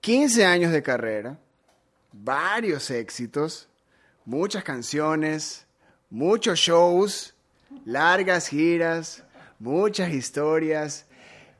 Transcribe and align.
15 0.00 0.46
años 0.46 0.72
de 0.72 0.82
carrera, 0.82 1.38
varios 2.12 2.90
éxitos, 2.90 3.68
muchas 4.24 4.64
canciones, 4.64 5.66
muchos 6.08 6.58
shows, 6.58 7.34
largas 7.84 8.48
giras, 8.48 9.22
muchas 9.58 10.12
historias. 10.14 11.04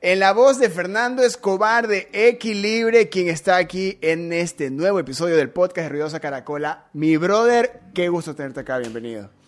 En 0.01 0.21
la 0.21 0.33
voz 0.33 0.59
de 0.59 0.71
Fernando 0.71 1.23
Escobar 1.23 1.87
de 1.87 2.09
Equilibre, 2.15 3.11
quien 3.11 3.29
está 3.29 3.57
aquí 3.57 3.99
en 4.01 4.33
este 4.33 4.71
nuevo 4.71 4.99
episodio 4.99 5.37
del 5.37 5.51
podcast 5.51 5.85
de 5.85 5.89
Ruidosa 5.91 6.21
Caracola. 6.21 6.87
Mi 6.95 7.19
brother, 7.19 7.83
qué 7.93 8.09
gusto 8.09 8.35
tenerte 8.35 8.61
acá, 8.61 8.79
bienvenido. 8.79 9.40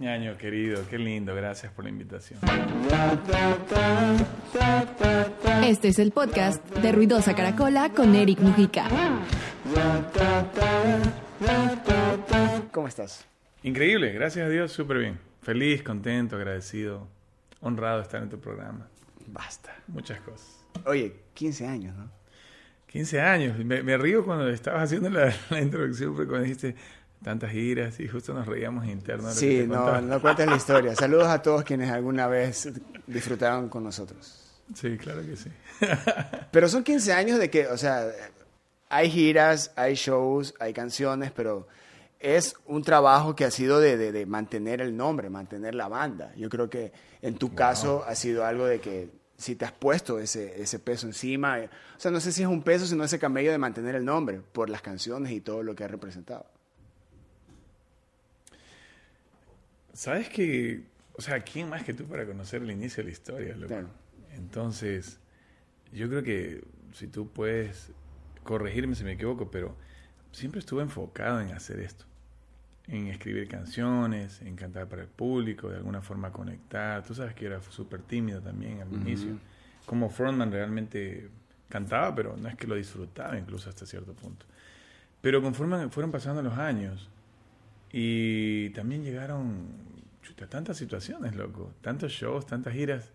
Ñaño, 0.00 0.38
querido, 0.38 0.82
qué 0.88 0.96
lindo, 0.96 1.34
gracias 1.34 1.70
por 1.74 1.84
la 1.84 1.90
invitación. 1.90 2.40
Este 5.62 5.88
es 5.88 5.98
el 5.98 6.10
podcast 6.10 6.66
de 6.76 6.90
Ruidosa 6.90 7.36
Caracola 7.36 7.90
con 7.90 8.14
Eric 8.14 8.40
Mujica. 8.40 8.88
¿Cómo 12.72 12.88
estás? 12.88 13.26
Increíble, 13.62 14.14
gracias 14.14 14.46
a 14.46 14.48
Dios, 14.48 14.72
súper 14.72 15.00
bien. 15.00 15.18
Feliz, 15.42 15.82
contento, 15.82 16.36
agradecido, 16.36 17.06
honrado 17.60 17.98
de 17.98 18.04
estar 18.04 18.22
en 18.22 18.30
tu 18.30 18.40
programa. 18.40 18.88
Basta. 19.26 19.76
Muchas 19.86 20.18
cosas. 20.20 20.64
Oye, 20.86 21.14
15 21.34 21.66
años, 21.66 21.94
¿no? 21.94 22.10
15 22.86 23.20
años. 23.20 23.58
Me, 23.58 23.82
me 23.82 23.98
río 23.98 24.24
cuando 24.24 24.48
estabas 24.48 24.84
haciendo 24.84 25.10
la, 25.10 25.30
la 25.50 25.60
introducción, 25.60 26.14
porque 26.14 26.26
cuando 26.26 26.44
dijiste 26.44 26.74
tantas 27.22 27.50
giras 27.50 28.00
y 28.00 28.08
justo 28.08 28.32
nos 28.32 28.46
reíamos 28.46 28.86
internos. 28.86 29.34
Sí, 29.34 29.64
no, 29.66 30.00
no 30.00 30.20
cuentes 30.20 30.46
la 30.46 30.56
historia. 30.56 30.94
Saludos 30.94 31.28
a 31.28 31.42
todos 31.42 31.64
quienes 31.64 31.90
alguna 31.90 32.26
vez 32.26 32.68
disfrutaron 33.06 33.68
con 33.68 33.84
nosotros. 33.84 34.40
Sí, 34.74 34.96
claro 34.96 35.22
que 35.22 35.36
sí. 35.36 35.50
Pero 36.50 36.68
son 36.68 36.84
15 36.84 37.12
años 37.12 37.38
de 37.38 37.50
que, 37.50 37.66
o 37.66 37.76
sea, 37.76 38.06
hay 38.88 39.10
giras, 39.10 39.72
hay 39.76 39.94
shows, 39.94 40.54
hay 40.58 40.72
canciones, 40.72 41.30
pero 41.30 41.68
es 42.18 42.56
un 42.66 42.82
trabajo 42.82 43.36
que 43.36 43.44
ha 43.44 43.50
sido 43.50 43.80
de, 43.80 43.96
de, 43.96 44.12
de 44.12 44.26
mantener 44.26 44.80
el 44.80 44.96
nombre, 44.96 45.30
mantener 45.30 45.74
la 45.74 45.88
banda. 45.88 46.32
Yo 46.36 46.48
creo 46.48 46.68
que 46.68 46.92
en 47.22 47.36
tu 47.36 47.48
wow. 47.48 47.56
caso 47.56 48.04
ha 48.06 48.14
sido 48.14 48.44
algo 48.44 48.66
de 48.66 48.80
que 48.80 49.10
si 49.36 49.54
te 49.54 49.64
has 49.64 49.72
puesto 49.72 50.18
ese, 50.18 50.60
ese 50.60 50.78
peso 50.78 51.06
encima, 51.06 51.58
o 51.60 52.00
sea, 52.00 52.10
no 52.10 52.20
sé 52.20 52.30
si 52.30 52.42
es 52.42 52.48
un 52.48 52.62
peso, 52.62 52.84
sino 52.84 53.04
ese 53.04 53.18
camello 53.18 53.50
de 53.50 53.58
mantener 53.58 53.94
el 53.94 54.04
nombre 54.04 54.42
por 54.52 54.68
las 54.68 54.82
canciones 54.82 55.32
y 55.32 55.40
todo 55.40 55.62
lo 55.62 55.74
que 55.74 55.84
ha 55.84 55.88
representado. 55.88 56.46
Sabes 59.92 60.28
que, 60.28 60.82
o 61.16 61.22
sea, 61.22 61.40
¿quién 61.40 61.68
más 61.68 61.84
que 61.84 61.94
tú 61.94 62.04
para 62.06 62.26
conocer 62.26 62.62
el 62.62 62.70
inicio 62.70 63.02
de 63.02 63.04
la 63.04 63.12
historia? 63.12 63.54
Loco? 63.54 63.68
Claro. 63.68 63.88
Entonces, 64.34 65.18
yo 65.92 66.08
creo 66.08 66.22
que 66.22 66.64
si 66.92 67.06
tú 67.06 67.28
puedes 67.28 67.92
corregirme 68.42 68.94
si 68.94 69.04
me 69.04 69.12
equivoco, 69.12 69.50
pero 69.50 69.76
siempre 70.32 70.60
estuve 70.60 70.82
enfocado 70.82 71.40
en 71.40 71.52
hacer 71.52 71.80
esto, 71.80 72.04
en 72.86 73.08
escribir 73.08 73.48
canciones, 73.48 74.40
en 74.42 74.56
cantar 74.56 74.88
para 74.88 75.02
el 75.02 75.08
público, 75.08 75.68
de 75.68 75.76
alguna 75.76 76.02
forma 76.02 76.32
conectar. 76.32 77.04
Tú 77.04 77.14
sabes 77.14 77.34
que 77.34 77.46
era 77.46 77.60
súper 77.62 78.02
tímido 78.02 78.40
también 78.40 78.80
al 78.80 78.88
uh 78.88 78.92
-huh. 78.92 79.00
inicio. 79.00 79.38
Como 79.86 80.08
frontman 80.08 80.52
realmente 80.52 81.28
cantaba, 81.68 82.14
pero 82.14 82.36
no 82.36 82.48
es 82.48 82.56
que 82.56 82.66
lo 82.66 82.74
disfrutaba 82.74 83.38
incluso 83.38 83.68
hasta 83.68 83.86
cierto 83.86 84.12
punto. 84.14 84.46
Pero 85.20 85.42
conforme 85.42 85.88
fueron 85.88 86.10
pasando 86.10 86.42
los 86.42 86.56
años 86.58 87.08
y 87.92 88.70
también 88.70 89.02
llegaron 89.02 89.66
chuta, 90.22 90.46
tantas 90.46 90.76
situaciones, 90.76 91.34
loco, 91.34 91.72
tantos 91.80 92.12
shows, 92.12 92.46
tantas 92.46 92.74
giras, 92.74 93.10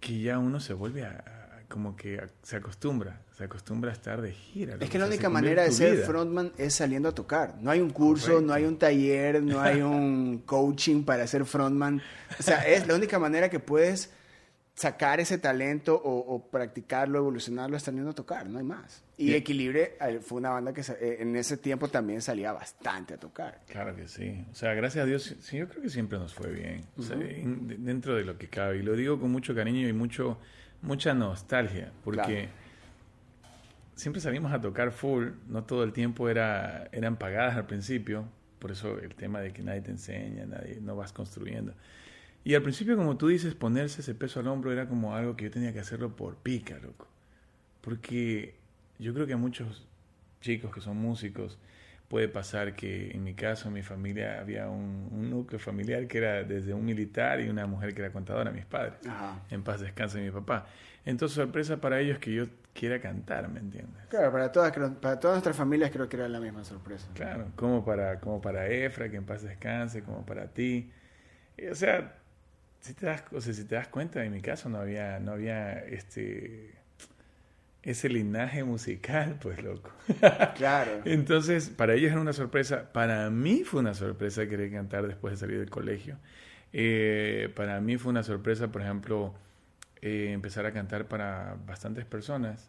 que 0.00 0.20
ya 0.20 0.38
uno 0.38 0.60
se 0.60 0.72
vuelve 0.72 1.04
a, 1.04 1.10
a 1.10 1.46
como 1.68 1.96
que 1.96 2.18
a, 2.18 2.28
se 2.42 2.56
acostumbra, 2.56 3.20
se 3.36 3.44
acostumbra 3.44 3.90
a 3.90 3.92
estar 3.92 4.22
de 4.22 4.32
gira. 4.32 4.74
Loco. 4.74 4.84
Es 4.84 4.90
que 4.90 4.98
la 4.98 5.06
única 5.06 5.28
manera 5.28 5.64
de 5.64 5.72
ser 5.72 5.96
vida. 5.96 6.06
frontman 6.06 6.52
es 6.56 6.74
saliendo 6.74 7.08
a 7.08 7.12
tocar. 7.12 7.56
No 7.60 7.70
hay 7.70 7.80
un 7.80 7.90
curso, 7.90 8.26
Correcto. 8.26 8.46
no 8.46 8.52
hay 8.54 8.64
un 8.64 8.78
taller, 8.78 9.42
no 9.42 9.60
hay 9.60 9.82
un 9.82 10.42
coaching 10.46 11.02
para 11.04 11.26
ser 11.26 11.44
frontman. 11.44 12.00
O 12.38 12.42
sea, 12.42 12.66
es 12.66 12.86
la 12.86 12.94
única 12.94 13.18
manera 13.18 13.50
que 13.50 13.60
puedes 13.60 14.10
sacar 14.76 15.20
ese 15.20 15.38
talento 15.38 15.94
o, 15.96 16.34
o 16.34 16.50
practicarlo, 16.50 17.18
evolucionarlo, 17.18 17.78
es 17.78 17.82
saliendo 17.82 18.10
a 18.10 18.14
tocar, 18.14 18.46
no 18.46 18.58
hay 18.58 18.64
más. 18.64 19.02
Y. 19.16 19.32
Equilibre 19.32 19.96
fue 20.20 20.38
una 20.38 20.50
banda 20.50 20.74
que 20.74 20.82
en 21.00 21.34
ese 21.34 21.56
tiempo 21.56 21.88
también 21.88 22.20
salía 22.20 22.52
bastante 22.52 23.14
a 23.14 23.16
tocar. 23.16 23.62
Claro 23.66 23.96
que 23.96 24.06
sí. 24.06 24.44
O 24.52 24.54
sea, 24.54 24.74
gracias 24.74 25.04
a 25.04 25.06
Dios, 25.06 25.34
sí, 25.40 25.56
yo 25.56 25.68
creo 25.68 25.82
que 25.82 25.88
siempre 25.88 26.18
nos 26.18 26.34
fue 26.34 26.50
bien. 26.50 26.84
Uh 26.96 27.00
-huh. 27.00 27.02
o 27.02 27.02
sea, 27.02 27.16
en, 27.16 27.84
dentro 27.84 28.14
de 28.14 28.24
lo 28.24 28.36
que 28.36 28.48
cabe. 28.48 28.76
Y 28.76 28.82
lo 28.82 28.94
digo 28.94 29.18
con 29.18 29.32
mucho 29.32 29.54
cariño 29.54 29.88
y 29.88 29.94
mucho, 29.94 30.38
mucha 30.82 31.14
nostalgia. 31.14 31.90
Porque 32.04 32.22
claro. 32.22 32.50
siempre 33.94 34.20
salimos 34.20 34.52
a 34.52 34.60
tocar 34.60 34.92
full. 34.92 35.28
No 35.48 35.64
todo 35.64 35.84
el 35.84 35.94
tiempo 35.94 36.28
era, 36.28 36.90
eran 36.92 37.16
pagadas 37.16 37.56
al 37.56 37.66
principio. 37.66 38.28
Por 38.58 38.72
eso 38.72 38.98
el 38.98 39.14
tema 39.14 39.40
de 39.40 39.54
que 39.54 39.62
nadie 39.62 39.80
te 39.80 39.90
enseña, 39.90 40.44
nadie, 40.44 40.80
no 40.82 40.96
vas 40.96 41.14
construyendo. 41.14 41.72
Y 42.46 42.54
al 42.54 42.62
principio, 42.62 42.96
como 42.96 43.16
tú 43.16 43.26
dices, 43.26 43.56
ponerse 43.56 44.02
ese 44.02 44.14
peso 44.14 44.38
al 44.38 44.46
hombro 44.46 44.70
era 44.70 44.86
como 44.86 45.16
algo 45.16 45.34
que 45.34 45.46
yo 45.46 45.50
tenía 45.50 45.72
que 45.72 45.80
hacerlo 45.80 46.14
por 46.14 46.36
pica, 46.36 46.78
loco. 46.78 47.08
Porque 47.80 48.54
yo 49.00 49.12
creo 49.12 49.26
que 49.26 49.32
a 49.32 49.36
muchos 49.36 49.88
chicos 50.40 50.72
que 50.72 50.80
son 50.80 50.96
músicos 50.96 51.58
puede 52.06 52.28
pasar 52.28 52.76
que 52.76 53.10
en 53.10 53.24
mi 53.24 53.34
caso, 53.34 53.66
en 53.66 53.74
mi 53.74 53.82
familia, 53.82 54.38
había 54.38 54.68
un, 54.68 55.08
un 55.10 55.28
núcleo 55.28 55.58
familiar 55.58 56.06
que 56.06 56.18
era 56.18 56.44
desde 56.44 56.72
un 56.72 56.84
militar 56.84 57.40
y 57.40 57.48
una 57.48 57.66
mujer 57.66 57.92
que 57.96 58.02
era 58.02 58.12
contadora, 58.12 58.52
mis 58.52 58.64
padres. 58.64 58.94
Ajá. 59.08 59.40
En 59.50 59.64
paz 59.64 59.80
descanse 59.80 60.20
mi 60.20 60.30
papá. 60.30 60.66
Entonces, 61.04 61.34
sorpresa 61.34 61.80
para 61.80 61.98
ellos 61.98 62.20
que 62.20 62.32
yo 62.32 62.44
quiera 62.72 63.00
cantar, 63.00 63.48
¿me 63.48 63.58
entiendes? 63.58 64.06
Claro, 64.08 64.30
para 64.30 64.52
todas, 64.52 64.70
para 64.70 65.18
todas 65.18 65.34
nuestras 65.34 65.56
familias 65.56 65.90
creo 65.90 66.08
que 66.08 66.14
era 66.14 66.28
la 66.28 66.38
misma 66.38 66.62
sorpresa. 66.62 67.08
Claro, 67.14 67.48
como 67.56 67.84
para, 67.84 68.20
como 68.20 68.40
para 68.40 68.68
Efra, 68.68 69.10
que 69.10 69.16
en 69.16 69.24
paz 69.24 69.42
descanse, 69.42 70.04
como 70.04 70.24
para 70.24 70.46
ti. 70.46 70.92
O 71.68 71.74
sea, 71.74 72.12
si 72.86 72.94
te 72.94 73.06
das, 73.06 73.24
o 73.32 73.40
sea, 73.40 73.52
si 73.52 73.64
te 73.64 73.74
das 73.74 73.88
cuenta, 73.88 74.24
en 74.24 74.32
mi 74.32 74.40
caso 74.40 74.68
no 74.68 74.78
había, 74.78 75.18
no 75.20 75.32
había 75.32 75.78
este 75.84 76.74
ese 77.86 78.08
linaje 78.08 78.64
musical, 78.64 79.38
pues 79.42 79.62
loco. 79.62 79.90
Claro. 80.56 81.02
Entonces, 81.04 81.68
para 81.68 81.94
ellos 81.94 82.10
era 82.10 82.20
una 82.20 82.32
sorpresa. 82.32 82.92
Para 82.92 83.30
mí 83.30 83.62
fue 83.64 83.80
una 83.80 83.94
sorpresa 83.94 84.48
querer 84.48 84.72
cantar 84.72 85.06
después 85.06 85.34
de 85.34 85.38
salir 85.38 85.58
del 85.60 85.70
colegio. 85.70 86.16
Eh, 86.72 87.50
para 87.54 87.80
mí 87.80 87.96
fue 87.96 88.10
una 88.10 88.24
sorpresa, 88.24 88.68
por 88.68 88.82
ejemplo, 88.82 89.34
eh, 90.02 90.32
empezar 90.32 90.66
a 90.66 90.72
cantar 90.72 91.06
para 91.06 91.56
bastantes 91.64 92.04
personas 92.04 92.68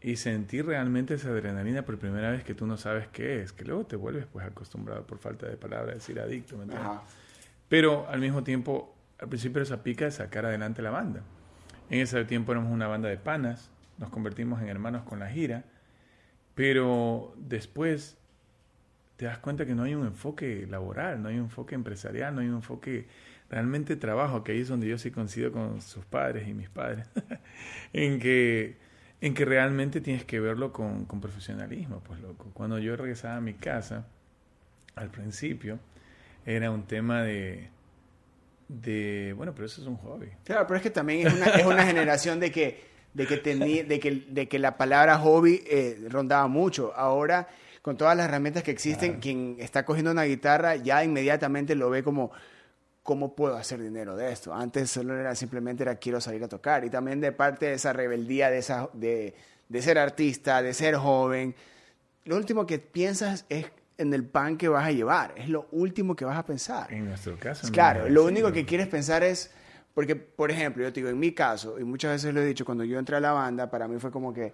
y 0.00 0.16
sentir 0.16 0.66
realmente 0.66 1.14
esa 1.14 1.30
adrenalina 1.30 1.84
por 1.84 1.98
primera 1.98 2.30
vez 2.30 2.44
que 2.44 2.54
tú 2.54 2.66
no 2.66 2.76
sabes 2.76 3.08
qué 3.08 3.42
es, 3.42 3.52
que 3.52 3.64
luego 3.64 3.84
te 3.84 3.96
vuelves 3.96 4.26
pues 4.32 4.46
acostumbrado 4.46 5.06
por 5.06 5.18
falta 5.18 5.48
de 5.48 5.56
palabras 5.56 5.94
decir 5.94 6.20
adicto, 6.20 6.56
¿me 6.56 6.64
entiendes? 6.64 6.90
Pero 7.68 8.06
al 8.08 8.20
mismo 8.20 8.44
tiempo, 8.44 8.93
al 9.18 9.28
principio 9.28 9.62
esa 9.62 9.82
pica 9.82 10.04
de 10.04 10.10
sacar 10.10 10.46
adelante 10.46 10.82
la 10.82 10.90
banda. 10.90 11.22
En 11.90 12.00
ese 12.00 12.24
tiempo 12.24 12.52
éramos 12.52 12.72
una 12.72 12.86
banda 12.88 13.08
de 13.08 13.16
panas, 13.16 13.70
nos 13.98 14.10
convertimos 14.10 14.60
en 14.62 14.68
hermanos 14.68 15.04
con 15.04 15.20
la 15.20 15.28
gira, 15.28 15.64
pero 16.54 17.34
después 17.36 18.16
te 19.16 19.26
das 19.26 19.38
cuenta 19.38 19.66
que 19.66 19.74
no 19.74 19.84
hay 19.84 19.94
un 19.94 20.06
enfoque 20.06 20.66
laboral, 20.68 21.22
no 21.22 21.28
hay 21.28 21.36
un 21.36 21.44
enfoque 21.44 21.74
empresarial, 21.74 22.34
no 22.34 22.40
hay 22.40 22.48
un 22.48 22.56
enfoque 22.56 23.06
realmente 23.48 23.96
trabajo, 23.96 24.42
que 24.42 24.52
ahí 24.52 24.60
es 24.60 24.68
donde 24.68 24.88
yo 24.88 24.98
sí 24.98 25.10
coincido 25.10 25.52
con 25.52 25.80
sus 25.80 26.04
padres 26.04 26.48
y 26.48 26.54
mis 26.54 26.68
padres, 26.68 27.06
en, 27.92 28.18
que, 28.18 28.76
en 29.20 29.34
que 29.34 29.44
realmente 29.44 30.00
tienes 30.00 30.24
que 30.24 30.40
verlo 30.40 30.72
con, 30.72 31.04
con 31.04 31.20
profesionalismo, 31.20 32.00
pues 32.00 32.20
loco. 32.20 32.50
Cuando 32.54 32.78
yo 32.78 32.96
regresaba 32.96 33.36
a 33.36 33.40
mi 33.40 33.54
casa, 33.54 34.06
al 34.96 35.10
principio, 35.10 35.78
era 36.46 36.70
un 36.70 36.84
tema 36.84 37.22
de, 37.22 37.68
de, 38.68 39.34
bueno, 39.36 39.54
pero 39.54 39.66
eso 39.66 39.80
es 39.82 39.86
un 39.86 39.96
hobby. 39.96 40.28
Claro, 40.44 40.66
pero 40.66 40.76
es 40.76 40.82
que 40.82 40.90
también 40.90 41.26
es 41.26 41.34
una, 41.34 41.46
es 41.46 41.66
una 41.66 41.84
generación 41.86 42.40
de 42.40 42.50
que 42.50 42.94
de 43.14 43.26
que, 43.26 43.36
tenía, 43.36 43.84
de 43.84 44.00
que, 44.00 44.24
de 44.28 44.48
que 44.48 44.58
la 44.58 44.76
palabra 44.76 45.18
hobby 45.18 45.62
eh, 45.66 45.98
rondaba 46.10 46.48
mucho. 46.48 46.92
Ahora, 46.94 47.48
con 47.80 47.96
todas 47.96 48.16
las 48.16 48.26
herramientas 48.26 48.64
que 48.64 48.72
existen, 48.72 49.12
claro. 49.12 49.20
quien 49.20 49.56
está 49.60 49.84
cogiendo 49.84 50.10
una 50.10 50.24
guitarra 50.24 50.76
ya 50.76 51.02
inmediatamente 51.04 51.76
lo 51.76 51.90
ve 51.90 52.02
como, 52.02 52.32
¿cómo 53.04 53.36
puedo 53.36 53.56
hacer 53.56 53.80
dinero 53.80 54.16
de 54.16 54.32
esto? 54.32 54.52
Antes 54.52 54.90
solo 54.90 55.16
era 55.16 55.34
simplemente 55.36 55.84
era 55.84 55.94
quiero 55.94 56.20
salir 56.20 56.42
a 56.42 56.48
tocar. 56.48 56.84
Y 56.84 56.90
también 56.90 57.20
de 57.20 57.30
parte 57.30 57.66
de 57.66 57.74
esa 57.74 57.92
rebeldía, 57.92 58.50
de, 58.50 58.58
esa, 58.58 58.90
de, 58.92 59.34
de 59.68 59.82
ser 59.82 59.96
artista, 59.98 60.60
de 60.60 60.74
ser 60.74 60.96
joven, 60.96 61.54
lo 62.24 62.36
último 62.36 62.66
que 62.66 62.80
piensas 62.80 63.46
es 63.48 63.66
en 63.98 64.12
el 64.12 64.24
pan 64.24 64.56
que 64.56 64.68
vas 64.68 64.86
a 64.86 64.92
llevar. 64.92 65.34
Es 65.36 65.48
lo 65.48 65.66
último 65.72 66.16
que 66.16 66.24
vas 66.24 66.38
a 66.38 66.44
pensar. 66.44 66.92
En 66.92 67.06
nuestro 67.06 67.38
caso. 67.38 67.70
Claro, 67.70 68.08
lo 68.08 68.24
único 68.24 68.52
que 68.52 68.64
quieres 68.64 68.88
pensar 68.88 69.22
es 69.22 69.50
porque, 69.94 70.16
por 70.16 70.50
ejemplo, 70.50 70.82
yo 70.82 70.92
te 70.92 71.00
digo, 71.00 71.08
en 71.08 71.18
mi 71.18 71.32
caso, 71.32 71.78
y 71.78 71.84
muchas 71.84 72.12
veces 72.12 72.34
lo 72.34 72.40
he 72.40 72.46
dicho, 72.46 72.64
cuando 72.64 72.82
yo 72.82 72.98
entré 72.98 73.16
a 73.16 73.20
la 73.20 73.32
banda, 73.32 73.70
para 73.70 73.86
mí 73.86 73.98
fue 74.00 74.10
como 74.10 74.34
que 74.34 74.52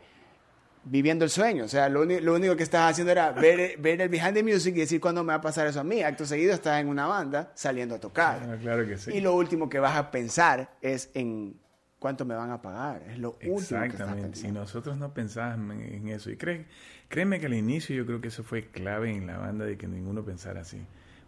viviendo 0.84 1.25
el 1.25 1.31
sueño. 1.31 1.64
O 1.64 1.69
sea, 1.69 1.88
lo, 1.88 2.04
lo 2.04 2.34
único 2.34 2.54
que 2.56 2.62
estaba 2.62 2.88
haciendo 2.88 3.10
era 3.10 3.32
ver, 3.32 3.78
ver, 3.78 4.02
el 4.02 4.08
behind 4.10 4.34
the 4.34 4.42
music 4.42 4.76
y 4.76 4.81
decir 4.81 5.00
cuándo 5.00 5.25
me 5.25 5.28
va 5.28 5.37
a 5.37 5.40
pasar 5.40 5.66
eso 5.66 5.81
a 5.81 5.84
mí. 5.84 6.02
Acto 6.02 6.26
seguido 6.26 6.52
estás 6.52 6.81
en 6.81 6.88
una 6.88 7.06
banda 7.06 7.52
saliendo 7.54 7.94
a 7.94 7.98
tocar. 7.98 8.40
Ah, 8.43 8.56
claro 8.60 8.86
que 8.86 8.98
sí. 8.98 9.12
Y 9.14 9.20
lo 9.20 9.34
último 9.34 9.69
que 9.69 9.78
vas 9.78 9.96
a 9.96 10.10
pensar 10.10 10.76
es 10.82 11.10
en 11.14 11.58
cuánto 12.00 12.25
me 12.25 12.35
van 12.35 12.50
a 12.50 12.61
pagar. 12.61 13.05
Es 13.08 13.19
lo 13.19 13.35
último 13.35 13.58
Exactamente. 13.58 14.31
Pensando. 14.31 14.61
nosotros 14.61 14.97
no 14.97 15.14
pensábamos 15.14 15.76
en, 15.76 16.08
eso. 16.08 16.31
Y 16.31 16.37
cree, 16.37 16.67
créeme 17.08 17.38
que 17.38 17.47
al 17.47 17.55
inicio 17.55 17.94
yo 17.94 18.05
creo 18.05 18.20
que 18.20 18.29
eso 18.29 18.43
fue 18.43 18.67
clave 18.67 19.12
en 19.12 19.29
la 19.29 19.38
banda 19.38 19.64
de 19.64 19.76
que 19.76 19.87
ninguno 19.87 20.25
pensara 20.25 20.62
así. 20.62 20.81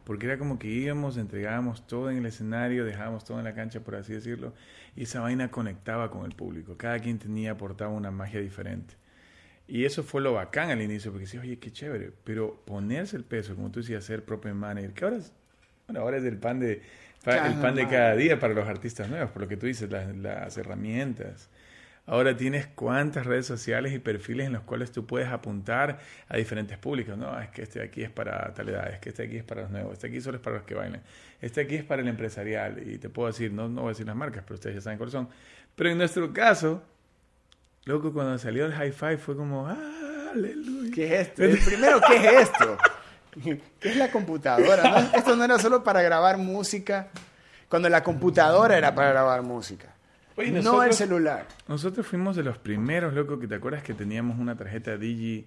Porque 0.04 0.26
era 0.26 0.36
como 0.36 0.58
que 0.58 0.66
íbamos, 0.66 1.16
entregábamos 1.16 1.86
todo 1.86 2.10
en 2.10 2.16
el 2.16 2.26
escenario, 2.26 2.84
dejábamos 2.84 3.24
todo 3.24 3.38
en 3.38 3.44
la 3.44 3.54
cancha, 3.54 3.80
por 3.80 3.94
así 3.94 4.12
decirlo, 4.12 4.52
y 4.96 5.04
esa 5.04 5.20
vaina 5.20 5.48
conectaba 5.48 6.10
con 6.10 6.24
el 6.24 6.34
público. 6.34 6.76
Cada 6.76 6.98
quien 6.98 7.20
tenía, 7.20 7.52
aportaba 7.52 7.92
una 7.92 8.10
magia 8.10 8.40
diferente. 8.40 8.94
Y 9.68 9.84
eso 9.84 10.02
fue 10.02 10.20
lo 10.20 10.32
bacán 10.32 10.70
al 10.70 10.82
inicio, 10.82 11.12
porque 11.12 11.26
decías, 11.26 11.44
oye, 11.44 11.58
qué 11.60 11.70
chévere. 11.70 12.12
Pero 12.24 12.60
ponerse 12.64 13.16
el 13.16 13.24
peso, 13.24 13.54
como 13.54 13.70
tú 13.70 13.78
decías, 13.78 14.04
ser 14.04 14.24
propio 14.24 14.52
manager, 14.56 14.92
que 14.92 15.04
ahora 15.04 15.16
es, 15.18 15.32
bueno, 15.86 16.00
ahora 16.00 16.16
es 16.16 16.24
el 16.24 16.38
pan 16.38 16.58
de, 16.58 16.82
el 17.26 17.54
pan 17.54 17.74
de 17.74 17.86
cada 17.86 18.14
día 18.16 18.38
para 18.38 18.54
los 18.54 18.68
artistas 18.68 19.08
nuevos, 19.08 19.30
por 19.30 19.42
lo 19.42 19.48
que 19.48 19.56
tú 19.56 19.66
dices, 19.66 19.90
las, 19.90 20.14
las 20.16 20.56
herramientas. 20.56 21.48
Ahora 22.04 22.36
tienes 22.36 22.66
cuántas 22.66 23.26
redes 23.26 23.46
sociales 23.46 23.92
y 23.92 24.00
perfiles 24.00 24.48
en 24.48 24.54
los 24.54 24.62
cuales 24.62 24.90
tú 24.90 25.06
puedes 25.06 25.28
apuntar 25.28 26.00
a 26.28 26.36
diferentes 26.36 26.76
públicos. 26.76 27.16
No, 27.16 27.40
es 27.40 27.48
que 27.50 27.62
este 27.62 27.78
de 27.78 27.84
aquí 27.84 28.02
es 28.02 28.10
para 28.10 28.52
tal 28.54 28.70
edad, 28.70 28.92
es 28.92 28.98
que 28.98 29.10
este 29.10 29.22
de 29.22 29.28
aquí 29.28 29.36
es 29.36 29.44
para 29.44 29.62
los 29.62 29.70
nuevos, 29.70 29.92
este 29.92 30.08
aquí 30.08 30.20
solo 30.20 30.36
es 30.36 30.42
para 30.42 30.56
los 30.56 30.64
que 30.64 30.74
bailan, 30.74 31.00
este 31.40 31.60
aquí 31.60 31.76
es 31.76 31.84
para 31.84 32.02
el 32.02 32.08
empresarial. 32.08 32.82
Y 32.84 32.98
te 32.98 33.08
puedo 33.08 33.28
decir, 33.28 33.52
no, 33.52 33.68
no 33.68 33.82
voy 33.82 33.90
a 33.90 33.92
decir 33.92 34.06
las 34.06 34.16
marcas, 34.16 34.42
pero 34.42 34.56
ustedes 34.56 34.76
ya 34.76 34.82
saben 34.82 34.98
cuáles 34.98 35.12
son. 35.12 35.28
Pero 35.76 35.90
en 35.90 35.98
nuestro 35.98 36.32
caso, 36.32 36.82
loco, 37.84 38.12
cuando 38.12 38.36
salió 38.36 38.66
el 38.66 38.72
hi-fi 38.72 39.16
fue 39.16 39.36
como, 39.36 39.68
¡ah, 39.68 40.30
aleluya. 40.32 40.92
¿Qué 40.92 41.04
es 41.14 41.28
esto? 41.28 41.44
El 41.44 41.58
primero, 41.58 42.00
¿qué 42.08 42.16
es 42.16 42.32
esto? 42.50 42.76
¿Qué 43.32 43.60
es 43.88 43.96
la 43.96 44.10
computadora? 44.10 44.82
¿No? 44.90 44.98
Esto 45.18 45.36
no 45.36 45.44
era 45.44 45.58
solo 45.58 45.82
para 45.82 46.02
grabar 46.02 46.38
música, 46.38 47.08
cuando 47.68 47.88
la 47.88 48.02
computadora 48.02 48.76
era 48.76 48.94
para 48.94 49.10
grabar 49.10 49.42
música. 49.42 49.94
Oye, 50.36 50.50
no 50.50 50.58
el 50.58 50.64
nosotros- 50.64 50.96
celular. 50.96 51.46
Nosotros 51.68 52.06
fuimos 52.06 52.36
de 52.36 52.42
los 52.42 52.58
primeros, 52.58 53.14
loco, 53.14 53.38
que 53.38 53.46
te 53.48 53.54
acuerdas 53.54 53.82
que 53.82 53.94
teníamos 53.94 54.38
una 54.38 54.56
tarjeta 54.56 54.96
Digi 54.96 55.46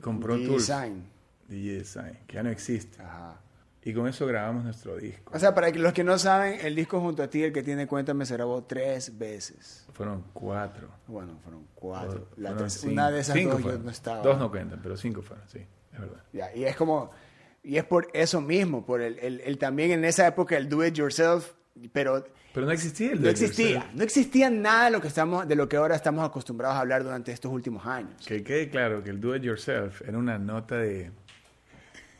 con 0.00 0.20
Pro 0.20 0.36
Tools. 0.36 0.66
Design. 0.68 1.04
Digi 1.48 1.68
Design, 1.78 2.18
que 2.26 2.34
ya 2.34 2.42
no 2.42 2.50
existe. 2.50 3.02
Ajá. 3.02 3.36
Y 3.84 3.92
con 3.92 4.06
eso 4.06 4.24
grabamos 4.28 4.62
nuestro 4.62 4.96
disco. 4.96 5.32
O 5.34 5.38
sea, 5.40 5.54
para 5.56 5.68
los 5.70 5.92
que 5.92 6.04
no 6.04 6.16
saben, 6.16 6.58
el 6.64 6.76
disco 6.76 7.00
junto 7.00 7.20
a 7.24 7.26
ti, 7.28 7.42
el 7.42 7.52
que 7.52 7.64
tiene 7.64 7.88
cuenta, 7.88 8.14
me 8.14 8.24
se 8.24 8.34
grabó 8.34 8.62
tres 8.62 9.18
veces. 9.18 9.84
Fueron 9.92 10.22
cuatro. 10.32 10.88
Bueno, 11.08 11.36
fueron 11.42 11.66
cuatro. 11.74 12.28
La 12.36 12.50
Fueron 12.50 12.70
cinco. 12.70 12.92
una 12.92 13.10
de 13.10 13.20
esas 13.20 13.34
Cinco 13.36 13.50
dos 13.50 13.58
yo 13.58 13.62
fueron. 13.64 13.84
no 13.84 13.90
estaba. 13.90 14.22
Dos 14.22 14.38
no 14.38 14.50
cuentan, 14.52 14.78
pero 14.80 14.96
cinco 14.96 15.20
fueron, 15.22 15.48
sí, 15.48 15.66
es 15.92 16.00
verdad. 16.00 16.22
Ya, 16.32 16.54
y 16.54 16.64
es 16.64 16.76
como, 16.76 17.10
y 17.62 17.76
es 17.76 17.84
por 17.84 18.08
eso 18.12 18.40
mismo, 18.40 18.84
por 18.84 19.00
el, 19.00 19.18
el- 19.18 19.40
el 19.40 19.58
también 19.58 19.90
en 19.92 20.04
esa 20.04 20.26
época 20.26 20.56
el 20.56 20.68
do 20.68 20.84
it 20.84 20.94
yourself, 20.94 21.52
pero 21.92 22.24
Pero 22.54 22.66
no 22.66 22.72
existía 22.72 23.12
el 23.12 23.22
no 23.22 23.28
existía, 23.28 23.70
yourself. 23.70 23.94
no 23.94 24.02
existía 24.04 24.50
nada 24.50 24.84
de 24.86 24.90
lo 24.90 25.00
que 25.00 25.08
estamos, 25.08 25.46
de 25.48 25.54
lo 25.56 25.68
que 25.68 25.76
ahora 25.76 25.94
estamos 25.96 26.24
acostumbrados 26.28 26.76
a 26.76 26.80
hablar 26.80 27.02
durante 27.04 27.32
estos 27.32 27.50
últimos 27.52 27.86
años. 27.86 28.26
Que 28.26 28.42
quede 28.42 28.68
claro 28.68 29.02
que 29.02 29.10
el 29.10 29.20
do 29.20 29.34
it 29.36 29.42
yourself 29.42 30.02
era 30.06 30.18
una 30.18 30.38
nota 30.38 30.76
de... 30.76 31.10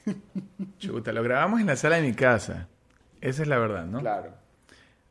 Chuta, 0.78 1.12
lo 1.12 1.22
grabamos 1.22 1.60
en 1.60 1.66
la 1.66 1.76
sala 1.76 1.96
de 1.96 2.02
mi 2.02 2.12
casa. 2.14 2.68
Esa 3.20 3.42
es 3.42 3.48
la 3.48 3.58
verdad, 3.58 3.86
¿no? 3.86 4.00
Claro. 4.00 4.32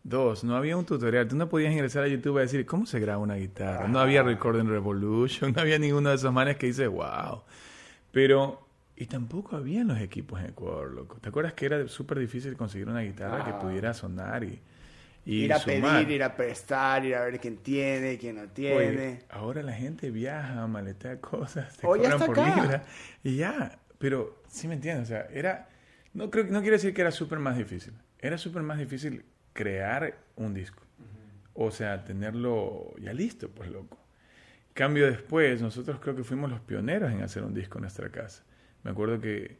Dos, 0.03 0.43
no 0.43 0.55
había 0.55 0.75
un 0.75 0.85
tutorial. 0.85 1.27
Tú 1.27 1.35
no 1.35 1.47
podías 1.47 1.71
ingresar 1.71 2.03
a 2.03 2.07
YouTube 2.07 2.37
a 2.39 2.41
decir 2.41 2.65
cómo 2.65 2.85
se 2.85 2.99
graba 2.99 3.19
una 3.19 3.35
guitarra. 3.35 3.87
No 3.87 3.99
había 3.99 4.23
Recording 4.23 4.67
Revolution, 4.67 5.53
no 5.55 5.61
había 5.61 5.77
ninguno 5.77 6.09
de 6.09 6.15
esos 6.15 6.33
manes 6.33 6.57
que 6.57 6.65
dice, 6.67 6.87
wow. 6.87 7.43
Pero, 8.11 8.67
y 8.95 9.05
tampoco 9.05 9.55
habían 9.55 9.87
los 9.87 9.99
equipos 9.99 10.39
en 10.41 10.47
Ecuador, 10.47 10.91
loco. 10.91 11.17
¿Te 11.21 11.29
acuerdas 11.29 11.53
que 11.53 11.65
era 11.65 11.87
súper 11.87 12.19
difícil 12.19 12.55
conseguir 12.55 12.87
una 12.89 13.01
guitarra 13.01 13.43
que 13.45 13.51
Ah. 13.51 13.59
pudiera 13.59 13.93
sonar 13.93 14.43
y, 14.43 14.59
y 15.25 15.43
ir 15.45 15.53
a 15.53 15.59
sumar? 15.59 16.03
pedir, 16.03 16.15
ir 16.15 16.23
a 16.23 16.35
prestar, 16.35 17.05
ir 17.05 17.15
a 17.15 17.23
ver 17.23 17.39
quién 17.39 17.57
tiene, 17.57 18.17
quién 18.17 18.35
no 18.35 18.47
tiene. 18.49 18.75
Oye, 18.77 19.19
ahora 19.29 19.63
la 19.63 19.73
gente 19.73 20.11
viaja, 20.11 20.67
maletea 20.67 21.19
cosas, 21.21 21.75
te 21.77 21.81
ya 21.83 21.87
cobran 21.87 22.19
por 22.19 22.37
libra 22.37 22.83
y 23.23 23.37
ya. 23.37 23.77
Pero, 23.97 24.41
sí 24.47 24.67
me 24.67 24.73
entiendes, 24.75 25.05
o 25.05 25.09
sea, 25.09 25.27
era... 25.31 25.69
No, 26.13 26.29
creo, 26.29 26.45
no 26.45 26.59
quiere 26.61 26.75
decir 26.75 26.93
que 26.93 27.01
era 27.01 27.11
súper 27.11 27.39
más 27.39 27.55
difícil. 27.57 27.93
Era 28.19 28.37
súper 28.37 28.63
más 28.63 28.77
difícil 28.79 29.23
crear 29.53 30.17
un 30.35 30.53
disco. 30.53 30.83
O 31.53 31.69
sea, 31.71 32.03
tenerlo 32.03 32.93
ya 32.99 33.13
listo, 33.13 33.49
pues 33.49 33.69
loco. 33.69 33.97
Cambio 34.73 35.05
después, 35.05 35.61
nosotros 35.61 35.99
creo 35.99 36.15
que 36.15 36.23
fuimos 36.23 36.49
los 36.49 36.61
pioneros 36.61 37.11
en 37.11 37.21
hacer 37.21 37.43
un 37.43 37.53
disco 37.53 37.77
en 37.77 37.81
nuestra 37.81 38.09
casa. 38.09 38.43
Me 38.83 38.91
acuerdo 38.91 39.19
que 39.19 39.59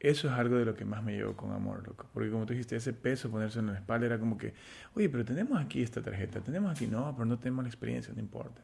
eso 0.00 0.28
es 0.28 0.34
algo 0.34 0.56
de 0.56 0.64
lo 0.64 0.74
que 0.74 0.84
más 0.84 1.02
me 1.02 1.12
llevó 1.16 1.36
con 1.36 1.50
amor, 1.52 1.86
loco. 1.86 2.06
Porque 2.12 2.30
como 2.30 2.46
tú 2.46 2.52
dijiste, 2.52 2.76
ese 2.76 2.92
peso 2.92 3.30
ponerse 3.30 3.58
en 3.58 3.66
la 3.66 3.74
espalda 3.74 4.06
era 4.06 4.18
como 4.18 4.38
que, 4.38 4.54
oye, 4.94 5.08
pero 5.08 5.24
tenemos 5.24 5.60
aquí 5.60 5.82
esta 5.82 6.02
tarjeta, 6.02 6.40
tenemos 6.40 6.70
aquí, 6.70 6.86
no, 6.86 7.12
pero 7.16 7.26
no 7.26 7.38
tenemos 7.38 7.64
la 7.64 7.68
experiencia, 7.68 8.14
no 8.14 8.20
importa. 8.20 8.62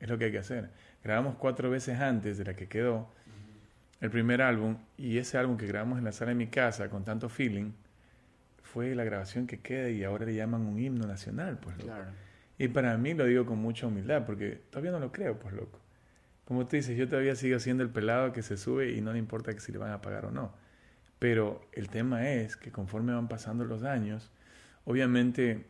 Es 0.00 0.08
lo 0.08 0.16
que 0.16 0.26
hay 0.26 0.32
que 0.32 0.38
hacer. 0.38 0.70
Grabamos 1.04 1.36
cuatro 1.36 1.68
veces 1.68 2.00
antes 2.00 2.38
de 2.38 2.44
la 2.44 2.54
que 2.54 2.66
quedó 2.66 3.12
el 4.00 4.10
primer 4.10 4.40
álbum 4.40 4.78
y 4.96 5.18
ese 5.18 5.36
álbum 5.36 5.58
que 5.58 5.66
grabamos 5.66 5.98
en 5.98 6.04
la 6.04 6.12
sala 6.12 6.30
de 6.30 6.36
mi 6.36 6.46
casa 6.46 6.88
con 6.88 7.04
tanto 7.04 7.28
feeling 7.28 7.72
fue 8.62 8.94
la 8.94 9.04
grabación 9.04 9.46
que 9.46 9.60
queda 9.60 9.90
y 9.90 10.02
ahora 10.04 10.24
le 10.24 10.34
llaman 10.34 10.62
un 10.62 10.78
himno 10.78 11.06
nacional, 11.06 11.58
pues 11.58 11.76
loco. 11.78 11.92
Y 12.60 12.68
para 12.68 12.96
mí 12.98 13.14
lo 13.14 13.24
digo 13.24 13.46
con 13.46 13.58
mucha 13.58 13.88
humildad, 13.88 14.26
porque 14.26 14.60
todavía 14.70 14.92
no 14.92 15.00
lo 15.00 15.12
creo, 15.12 15.40
pues 15.40 15.54
loco. 15.54 15.80
Como 16.46 16.66
tú 16.66 16.76
dices, 16.76 16.96
yo 16.98 17.08
todavía 17.08 17.36
sigo 17.36 17.58
siendo 17.60 17.82
el 17.84 17.90
pelado 17.90 18.32
que 18.32 18.42
se 18.42 18.56
sube 18.58 18.92
y 18.92 19.00
no 19.00 19.12
le 19.12 19.18
importa 19.20 19.54
que 19.54 19.60
si 19.60 19.72
le 19.72 19.78
van 19.78 19.92
a 19.92 20.02
pagar 20.02 20.26
o 20.26 20.32
no. 20.32 20.52
Pero 21.18 21.62
el 21.72 21.90
tema 21.90 22.28
es 22.30 22.56
que 22.56 22.72
conforme 22.72 23.14
van 23.14 23.28
pasando 23.28 23.64
los 23.64 23.84
años, 23.84 24.30
obviamente 24.84 25.66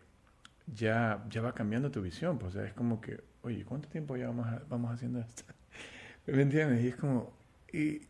ya, 0.75 1.25
ya 1.31 1.43
va 1.43 1.55
cambiando 1.55 1.91
tu 1.91 2.03
visión. 2.03 2.39
Pues, 2.39 2.57
o 2.57 2.59
sea, 2.61 2.69
es 2.69 2.75
como 2.75 3.01
que, 3.01 3.23
oye, 3.43 3.65
¿cuánto 3.65 3.89
tiempo 3.89 4.17
ya 4.17 4.29
vamos, 4.29 4.49
a- 4.49 4.63
vamos 4.69 4.93
haciendo 4.93 5.21
esto? 5.21 5.45
¿Me 6.27 6.43
entiendes? 6.43 6.85
Y 6.85 6.89
es 6.89 6.97
como, 6.97 7.33
y 7.73 8.03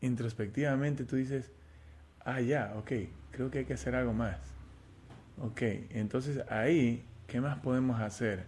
introspectivamente 0.00 1.04
tú 1.04 1.16
dices, 1.16 1.50
ah, 2.24 2.40
ya, 2.40 2.74
ok, 2.76 2.92
creo 3.32 3.50
que 3.50 3.60
hay 3.60 3.64
que 3.64 3.74
hacer 3.74 3.94
algo 3.94 4.12
más. 4.12 4.38
Ok, 5.38 5.62
entonces 5.90 6.42
ahí, 6.50 7.04
¿qué 7.28 7.40
más 7.40 7.58
podemos 7.60 8.00
hacer? 8.00 8.46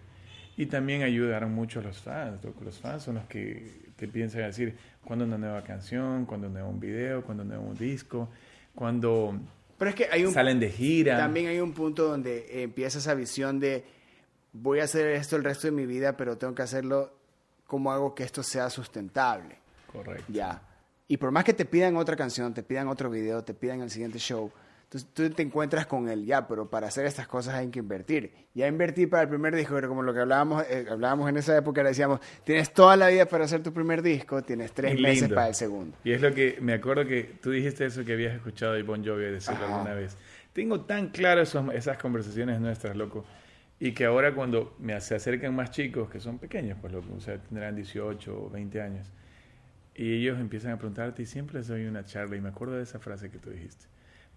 Y 0.57 0.65
también 0.65 1.03
ayudar 1.03 1.47
mucho 1.47 1.79
a 1.79 1.83
los 1.83 1.99
fans. 1.99 2.39
Los 2.61 2.79
fans 2.79 3.03
son 3.03 3.15
los 3.15 3.25
que 3.25 3.93
te 3.95 4.07
piensan 4.07 4.41
decir 4.41 4.75
cuándo 5.05 5.23
una 5.23 5.37
nueva 5.37 5.63
canción, 5.63 6.25
cuándo 6.25 6.47
un 6.47 6.53
nuevo 6.53 6.73
video, 6.73 7.23
cuándo 7.23 7.43
un 7.43 7.49
nuevo 7.49 7.73
disco, 7.73 8.29
cuándo 8.75 9.39
Pero 9.77 9.89
es 9.89 9.95
que 9.95 10.09
hay 10.11 10.25
un, 10.25 10.33
salen 10.33 10.59
de 10.59 10.69
gira. 10.69 11.17
también 11.17 11.47
hay 11.47 11.59
un 11.61 11.73
punto 11.73 12.07
donde 12.07 12.63
empieza 12.63 12.97
esa 12.97 13.13
visión 13.13 13.59
de 13.59 13.85
voy 14.51 14.79
a 14.79 14.83
hacer 14.83 15.07
esto 15.07 15.37
el 15.37 15.43
resto 15.43 15.67
de 15.67 15.71
mi 15.71 15.85
vida, 15.85 16.17
pero 16.17 16.37
tengo 16.37 16.53
que 16.53 16.63
hacerlo 16.63 17.13
como 17.65 17.91
hago 17.91 18.13
que 18.13 18.23
esto 18.23 18.43
sea 18.43 18.69
sustentable. 18.69 19.57
Correcto. 19.91 20.25
Ya. 20.27 20.61
Y 21.07 21.17
por 21.17 21.31
más 21.31 21.43
que 21.43 21.53
te 21.53 21.65
pidan 21.65 21.95
otra 21.97 22.15
canción, 22.15 22.53
te 22.53 22.63
pidan 22.63 22.87
otro 22.87 23.09
video, 23.09 23.43
te 23.43 23.53
pidan 23.53 23.81
el 23.81 23.89
siguiente 23.89 24.19
show, 24.19 24.51
tú, 24.91 24.99
tú 25.13 25.29
te 25.29 25.41
encuentras 25.41 25.85
con 25.87 26.09
el 26.09 26.25
ya, 26.25 26.47
pero 26.47 26.69
para 26.69 26.87
hacer 26.87 27.05
estas 27.05 27.25
cosas 27.27 27.55
hay 27.55 27.69
que 27.69 27.79
invertir. 27.79 28.33
Ya 28.53 28.67
invertir 28.67 29.09
para 29.09 29.23
el 29.23 29.29
primer 29.29 29.55
disco, 29.55 29.77
era 29.77 29.87
como 29.87 30.03
lo 30.03 30.13
que 30.13 30.19
hablábamos, 30.19 30.65
eh, 30.69 30.85
hablábamos 30.91 31.29
en 31.29 31.37
esa 31.37 31.55
época, 31.57 31.81
le 31.81 31.89
decíamos, 31.89 32.19
tienes 32.43 32.73
toda 32.73 32.97
la 32.97 33.07
vida 33.07 33.25
para 33.25 33.45
hacer 33.45 33.63
tu 33.63 33.71
primer 33.73 34.01
disco, 34.01 34.41
tienes 34.43 34.73
tres 34.73 34.99
meses 34.99 35.29
para 35.29 35.47
el 35.47 35.55
segundo. 35.55 35.97
Y 36.03 36.11
es 36.11 36.21
lo 36.21 36.33
que 36.33 36.57
me 36.61 36.73
acuerdo 36.73 37.05
que 37.05 37.23
tú 37.41 37.51
dijiste 37.51 37.85
eso 37.85 38.03
que 38.03 38.13
habías 38.13 38.35
escuchado 38.35 38.73
de 38.73 38.83
Bon 38.83 39.03
Jovi 39.03 39.23
decirlo 39.23 39.63
Ajá. 39.65 39.75
alguna 39.77 39.93
vez. 39.95 40.17
Tengo 40.53 40.81
tan 40.81 41.07
claro 41.09 41.41
esos- 41.41 41.73
esas 41.73 41.97
conversaciones 41.97 42.59
nuestras, 42.59 42.97
loco. 42.97 43.23
Y 43.79 43.93
que 43.93 44.05
ahora 44.05 44.35
cuando 44.35 44.75
me 44.79 44.99
se 45.01 45.15
acercan 45.15 45.55
más 45.55 45.71
chicos, 45.71 46.09
que 46.09 46.19
son 46.19 46.37
pequeños, 46.37 46.77
pues 46.81 46.91
loco, 46.93 47.07
o 47.15 47.19
sea, 47.21 47.37
tendrán 47.39 47.75
18 47.75 48.43
o 48.45 48.49
20 48.49 48.79
años, 48.81 49.07
y 49.95 50.13
ellos 50.19 50.39
empiezan 50.39 50.71
a 50.73 50.77
preguntarte 50.77 51.23
y 51.23 51.25
siempre 51.25 51.57
les 51.59 51.67
doy 51.67 51.85
una 51.85 52.03
charla 52.05 52.35
y 52.35 52.41
me 52.41 52.49
acuerdo 52.49 52.75
de 52.75 52.83
esa 52.83 52.99
frase 52.99 53.31
que 53.31 53.39
tú 53.39 53.49
dijiste. 53.49 53.85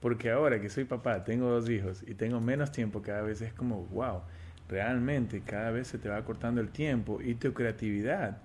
Porque 0.04 0.30
ahora 0.30 0.61
que 0.61 0.68
soy 0.68 0.84
papá, 0.84 1.25
tengo 1.25 1.49
dos 1.49 1.66
hijos 1.70 2.04
y 2.06 2.12
tengo 2.12 2.38
menos 2.38 2.70
tiempo 2.70 3.00
cada 3.00 3.23
vez, 3.23 3.40
es 3.40 3.54
como, 3.54 3.87
wow, 3.87 4.20
realmente 4.68 5.40
cada 5.40 5.70
vez 5.70 5.88
se 5.88 5.96
te 5.96 6.11
va 6.11 6.23
cortando 6.26 6.61
el 6.61 6.68
tiempo 6.68 7.23
y 7.23 7.37
tu 7.37 7.54
creatividad. 7.54 8.37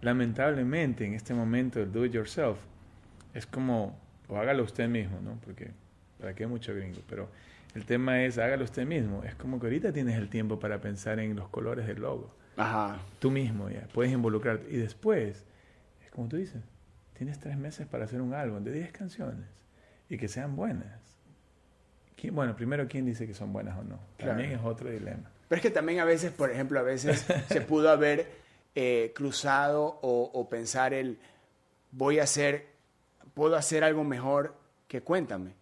Lamentablemente 0.00 1.04
en 1.04 1.14
este 1.14 1.34
momento 1.34 1.82
el 1.82 1.90
do 1.90 2.04
it 2.04 2.12
yourself 2.12 2.60
es 3.34 3.46
como, 3.46 3.98
o 4.28 4.36
hágalo 4.36 4.62
usted 4.62 4.88
mismo, 4.88 5.20
¿no? 5.20 5.40
Porque, 5.44 5.72
¿para 6.20 6.36
qué 6.36 6.46
mucho 6.46 6.72
gringo? 6.72 7.00
Pero 7.08 7.28
el 7.74 7.84
tema 7.84 8.22
es, 8.22 8.38
hágalo 8.38 8.62
usted 8.62 8.86
mismo. 8.86 9.24
Es 9.24 9.34
como 9.34 9.58
que 9.58 9.66
ahorita 9.66 9.92
tienes 9.92 10.16
el 10.16 10.28
tiempo 10.28 10.60
para 10.60 10.80
pensar 10.80 11.18
en 11.18 11.34
los 11.34 11.48
colores 11.48 11.88
del 11.88 12.00
logo. 12.00 12.32
Ajá. 12.56 13.00
Tú 13.18 13.32
mismo 13.32 13.68
ya, 13.70 13.88
puedes 13.92 14.12
involucrarte. 14.12 14.72
Y 14.72 14.76
después, 14.76 15.44
es 16.00 16.10
como 16.12 16.28
tú 16.28 16.36
dices, 16.36 16.62
tienes 17.14 17.40
tres 17.40 17.56
meses 17.56 17.88
para 17.88 18.04
hacer 18.04 18.20
un 18.20 18.34
álbum 18.34 18.62
de 18.62 18.70
10 18.70 18.92
canciones 18.92 19.58
y 20.08 20.16
que 20.16 20.28
sean 20.28 20.56
buenas. 20.56 21.07
¿Quién- 22.20 22.34
bueno, 22.34 22.54
primero, 22.56 22.86
¿quién 22.88 23.04
dice 23.06 23.26
que 23.26 23.34
son 23.34 23.52
buenas 23.52 23.78
o 23.78 23.84
no? 23.84 23.98
También 24.16 24.52
es 24.52 24.60
otro 24.64 24.90
dilema. 24.90 25.30
Pero 25.48 25.56
es 25.58 25.62
que 25.62 25.70
también 25.70 26.00
a 26.00 26.04
veces, 26.04 26.30
por 26.32 26.50
ejemplo, 26.50 26.78
a 26.78 26.82
veces 26.82 27.24
se 27.48 27.60
pudo 27.60 27.90
haber 27.90 28.26
eh, 28.74 29.12
cruzado 29.14 29.98
o, 30.02 30.30
o 30.32 30.48
pensar 30.48 30.92
el 30.94 31.18
voy 31.90 32.18
a 32.18 32.24
hacer, 32.24 32.66
puedo 33.34 33.56
hacer 33.56 33.82
algo 33.84 34.04
mejor 34.04 34.54
que 34.88 35.00
cuéntame. 35.02 35.52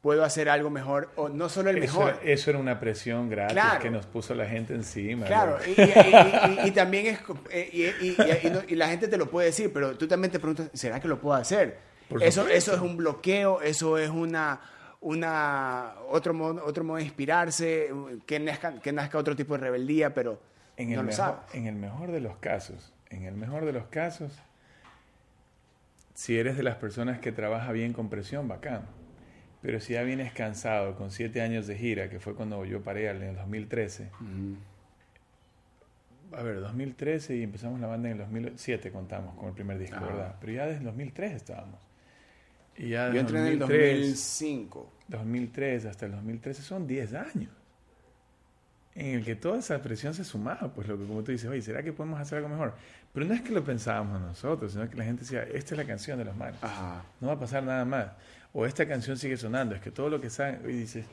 puedo 0.00 0.22
hacer 0.24 0.48
algo 0.48 0.70
mejor, 0.70 1.10
o 1.16 1.28
no 1.28 1.48
solo 1.48 1.68
el 1.70 1.80
mejor. 1.80 2.20
eso 2.22 2.50
era 2.50 2.58
una 2.60 2.78
presión 2.78 3.28
gratis 3.28 3.54
Claro. 3.54 3.80
que 3.80 3.90
nos 3.90 4.06
puso 4.06 4.34
la 4.36 4.46
gente 4.46 4.72
encima. 4.74 5.26
Claro, 5.26 5.58
y, 5.66 5.70
y- 5.80 6.64
y- 6.64 6.68
y 6.68 6.70
también 6.70 7.06
es, 7.06 7.18
eh, 7.50 8.14
y, 8.44 8.48
no- 8.50 8.62
la 8.76 8.88
gente 8.88 9.08
te 9.08 9.16
lo 9.16 9.28
puede 9.28 9.48
decir, 9.48 9.72
pero 9.72 9.96
tú 9.98 10.06
también 10.06 10.30
te 10.30 10.38
preguntas, 10.38 10.70
¿será 10.74 11.00
que 11.00 11.08
lo 11.08 11.18
puedo 11.20 11.34
hacer? 11.34 11.78
Eso, 12.20 12.46
eso 12.46 12.72
es 12.74 12.80
un 12.80 12.96
bloqueo, 12.96 13.60
eso 13.62 13.98
es 13.98 14.08
una, 14.10 14.60
una 15.06 15.94
otro 16.08 16.34
modo, 16.34 16.64
otro 16.64 16.82
modo 16.82 16.96
de 16.96 17.04
inspirarse, 17.04 17.90
que 18.26 18.40
nazca, 18.40 18.80
que 18.80 18.92
nazca 18.92 19.18
otro 19.18 19.36
tipo 19.36 19.54
de 19.54 19.60
rebeldía, 19.60 20.12
pero 20.12 20.40
En, 20.76 20.88
no 20.88 20.92
el 20.94 20.96
lo 20.98 21.02
mejor, 21.04 21.16
sabes. 21.16 21.54
en 21.54 21.66
el 21.68 21.76
mejor 21.76 22.10
de 22.10 22.20
los 22.20 22.36
casos, 22.38 22.92
en 23.10 23.22
el 23.22 23.34
mejor 23.36 23.64
de 23.64 23.72
los 23.72 23.86
casos, 23.86 24.32
si 26.14 26.36
eres 26.36 26.56
de 26.56 26.64
las 26.64 26.74
personas 26.76 27.20
que 27.20 27.30
trabaja 27.30 27.70
bien 27.70 27.92
con 27.92 28.08
presión, 28.08 28.48
bacán. 28.48 28.82
Pero 29.62 29.80
si 29.80 29.92
ya 29.92 30.02
vienes 30.02 30.32
cansado 30.32 30.96
con 30.96 31.10
siete 31.12 31.40
años 31.40 31.66
de 31.68 31.76
gira, 31.76 32.10
que 32.10 32.18
fue 32.18 32.34
cuando 32.34 32.64
yo 32.64 32.82
paré 32.82 33.08
en 33.08 33.22
el 33.22 33.36
2013, 33.36 34.10
a 36.36 36.42
ver, 36.42 36.60
2013 36.60 37.36
y 37.36 37.42
empezamos 37.44 37.78
la 37.80 37.86
banda 37.86 38.08
en 38.08 38.12
el 38.14 38.18
2007, 38.18 38.90
contamos 38.90 39.36
con 39.36 39.46
el 39.48 39.54
primer 39.54 39.78
disco, 39.78 39.96
Ajá. 39.98 40.06
¿verdad? 40.06 40.34
Pero 40.40 40.52
ya 40.52 40.66
desde 40.66 40.78
el 40.78 40.84
2003 40.84 41.32
estábamos. 41.32 41.78
Y 42.78 42.90
ya 42.90 43.10
Yo 43.12 43.20
entré 43.20 43.38
en 43.40 43.46
el 43.46 43.58
2003, 43.58 43.98
2005. 44.00 44.92
2003 45.08 45.84
hasta 45.86 46.06
el 46.06 46.12
2013 46.12 46.62
son 46.62 46.86
10 46.86 47.14
años 47.14 47.50
en 48.94 49.16
el 49.16 49.24
que 49.24 49.36
toda 49.36 49.58
esa 49.58 49.80
presión 49.82 50.14
se 50.14 50.24
sumaba, 50.24 50.72
pues 50.72 50.88
lo 50.88 50.98
que 50.98 51.04
como 51.04 51.22
tú 51.22 51.30
dices, 51.30 51.50
oye, 51.50 51.60
¿será 51.60 51.82
que 51.82 51.92
podemos 51.92 52.18
hacer 52.18 52.38
algo 52.38 52.48
mejor? 52.48 52.74
Pero 53.12 53.26
no 53.26 53.34
es 53.34 53.42
que 53.42 53.52
lo 53.52 53.62
pensábamos 53.62 54.18
nosotros, 54.22 54.72
sino 54.72 54.88
que 54.88 54.96
la 54.96 55.04
gente 55.04 55.20
decía, 55.20 55.42
esta 55.42 55.74
es 55.74 55.78
la 55.78 55.84
canción 55.84 56.18
de 56.18 56.24
los 56.24 56.34
manes, 56.34 56.56
Ajá. 56.62 57.04
no 57.20 57.28
va 57.28 57.34
a 57.34 57.38
pasar 57.38 57.62
nada 57.62 57.84
más. 57.84 58.06
O 58.54 58.64
esta 58.64 58.88
canción 58.88 59.18
sigue 59.18 59.36
sonando, 59.36 59.74
es 59.74 59.82
que 59.82 59.90
todo 59.90 60.08
lo 60.08 60.18
que 60.18 60.30
saben, 60.30 60.60
oye, 60.64 60.72
dices, 60.78 61.04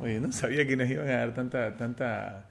oye, 0.00 0.18
no 0.18 0.32
sabía 0.32 0.66
que 0.66 0.76
nos 0.78 0.88
iban 0.88 1.06
a 1.10 1.16
dar 1.18 1.34
tanta, 1.34 1.76
tanta, 1.76 2.46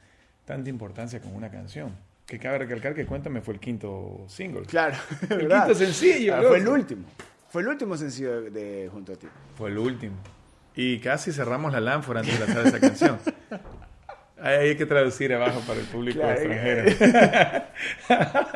tanta 0.45 0.69
importancia 0.69 1.19
con 1.19 1.33
una 1.33 1.49
canción. 1.49 1.91
Que 2.27 2.37
cabe 2.37 2.59
recalcar 2.59 2.93
que 2.93 3.07
Cuéntame 3.07 3.41
fue 3.41 3.55
el 3.55 3.59
quinto 3.59 4.25
single. 4.27 4.67
Claro, 4.67 4.97
El 5.31 5.37
¿verdad? 5.37 5.65
quinto 5.65 5.79
sencillo, 5.79 6.35
Ah, 6.35 6.43
fue 6.47 6.59
el 6.59 6.67
último. 6.67 7.05
Fue 7.55 7.61
el 7.61 7.69
último 7.69 7.95
sencillo 7.95 8.41
de, 8.41 8.49
de 8.49 8.89
Junto 8.89 9.13
a 9.13 9.15
ti. 9.15 9.27
Fue 9.57 9.69
el 9.69 9.77
último. 9.77 10.17
Y 10.75 10.99
casi 10.99 11.31
cerramos 11.31 11.71
la 11.71 11.79
lámpara 11.79 12.19
antes 12.19 12.37
de 12.37 12.45
lanzar 12.45 12.67
esa 12.67 12.79
canción. 12.81 13.17
Ahí 14.41 14.57
hay 14.71 14.75
que 14.75 14.85
traducir 14.85 15.33
abajo 15.33 15.61
para 15.61 15.79
el 15.79 15.85
público 15.85 16.19
Claro. 16.19 16.33
extranjero. 16.41 17.65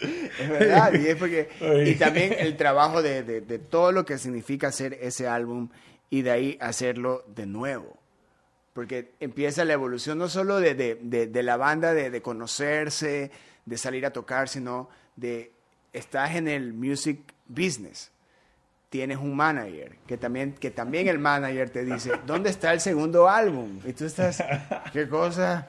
Es 0.00 0.48
verdad, 0.48 0.92
y 0.94 1.08
es 1.08 1.16
porque... 1.16 1.48
Y 1.86 1.96
también 1.96 2.32
el 2.38 2.56
trabajo 2.56 3.02
de, 3.02 3.24
de- 3.24 3.40
de 3.40 3.58
todo 3.58 3.90
lo 3.90 4.04
que 4.06 4.16
significa 4.16 4.68
hacer 4.68 4.96
ese 5.00 5.26
álbum 5.26 5.70
y 6.08 6.22
de 6.22 6.30
ahí 6.30 6.58
hacerlo 6.60 7.24
de 7.26 7.46
nuevo. 7.46 7.98
Porque 8.74 9.10
empieza 9.18 9.64
la 9.64 9.72
evolución 9.72 10.18
no 10.18 10.28
solo 10.28 10.60
de, 10.60 10.76
de- 10.76 11.42
la 11.42 11.56
banda, 11.56 11.94
de, 11.94 12.10
de 12.10 12.22
conocerse, 12.22 13.32
de 13.66 13.76
salir 13.76 14.06
a 14.06 14.12
tocar, 14.12 14.48
sino 14.48 14.88
de... 15.16 15.50
Estás 15.92 16.36
en 16.36 16.46
el 16.46 16.74
music 16.74 17.18
business. 17.48 18.10
Tienes 18.90 19.18
un 19.18 19.36
manager, 19.36 19.96
que 20.06 20.16
también, 20.16 20.54
que 20.54 20.70
también 20.70 21.08
el 21.08 21.18
manager 21.18 21.68
te 21.68 21.84
dice, 21.84 22.12
¿dónde 22.26 22.50
está 22.50 22.72
el 22.72 22.80
segundo 22.80 23.28
álbum? 23.28 23.80
Y 23.84 23.92
tú 23.92 24.06
estás, 24.06 24.42
¿qué 24.92 25.08
cosa? 25.08 25.68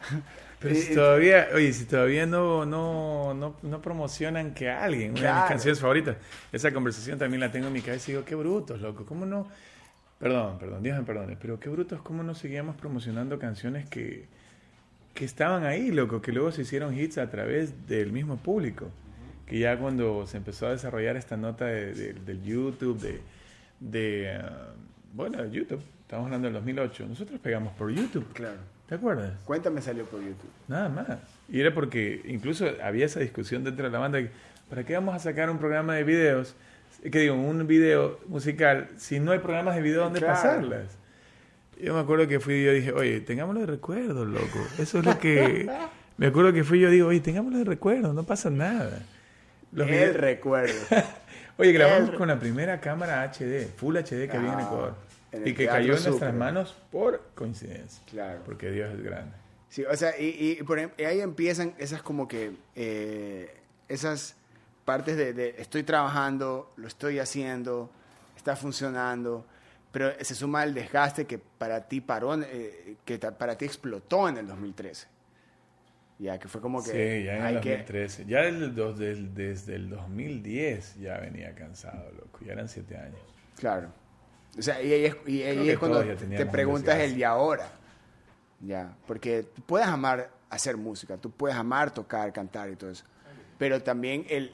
Pero 0.59 0.75
si 0.75 0.93
todavía, 0.93 1.47
oye, 1.53 1.71
si 1.71 1.85
todavía 1.85 2.25
no, 2.25 2.65
no, 2.65 3.33
no, 3.33 3.55
no 3.61 3.81
promocionan 3.81 4.53
que 4.53 4.69
alguien, 4.69 5.11
una 5.11 5.21
de 5.21 5.33
mis 5.33 5.49
canciones 5.49 5.79
favoritas, 5.79 6.17
esa 6.51 6.73
conversación 6.73 7.17
también 7.17 7.39
la 7.39 7.51
tengo 7.51 7.67
en 7.67 7.73
mi 7.73 7.81
cabeza 7.81 8.11
y 8.11 8.13
digo, 8.13 8.25
qué 8.25 8.35
brutos, 8.35 8.81
loco, 8.81 9.05
¿cómo 9.05 9.25
no? 9.25 9.47
Perdón, 10.19 10.59
perdón, 10.59 10.83
Dios 10.83 10.97
me 10.97 11.05
perdone, 11.05 11.37
pero 11.39 11.59
qué 11.61 11.69
brutos, 11.69 12.01
¿cómo 12.01 12.23
no 12.23 12.35
seguíamos 12.35 12.75
promocionando 12.75 13.39
canciones 13.39 13.87
que, 13.89 14.25
que 15.13 15.23
estaban 15.23 15.63
ahí, 15.63 15.91
loco, 15.91 16.21
que 16.21 16.33
luego 16.33 16.51
se 16.51 16.63
hicieron 16.63 16.97
hits 16.97 17.17
a 17.19 17.29
través 17.29 17.87
del 17.87 18.11
mismo 18.11 18.35
público? 18.35 18.89
Que 19.49 19.59
ya 19.59 19.77
cuando 19.77 20.25
se 20.27 20.37
empezó 20.37 20.67
a 20.67 20.71
desarrollar 20.71 21.17
esta 21.17 21.35
nota 21.35 21.65
de, 21.65 21.93
de- 21.93 22.13
del 22.13 22.43
YouTube, 22.43 22.99
de, 23.01 23.19
de 23.79 24.31
ah, 24.35 24.73
bueno, 25.13 25.41
de 25.43 25.49
YouTube, 25.51 25.81
estamos 26.01 26.25
hablando 26.25 26.45
del 26.47 26.53
2008, 26.53 27.05
nosotros 27.07 27.39
pegamos 27.39 27.73
por 27.73 27.89
YouTube, 27.91 28.25
Claro. 28.33 28.57
¿te 28.87 28.95
acuerdas? 28.95 29.33
Cuéntame 29.45 29.81
salió 29.81 30.05
por 30.05 30.19
YouTube. 30.21 30.49
Nada 30.67 30.87
más. 30.89 31.07
Y 31.51 31.59
era 31.59 31.73
porque 31.73 32.21
incluso 32.27 32.67
había 32.83 33.05
esa 33.07 33.19
discusión 33.21 33.63
dentro 33.63 33.85
de 33.85 33.91
la 33.91 33.97
banda, 33.99 34.19
que, 34.19 34.29
¿para 34.69 34.83
qué 34.83 34.93
vamos 34.93 35.15
a 35.15 35.19
sacar 35.19 35.49
un 35.49 35.57
programa 35.57 35.95
de 35.95 36.03
videos? 36.03 36.55
Que 37.11 37.19
digo, 37.19 37.33
un 37.35 37.65
video 37.65 38.19
musical, 38.27 38.89
si 38.97 39.19
no 39.19 39.31
hay 39.31 39.39
programas 39.39 39.75
de 39.75 39.81
video 39.81 40.03
donde 40.03 40.19
Claro. 40.19 40.33
pasarlas. 40.35 40.97
Yo 41.81 41.93
me 41.93 42.01
acuerdo 42.01 42.27
que 42.27 42.39
fui 42.39 42.55
y 42.55 42.65
yo 42.65 42.73
dije, 42.73 42.91
oye, 42.91 43.21
tengámoslo 43.21 43.61
de 43.61 43.65
recuerdo, 43.67 44.25
loco. 44.25 44.59
Eso 44.77 44.99
es 44.99 45.05
lo 45.05 45.17
que... 45.17 45.67
Me 46.17 46.27
acuerdo 46.27 46.51
que 46.51 46.65
fui 46.65 46.79
y 46.79 46.81
yo 46.81 46.89
digo, 46.89 47.07
oye, 47.07 47.21
tengámoslo 47.21 47.59
de 47.59 47.63
recuerdo, 47.63 48.11
no 48.11 48.23
pasa 48.23 48.49
nada. 48.49 49.01
Los 49.71 49.87
el 49.87 49.93
videos- 49.93 50.15
recuerdo. 50.15 50.73
Oye, 51.57 51.71
grabamos 51.73 52.09
el- 52.09 52.15
con 52.15 52.27
la 52.27 52.39
primera 52.39 52.79
cámara 52.79 53.21
HD, 53.23 53.67
Full 53.77 53.97
HD 53.97 54.27
que 54.29 54.37
había 54.37 54.53
en 54.53 54.59
Ah, 54.59 54.63
Ecuador. 54.63 54.95
en 55.31 55.47
Y 55.47 55.53
que 55.53 55.67
cayó 55.67 55.95
en 55.97 56.03
nuestras 56.03 56.33
manos 56.33 56.75
por 56.91 57.21
coincidencia. 57.35 58.01
Claro. 58.09 58.41
Porque 58.45 58.71
Dios 58.71 58.91
es 58.93 59.01
grande. 59.03 59.35
Sí, 59.69 59.83
o 59.85 59.95
sea, 59.95 60.19
y, 60.19 60.57
y 60.59 60.63
por 60.63 60.79
ejemplo, 60.79 61.05
ahí 61.07 61.21
empiezan 61.21 61.75
esas 61.77 62.01
como 62.01 62.27
que, 62.27 62.53
eh, 62.75 63.55
esas 63.87 64.35
partes 64.85 65.15
de, 65.17 65.33
de 65.33 65.55
estoy 65.59 65.83
trabajando, 65.83 66.73
lo 66.77 66.87
estoy 66.87 67.19
haciendo, 67.19 67.91
está 68.35 68.55
funcionando, 68.55 69.45
pero 69.91 70.11
se 70.21 70.33
suma 70.33 70.63
el 70.63 70.73
desgaste 70.73 71.25
que 71.25 71.37
para 71.37 71.87
ti 71.87 72.01
paró, 72.01 72.33
eh, 72.41 72.95
que 73.05 73.19
para 73.19 73.55
ti 73.57 73.65
explotó 73.65 74.27
en 74.27 74.37
el 74.37 74.47
2013. 74.47 75.07
Ya, 76.19 76.37
que 76.37 76.47
fue 76.49 76.59
como 76.59 76.83
que... 76.83 76.91
Sí, 76.91 77.23
ya 77.25 77.37
en 77.37 77.55
el 77.55 77.61
que- 77.61 77.77
2013. 77.77 78.25
Ya 78.25 78.41
del 78.41 79.33
desde 79.33 79.75
el 79.75 79.89
2010 79.89 80.97
ya 80.99 81.17
venía 81.17 81.55
cansado, 81.55 82.11
loco. 82.11 82.39
Ya 82.45 82.53
eran 82.53 82.67
siete 82.67 82.97
años. 82.97 83.19
Claro. 83.55 83.89
O 84.57 84.61
sea, 84.61 84.81
y 84.81 84.91
ahí 84.91 85.05
es, 85.05 85.15
y 85.25 85.43
ahí 85.43 85.69
es 85.69 85.79
cuando 85.79 86.03
te 86.03 86.45
preguntas 86.45 86.95
un 86.95 87.01
el 87.01 87.15
de 87.15 87.25
ahora. 87.25 87.69
Ya, 88.59 88.93
porque 89.07 89.43
tú 89.43 89.61
puedes 89.61 89.87
amar 89.87 90.29
hacer 90.49 90.75
música, 90.77 91.17
tú 91.17 91.31
puedes 91.31 91.55
amar 91.55 91.91
tocar, 91.91 92.33
cantar 92.33 92.69
y 92.69 92.75
todo 92.75 92.89
eso. 92.91 93.05
Pero 93.57 93.81
también 93.81 94.25
el, 94.29 94.51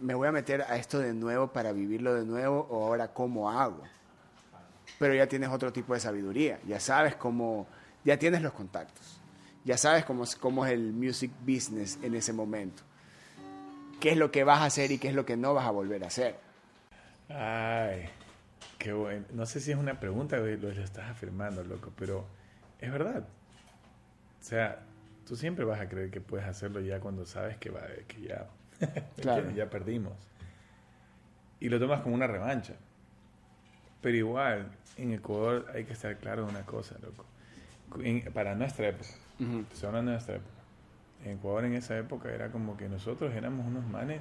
me 0.00 0.14
voy 0.14 0.26
a 0.28 0.32
meter 0.32 0.62
a 0.62 0.76
esto 0.76 0.98
de 0.98 1.12
nuevo 1.12 1.52
para 1.52 1.72
vivirlo 1.72 2.14
de 2.14 2.24
nuevo 2.24 2.66
o 2.70 2.86
ahora 2.86 3.08
cómo 3.08 3.50
hago. 3.50 3.82
Pero 4.98 5.14
ya 5.14 5.26
tienes 5.28 5.50
otro 5.50 5.72
tipo 5.72 5.94
de 5.94 6.00
sabiduría, 6.00 6.58
ya 6.66 6.80
sabes 6.80 7.14
cómo, 7.14 7.66
ya 8.04 8.18
tienes 8.18 8.42
los 8.42 8.52
contactos, 8.52 9.20
ya 9.64 9.76
sabes 9.76 10.04
cómo, 10.04 10.24
es- 10.24 10.36
cómo 10.36 10.64
es 10.66 10.72
el 10.72 10.92
music 10.92 11.30
business 11.46 11.98
en 12.02 12.14
ese 12.14 12.32
momento. 12.32 12.82
¿Qué 14.00 14.10
es 14.10 14.16
lo 14.16 14.30
que 14.30 14.44
vas 14.44 14.60
a 14.60 14.66
hacer 14.66 14.90
y 14.90 14.98
qué 14.98 15.08
es 15.08 15.14
lo 15.14 15.24
que 15.24 15.36
no 15.36 15.54
vas 15.54 15.66
a 15.66 15.70
volver 15.70 16.04
a 16.04 16.08
hacer? 16.08 16.36
Ay, 17.28 18.04
qué 18.78 18.92
bueno. 18.92 19.24
No 19.32 19.46
sé 19.46 19.60
si 19.60 19.70
es 19.72 19.78
una 19.78 19.98
pregunta 19.98 20.36
o 20.36 20.40
lo, 20.40 20.56
lo 20.56 20.70
estás 20.70 21.10
afirmando, 21.10 21.64
loco, 21.64 21.90
pero 21.96 22.26
es 22.80 22.92
verdad. 22.92 23.24
O 24.40 24.44
sea, 24.46 24.80
tú 25.26 25.36
siempre 25.36 25.64
vas 25.64 25.80
a 25.80 25.88
creer 25.88 26.10
que 26.10 26.20
puedes 26.20 26.46
hacerlo 26.46 26.80
ya 26.80 27.00
cuando 27.00 27.24
sabes 27.24 27.56
que, 27.56 27.70
va, 27.70 27.80
que 28.06 28.20
ya, 28.20 28.46
ya 29.54 29.70
perdimos. 29.70 30.12
Y 31.60 31.70
lo 31.70 31.78
tomas 31.80 32.02
como 32.02 32.14
una 32.14 32.26
revancha. 32.26 32.74
Pero 34.02 34.16
igual, 34.18 34.70
en 34.98 35.14
Ecuador 35.14 35.66
hay 35.74 35.84
que 35.84 35.94
estar 35.94 36.14
claro 36.18 36.44
de 36.44 36.50
una 36.50 36.66
cosa, 36.66 36.96
loco. 37.00 37.24
En- 38.04 38.30
para 38.34 38.54
nuestra 38.54 38.88
época, 38.88 39.08
Estoy 39.72 39.88
hablando 39.88 40.10
de 40.10 40.16
nuestra 40.16 40.36
época. 40.36 40.50
En 41.24 41.32
Ecuador 41.38 41.64
en 41.64 41.74
esa 41.74 41.96
época 41.98 42.30
era 42.30 42.50
como 42.50 42.76
que 42.76 42.88
nosotros 42.88 43.34
éramos 43.34 43.66
unos 43.66 43.86
manes, 43.86 44.20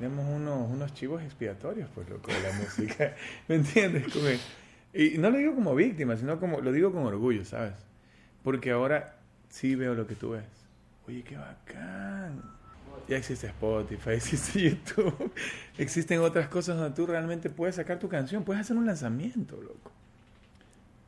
éramos 0.00 0.26
unos, 0.28 0.70
unos 0.70 0.94
chivos 0.94 1.22
expiatorios, 1.22 1.88
pues 1.94 2.08
loco, 2.08 2.30
de 2.32 2.40
la 2.40 2.52
música. 2.60 3.14
¿Me 3.48 3.56
entiendes? 3.56 4.12
Como- 4.12 4.26
y 4.92 5.18
no 5.18 5.30
lo 5.30 5.38
digo 5.38 5.54
como 5.56 5.74
víctima, 5.74 6.16
sino 6.16 6.38
como 6.38 6.60
lo 6.60 6.70
digo 6.70 6.92
con 6.92 7.04
orgullo, 7.04 7.44
¿sabes? 7.44 7.74
Porque 8.44 8.70
ahora 8.70 9.16
sí 9.48 9.74
veo 9.74 9.94
lo 9.94 10.06
que 10.06 10.14
tú 10.14 10.30
ves. 10.30 10.44
Oye, 11.08 11.22
qué 11.24 11.36
bacán. 11.36 12.40
Ya 13.08 13.16
existe 13.16 13.48
Spotify, 13.48 14.10
existe 14.12 14.60
YouTube, 14.70 15.32
existen 15.76 16.20
otras 16.20 16.48
cosas 16.48 16.76
donde 16.78 16.94
tú 16.94 17.06
realmente 17.06 17.50
puedes 17.50 17.74
sacar 17.74 17.98
tu 17.98 18.08
canción, 18.08 18.44
puedes 18.44 18.60
hacer 18.62 18.76
un 18.76 18.86
lanzamiento, 18.86 19.60
loco. 19.60 19.90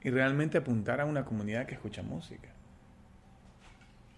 Y 0.02 0.10
realmente 0.10 0.58
apuntar 0.58 1.00
a 1.00 1.04
una 1.04 1.24
comunidad 1.24 1.64
que 1.66 1.74
escucha 1.74 2.02
música. 2.02 2.48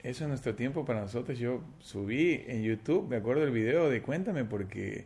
Eso 0.08 0.24
en 0.24 0.30
nuestro 0.30 0.54
tiempo 0.54 0.86
para 0.86 1.02
nosotros. 1.02 1.38
Yo 1.38 1.60
subí 1.80 2.42
en 2.46 2.62
YouTube, 2.62 3.08
me 3.08 3.16
acuerdo 3.16 3.42
del 3.42 3.50
video 3.50 3.90
de 3.90 4.00
Cuéntame 4.00 4.42
porque 4.44 5.04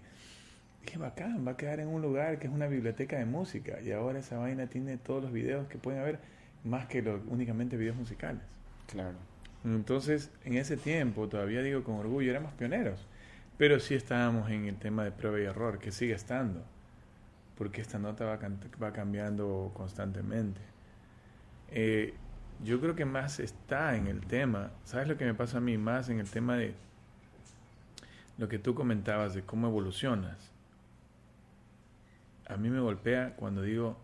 dije, 0.85 0.97
bacán, 0.99 1.44
va 1.44 1.52
a 1.52 1.56
quedar 1.56 1.80
en 1.80 1.88
un 1.88 2.00
lugar 2.02 2.38
que 2.38 2.47
es 2.47 2.52
una 2.52 2.68
biblioteca 2.68 3.18
de 3.18 3.25
música. 3.25 3.80
Y 3.80 3.90
ahora 3.90 4.21
esa 4.21 4.38
vaina 4.38 4.68
tiene 4.68 4.99
todos 4.99 5.21
los 5.25 5.32
videos 5.32 5.66
que 5.66 5.76
pueden 5.76 6.00
haber, 6.00 6.21
más 6.62 6.87
que 6.87 7.02
lo- 7.02 7.21
únicamente 7.28 7.76
videos 7.76 7.97
musicales. 7.97 8.42
Claro. 8.87 9.16
Entonces, 9.64 10.30
en 10.44 10.54
ese 10.54 10.76
tiempo, 10.76 11.28
todavía 11.28 11.62
digo 11.62 11.82
con 11.82 11.97
orgullo, 11.97 12.30
éramos 12.30 12.52
pioneros. 12.52 13.04
Pero 13.59 13.80
sí 13.80 13.94
estábamos 13.97 14.50
en 14.50 14.66
el 14.66 14.76
tema 14.76 15.02
de 15.02 15.11
prueba 15.11 15.40
y 15.40 15.44
error, 15.44 15.80
que 15.80 15.90
sigue 15.90 16.14
estando. 16.14 16.64
porque 17.59 17.80
esta 17.80 17.99
nota 17.99 18.25
va, 18.25 18.38
va 18.82 18.92
cambiando 18.92 19.71
constantemente. 19.75 20.61
Eh, 21.71 22.14
yo 22.64 22.80
creo 22.80 22.94
que 22.94 23.04
más 23.04 23.40
está 23.40 23.97
en 23.97 24.06
el 24.06 24.21
tema, 24.21 24.71
¿sabes 24.85 25.09
lo 25.09 25.16
que 25.16 25.25
me 25.25 25.35
pasa 25.35 25.59
a 25.59 25.61
mí? 25.61 25.78
Más 25.78 26.09
en 26.09 26.21
el 26.21 26.30
tema 26.30 26.56
de 26.56 26.75
lo 28.38 28.49
que 28.49 28.59
tú 28.59 28.75
comentabas 28.75 29.35
de 29.35 29.42
cómo 29.42 29.68
evolucionas. 29.68 30.50
A 32.49 32.56
mí 32.56 32.71
me 32.71 32.80
golpea 32.80 33.35
cuando 33.37 33.62
digo, 33.62 33.97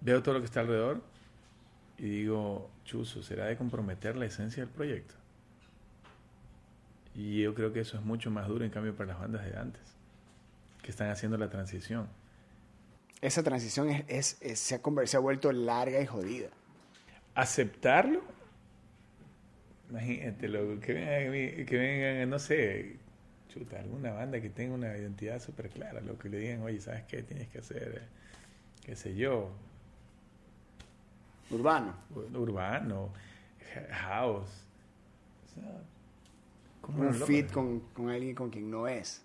veo 0.00 0.22
todo 0.22 0.34
lo 0.34 0.40
que 0.40 0.46
está 0.46 0.60
alrededor 0.60 1.02
y 1.98 2.08
digo, 2.08 2.70
chuzo, 2.84 3.22
¿será 3.22 3.46
de 3.46 3.56
comprometer 3.56 4.16
la 4.16 4.26
esencia 4.26 4.64
del 4.64 4.72
proyecto? 4.72 5.14
Y 7.14 7.42
yo 7.42 7.54
creo 7.54 7.72
que 7.72 7.80
eso 7.80 7.96
es 7.96 8.04
mucho 8.04 8.30
más 8.30 8.46
duro 8.46 8.64
en 8.64 8.70
cambio 8.70 8.94
para 8.94 9.12
las 9.12 9.20
bandas 9.20 9.44
de 9.44 9.56
antes, 9.56 9.82
que 10.82 10.90
están 10.90 11.08
haciendo 11.08 11.38
la 11.38 11.48
transición. 11.48 12.08
Esa 13.20 13.42
transición 13.42 14.04
es, 14.08 14.38
se, 14.54 14.74
ha, 14.74 15.06
se 15.06 15.16
ha 15.16 15.20
vuelto 15.20 15.52
larga 15.52 16.00
y 16.00 16.06
jodida. 16.06 16.48
Aceptarlo 17.34 18.36
Imagínate, 19.90 20.48
lo, 20.48 20.80
que 20.80 20.92
vengan, 20.92 21.66
que 21.66 21.76
vengan, 21.76 22.30
no 22.30 22.38
sé, 22.38 22.96
chuta, 23.48 23.78
alguna 23.78 24.12
banda 24.12 24.40
que 24.40 24.50
tenga 24.50 24.74
una 24.74 24.96
identidad 24.96 25.40
súper 25.40 25.70
clara, 25.70 26.00
lo 26.00 26.18
que 26.18 26.28
le 26.28 26.38
digan, 26.38 26.62
oye, 26.62 26.80
¿sabes 26.80 27.04
qué? 27.04 27.22
Tienes 27.22 27.48
que 27.48 27.58
hacer, 27.58 28.02
qué 28.84 28.96
sé 28.96 29.14
yo. 29.14 29.50
Urbano. 31.50 31.94
Urbano, 32.34 33.10
house. 33.92 34.64
un 36.88 37.14
fit 37.14 37.52
con, 37.52 37.80
con, 37.92 38.10
alguien 38.10 38.34
con 38.34 38.50
quien 38.50 38.68
no 38.68 38.88
es. 38.88 39.24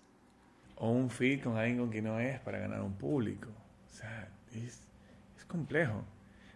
O 0.76 0.90
un 0.90 1.10
fit 1.10 1.42
con 1.42 1.56
alguien 1.56 1.78
con 1.78 1.90
quien 1.90 2.04
no 2.04 2.20
es 2.20 2.38
para 2.40 2.60
ganar 2.60 2.82
un 2.82 2.94
público. 2.94 3.48
O 3.92 3.94
sea, 3.94 4.28
es, 4.54 4.80
es 5.36 5.44
complejo. 5.46 6.02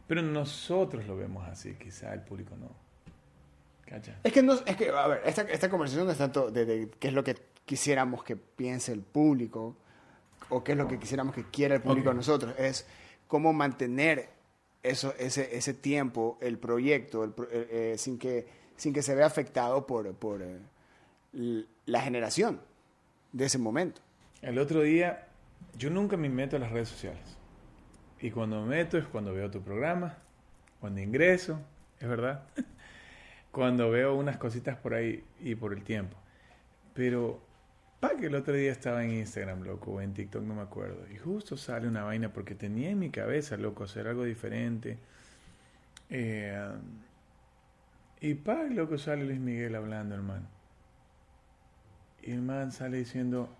Pero 0.06 0.22
nosotros 0.22 1.06
lo 1.06 1.16
vemos 1.16 1.46
así, 1.48 1.74
quizá 1.74 2.14
el 2.14 2.22
público 2.22 2.56
no. 2.56 2.86
Es 4.24 4.32
que, 4.32 4.42
no, 4.42 4.54
es 4.54 4.76
que, 4.76 4.90
a 4.90 5.06
ver, 5.06 5.22
esta, 5.24 5.42
esta 5.42 5.70
conversación 5.70 6.06
no 6.06 6.12
es 6.12 6.18
tanto 6.18 6.50
de, 6.50 6.90
qué 6.98 7.08
es 7.08 7.14
lo 7.14 7.22
que 7.22 7.36
quisiéramos 7.64 8.24
que 8.24 8.34
piense 8.34 8.92
el 8.92 9.00
público 9.00 9.76
o 10.48 10.64
qué 10.64 10.72
es 10.72 10.78
lo 10.78 10.88
que 10.88 10.98
quisiéramos 10.98 11.34
que 11.34 11.44
quiera 11.44 11.76
el 11.76 11.82
público 11.82 12.10
a 12.10 12.14
nosotros, 12.14 12.54
es 12.58 12.86
cómo 13.28 13.52
mantener 13.52 14.28
eso, 14.82 15.14
ese, 15.18 15.56
ese 15.56 15.72
tiempo, 15.72 16.36
el 16.40 16.58
proyecto, 16.58 17.24
eh, 17.24 17.32
eh, 17.50 17.94
sin, 17.96 18.18
que, 18.18 18.46
sin 18.76 18.92
que 18.92 19.02
se 19.02 19.14
vea 19.14 19.26
afectado 19.26 19.86
por, 19.86 20.12
por 20.14 20.42
eh, 20.42 21.64
la 21.86 22.00
generación 22.00 22.60
de 23.32 23.46
ese 23.46 23.58
momento. 23.58 24.00
El 24.42 24.58
otro 24.58 24.82
día, 24.82 25.25
yo 25.76 25.90
nunca 25.90 26.16
me 26.16 26.28
meto 26.28 26.56
a 26.56 26.58
las 26.58 26.70
redes 26.70 26.88
sociales. 26.88 27.36
Y 28.20 28.30
cuando 28.30 28.62
me 28.62 28.76
meto 28.76 28.96
es 28.98 29.06
cuando 29.06 29.32
veo 29.32 29.50
tu 29.50 29.62
programa, 29.62 30.16
cuando 30.80 31.00
ingreso, 31.00 31.60
es 32.00 32.08
verdad. 32.08 32.44
cuando 33.50 33.90
veo 33.90 34.14
unas 34.14 34.36
cositas 34.36 34.76
por 34.76 34.94
ahí 34.94 35.24
y 35.40 35.54
por 35.54 35.72
el 35.72 35.82
tiempo. 35.82 36.16
Pero, 36.94 37.42
pa 38.00 38.16
que 38.16 38.26
el 38.26 38.34
otro 38.34 38.54
día 38.54 38.72
estaba 38.72 39.04
en 39.04 39.12
Instagram, 39.12 39.62
loco, 39.62 39.92
o 39.92 40.00
en 40.00 40.14
TikTok, 40.14 40.42
no 40.42 40.54
me 40.54 40.62
acuerdo. 40.62 41.06
Y 41.12 41.16
justo 41.18 41.56
sale 41.56 41.88
una 41.88 42.04
vaina 42.04 42.32
porque 42.32 42.54
tenía 42.54 42.90
en 42.90 42.98
mi 42.98 43.10
cabeza, 43.10 43.56
loco, 43.56 43.84
hacer 43.84 44.08
algo 44.08 44.24
diferente. 44.24 44.98
Eh, 46.08 46.70
y 48.20 48.34
pa, 48.34 48.64
loco, 48.64 48.98
sale 48.98 49.24
Luis 49.24 49.40
Miguel 49.40 49.74
hablando, 49.74 50.14
hermano. 50.14 50.46
Y 52.22 52.32
el 52.32 52.42
man 52.42 52.72
sale 52.72 52.98
diciendo, 52.98 53.54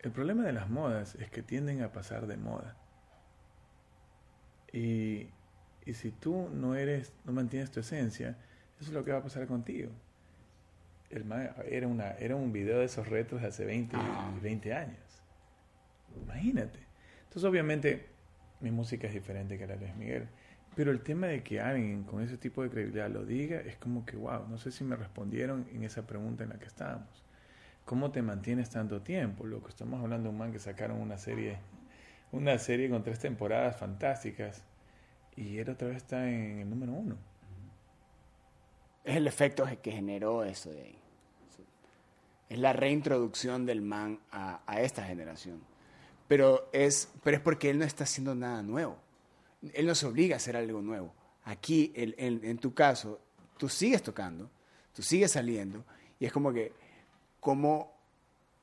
el 0.00 0.12
problema 0.12 0.44
de 0.44 0.52
las 0.52 0.68
modas 0.68 1.14
es 1.16 1.30
que 1.30 1.42
tienden 1.42 1.82
a 1.82 1.92
pasar 1.92 2.26
de 2.26 2.36
moda. 2.36 2.76
Y, 4.72 5.28
y 5.84 5.94
si 5.94 6.10
tú 6.10 6.48
no 6.52 6.74
eres, 6.74 7.12
no 7.24 7.32
mantienes 7.32 7.70
tu 7.70 7.80
esencia, 7.80 8.36
eso 8.80 8.90
es 8.90 8.92
lo 8.92 9.04
que 9.04 9.12
va 9.12 9.18
a 9.18 9.22
pasar 9.22 9.46
contigo. 9.46 9.90
El 11.10 11.24
era, 11.70 11.88
una, 11.88 12.10
era 12.12 12.36
un 12.36 12.52
video 12.52 12.80
de 12.80 12.84
esos 12.84 13.08
retos 13.08 13.40
de 13.40 13.48
hace 13.48 13.64
20, 13.64 13.96
20 14.42 14.72
ah. 14.72 14.80
años. 14.80 15.22
Imagínate. 16.22 16.78
Entonces, 17.24 17.44
obviamente, 17.44 18.06
mi 18.60 18.70
música 18.70 19.06
es 19.06 19.14
diferente 19.14 19.58
que 19.58 19.66
la 19.66 19.74
de 19.74 19.80
Luis 19.80 19.96
Miguel. 19.96 20.28
Pero 20.76 20.92
el 20.92 21.00
tema 21.00 21.26
de 21.26 21.42
que 21.42 21.60
alguien 21.60 22.04
con 22.04 22.22
ese 22.22 22.36
tipo 22.36 22.62
de 22.62 22.70
credibilidad 22.70 23.10
lo 23.10 23.24
diga 23.24 23.60
es 23.60 23.76
como 23.76 24.04
que, 24.04 24.16
wow, 24.16 24.46
no 24.48 24.58
sé 24.58 24.70
si 24.70 24.84
me 24.84 24.96
respondieron 24.96 25.66
en 25.72 25.82
esa 25.82 26.06
pregunta 26.06 26.44
en 26.44 26.50
la 26.50 26.58
que 26.58 26.66
estábamos. 26.66 27.24
¿Cómo 27.88 28.10
te 28.10 28.20
mantienes 28.20 28.68
tanto 28.68 29.00
tiempo? 29.00 29.46
Lo 29.46 29.62
que 29.62 29.70
estamos 29.70 30.00
hablando 30.00 30.28
de 30.28 30.34
un 30.34 30.38
man 30.38 30.52
que 30.52 30.58
sacaron 30.58 31.00
una 31.00 31.16
serie, 31.16 31.58
una 32.32 32.58
serie 32.58 32.90
con 32.90 33.02
tres 33.02 33.18
temporadas 33.18 33.78
fantásticas 33.78 34.62
y 35.34 35.56
él 35.58 35.70
otra 35.70 35.88
vez 35.88 35.96
está 35.96 36.28
en 36.28 36.60
el 36.60 36.68
número 36.68 36.92
uno 36.92 37.16
es 39.08 39.16
el 39.16 39.26
efecto 39.26 39.66
que 39.80 39.90
generó 39.90 40.44
eso 40.44 40.70
de 40.70 40.82
ahí. 40.82 40.98
Es 42.50 42.58
la 42.58 42.74
reintroducción 42.74 43.64
del 43.64 43.80
man 43.80 44.20
a, 44.30 44.60
esta 44.80 45.02
generación. 45.02 45.62
Pero 46.28 46.68
es, 46.74 47.10
pero 47.24 47.38
es 47.38 47.42
porque 47.42 47.70
él 47.70 47.78
no 47.78 47.86
está 47.86 48.04
haciendo 48.04 48.34
nada 48.34 48.62
nuevo. 48.62 48.98
Él 49.72 49.86
no 49.86 49.94
se 49.94 50.04
obliga 50.04 50.36
a 50.36 50.36
hacer 50.36 50.56
algo 50.56 50.82
nuevo. 50.82 51.14
Aquí, 51.44 51.90
en 51.96 52.58
tu 52.58 52.74
caso, 52.74 53.18
tú 53.56 53.70
sigues 53.70 54.02
tocando, 54.02 54.50
tú 54.92 55.02
sigues 55.02 55.32
saliendo, 55.32 55.84
y 56.20 56.26
es 56.26 56.32
como 56.32 56.52
que, 56.52 56.72
como 57.40 57.96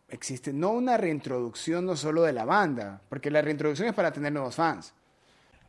existe, 0.10 0.54
no 0.54 0.72
una 0.72 0.98
reintroducción 0.98 1.86
no 1.86 1.96
solo 1.96 2.24
de 2.24 2.34
la 2.34 2.46
banda, 2.46 3.02
porque 3.10 3.32
la 3.32 3.42
reintroducción 3.42 3.90
es 3.90 3.96
para 3.96 4.12
tener 4.12 4.32
nuevos 4.32 4.56
fans, 4.56 4.94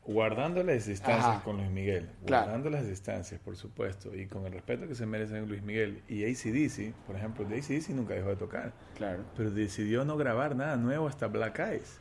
Guardando 0.07 0.63
las 0.63 0.87
distancias 0.87 1.43
con 1.43 1.57
Luis 1.57 1.69
Miguel, 1.69 2.09
guardando 2.23 2.71
las 2.71 2.87
distancias, 2.87 3.41
por 3.41 3.57
supuesto, 3.57 4.15
y 4.15 4.27
con 4.27 4.47
el 4.47 4.53
respeto 4.53 4.87
que 4.87 4.95
se 4.95 5.05
merecen 5.05 5.49
Luis 5.49 5.63
Miguel 5.63 6.01
y 6.07 6.23
ACDC, 6.25 6.95
por 7.07 7.17
ejemplo, 7.17 7.45
de 7.45 7.57
ACDC 7.57 7.89
nunca 7.89 8.15
dejó 8.15 8.29
de 8.29 8.37
tocar, 8.37 8.73
claro. 8.97 9.25
pero 9.37 9.51
decidió 9.51 10.05
no 10.05 10.17
grabar 10.17 10.55
nada 10.55 10.77
nuevo 10.77 11.09
hasta 11.09 11.27
Black 11.27 11.59
Eyes, 11.59 11.99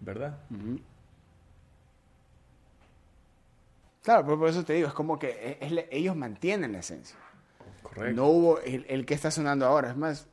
¿verdad? 0.00 0.38
Claro, 4.02 4.38
por 4.38 4.48
eso 4.48 4.64
te 4.64 4.72
digo, 4.72 4.88
es 4.88 4.94
como 4.94 5.18
que 5.18 5.58
ellos 5.90 6.16
mantienen 6.16 6.72
la 6.72 6.78
esencia. 6.78 7.18
Correcto. 7.98 8.20
No 8.20 8.28
hubo 8.28 8.60
el, 8.60 9.04
que 9.06 9.14
está 9.14 9.30
sonando 9.30 9.66
ahora, 9.66 9.90
es 9.90 9.96
más, 9.96 10.28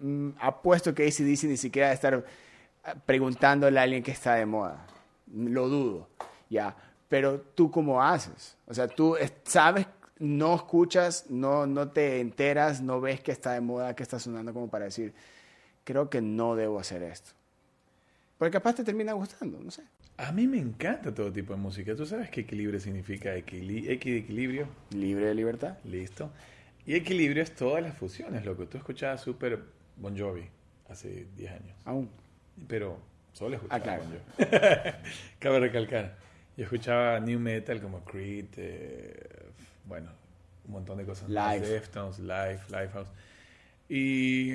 mm, 0.00 0.30
apuesto 0.40 0.94
que 0.94 1.06
ACDC 1.06 1.44
ni 1.44 1.56
siquiera 1.56 1.88
de 1.88 1.94
estar 1.94 2.24
preguntándole 3.04 3.78
a 3.78 3.82
alguien 3.82 4.02
que 4.02 4.12
está 4.12 4.34
de 4.34 4.46
moda 4.46 4.86
lo 5.34 5.68
dudo, 5.68 6.08
ya. 6.48 6.76
Pero 7.08 7.40
tú 7.40 7.70
cómo 7.70 8.02
haces? 8.02 8.56
O 8.66 8.74
sea, 8.74 8.86
tú 8.86 9.16
sabes, 9.44 9.86
no 10.18 10.54
escuchas, 10.54 11.26
no, 11.30 11.66
no 11.66 11.88
te 11.88 12.20
enteras, 12.20 12.82
no 12.82 13.00
ves 13.00 13.20
que 13.20 13.32
está 13.32 13.52
de 13.52 13.60
moda, 13.60 13.94
que 13.94 14.02
está 14.02 14.18
sonando 14.18 14.52
como 14.52 14.68
para 14.68 14.86
decir, 14.86 15.14
creo 15.84 16.10
que 16.10 16.20
no 16.20 16.54
debo 16.54 16.78
hacer 16.78 17.02
esto. 17.02 17.30
Porque 18.36 18.52
capaz 18.52 18.74
te 18.74 18.84
termina 18.84 19.12
gustando, 19.14 19.58
no 19.58 19.70
sé. 19.70 19.82
A 20.16 20.32
mí 20.32 20.46
me 20.46 20.58
encanta 20.58 21.14
todo 21.14 21.32
tipo 21.32 21.54
de 21.54 21.60
música. 21.60 21.94
¿Tú 21.94 22.04
sabes 22.04 22.28
qué 22.30 22.40
equilibrio 22.40 22.80
significa 22.80 23.34
equili 23.36 23.88
equilibrio? 23.88 24.66
Libre 24.90 25.26
de 25.26 25.34
libertad. 25.34 25.78
Listo. 25.84 26.30
Y 26.88 26.94
equilibrio 26.94 27.42
es 27.42 27.54
todas 27.54 27.82
las 27.82 27.94
fusiones, 27.94 28.46
lo 28.46 28.56
que 28.56 28.64
tú 28.64 28.78
escuchabas 28.78 29.20
súper 29.20 29.62
Bon 29.96 30.18
Jovi 30.18 30.48
hace 30.88 31.26
10 31.36 31.52
años. 31.52 31.76
Aún. 31.84 32.08
Pero 32.66 32.98
Solo 33.34 33.56
escuchaba 33.56 33.78
ah, 33.78 33.82
claro. 33.82 34.04
yo. 34.10 34.18
Cabe 35.38 35.60
recalcar. 35.60 36.16
Yo 36.56 36.64
escuchaba 36.64 37.20
new 37.20 37.38
metal 37.38 37.78
como 37.82 38.02
Creed, 38.04 38.46
eh, 38.56 39.52
bueno, 39.84 40.10
un 40.64 40.72
montón 40.72 40.96
de 40.96 41.04
cosas. 41.04 41.28
Live. 41.28 41.60
Deftones, 41.60 42.18
Live, 42.20 42.60
Lifehouse. 42.70 43.08
Y 43.90 44.54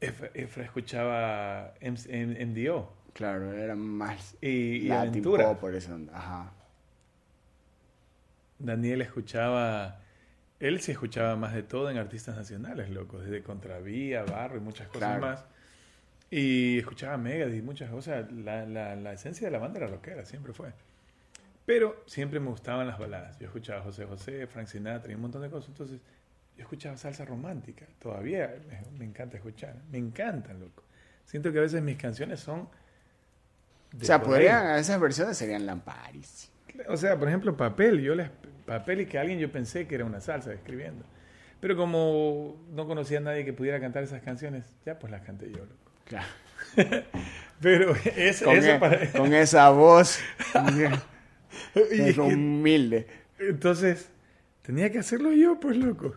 Efra, 0.00 0.64
escuchaba 0.64 1.72
MDO. 1.80 2.92
Claro, 3.14 3.52
era 3.52 3.76
más 3.76 4.36
y, 4.40 4.88
y 4.88 4.90
aventura. 4.90 5.56
por 5.56 5.72
eso. 5.76 5.96
Ajá. 6.12 6.52
Daniel 8.58 9.02
escuchaba, 9.02 10.00
él 10.60 10.80
sí 10.80 10.92
escuchaba 10.92 11.36
más 11.36 11.54
de 11.54 11.62
todo 11.62 11.90
en 11.90 11.98
artistas 11.98 12.36
nacionales, 12.36 12.90
locos, 12.90 13.24
desde 13.24 13.42
Contravía, 13.42 14.24
Barro 14.24 14.56
y 14.56 14.60
muchas 14.60 14.88
cosas 14.88 15.20
más. 15.20 15.44
Y 16.30 16.78
escuchaba 16.78 17.16
Megadeth 17.16 17.56
y 17.56 17.62
muchas 17.62 17.90
cosas. 17.90 18.30
La, 18.32 18.66
la, 18.66 18.96
la, 18.96 19.12
esencia 19.12 19.46
de 19.46 19.52
la 19.52 19.58
banda 19.58 19.78
era 19.78 19.86
rockera, 19.86 20.24
siempre 20.24 20.52
fue. 20.52 20.72
Pero 21.64 22.02
siempre 22.06 22.40
me 22.40 22.48
gustaban 22.48 22.86
las 22.86 22.98
baladas. 22.98 23.38
Yo 23.38 23.46
escuchaba 23.46 23.82
José 23.82 24.04
José, 24.04 24.46
Frank 24.46 24.66
Sinatra 24.66 25.12
y 25.12 25.14
un 25.14 25.22
montón 25.22 25.42
de 25.42 25.50
cosas. 25.50 25.70
Entonces, 25.70 26.00
yo 26.56 26.62
escuchaba 26.62 26.96
salsa 26.96 27.24
romántica. 27.24 27.86
Todavía 28.00 28.54
me, 28.98 29.04
encanta 29.04 29.36
escuchar. 29.36 29.76
Me 29.90 29.98
encantan, 29.98 30.60
loco. 30.60 30.82
Siento 31.24 31.52
que 31.52 31.58
a 31.58 31.62
veces 31.62 31.82
mis 31.82 31.96
canciones 31.96 32.40
son. 32.40 32.68
O 33.98 34.04
sea, 34.04 34.20
podrían, 34.20 34.76
esas 34.76 35.00
versiones 35.00 35.36
serían 35.36 35.64
Lamparis. 35.64 36.50
O 36.88 36.96
sea, 36.96 37.18
por 37.18 37.28
ejemplo, 37.28 37.56
papel. 37.56 38.00
Yo 38.00 38.14
les, 38.14 38.28
papel 38.68 39.00
y 39.00 39.06
que 39.06 39.18
alguien 39.18 39.38
yo 39.38 39.50
pensé 39.50 39.86
que 39.88 39.96
era 39.96 40.04
una 40.04 40.20
salsa 40.20 40.52
escribiendo. 40.52 41.04
Pero 41.60 41.76
como 41.76 42.56
no 42.70 42.86
conocía 42.86 43.18
a 43.18 43.22
nadie 43.22 43.44
que 43.44 43.52
pudiera 43.52 43.80
cantar 43.80 44.04
esas 44.04 44.22
canciones, 44.22 44.76
ya 44.86 44.98
pues 44.98 45.10
las 45.10 45.22
canté 45.22 45.50
yo, 45.50 45.58
loco. 45.58 45.90
Claro. 46.04 46.26
Pero 47.60 47.96
es, 48.16 48.42
Con, 48.42 48.56
eso 48.56 48.70
e- 48.70 48.78
para... 48.78 49.10
con 49.16 49.34
esa 49.34 49.70
voz 49.70 50.20
Y 51.90 52.00
es 52.02 52.18
humilde. 52.18 53.06
Entonces, 53.38 54.10
tenía 54.62 54.92
que 54.92 54.98
hacerlo 54.98 55.32
yo, 55.32 55.58
pues 55.58 55.76
loco. 55.76 56.14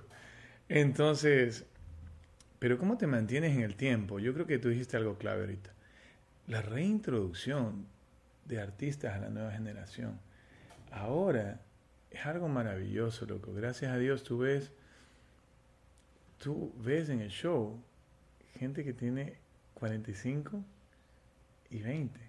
Entonces, 0.70 1.66
pero 2.60 2.78
¿cómo 2.78 2.98
te 2.98 3.08
mantienes 3.08 3.56
en 3.56 3.62
el 3.62 3.76
tiempo? 3.76 4.20
Yo 4.20 4.34
creo 4.34 4.46
que 4.46 4.60
tú 4.60 4.70
dijiste 4.70 4.98
algo 4.98 5.18
clave 5.18 5.42
ahorita. 5.42 5.72
La 6.48 6.62
reintroducción 6.62 7.88
de 8.46 8.62
artistas 8.62 9.16
a 9.16 9.20
la 9.20 9.30
nueva 9.30 9.52
generación. 9.52 10.20
Ahora 10.92 11.60
es 12.12 12.26
algo 12.26 12.48
maravilloso, 12.48 13.26
loco. 13.26 13.54
Gracias 13.54 13.92
a 13.92 13.98
Dios 13.98 14.24
tú 14.24 14.40
ves, 14.40 14.72
tú 16.40 16.74
ves 16.78 17.10
en 17.10 17.22
el 17.22 17.30
show 17.30 17.80
gente 18.60 18.84
que 18.84 18.94
tiene 18.94 19.36
45 19.76 20.64
y 21.72 21.82
20. 21.82 22.20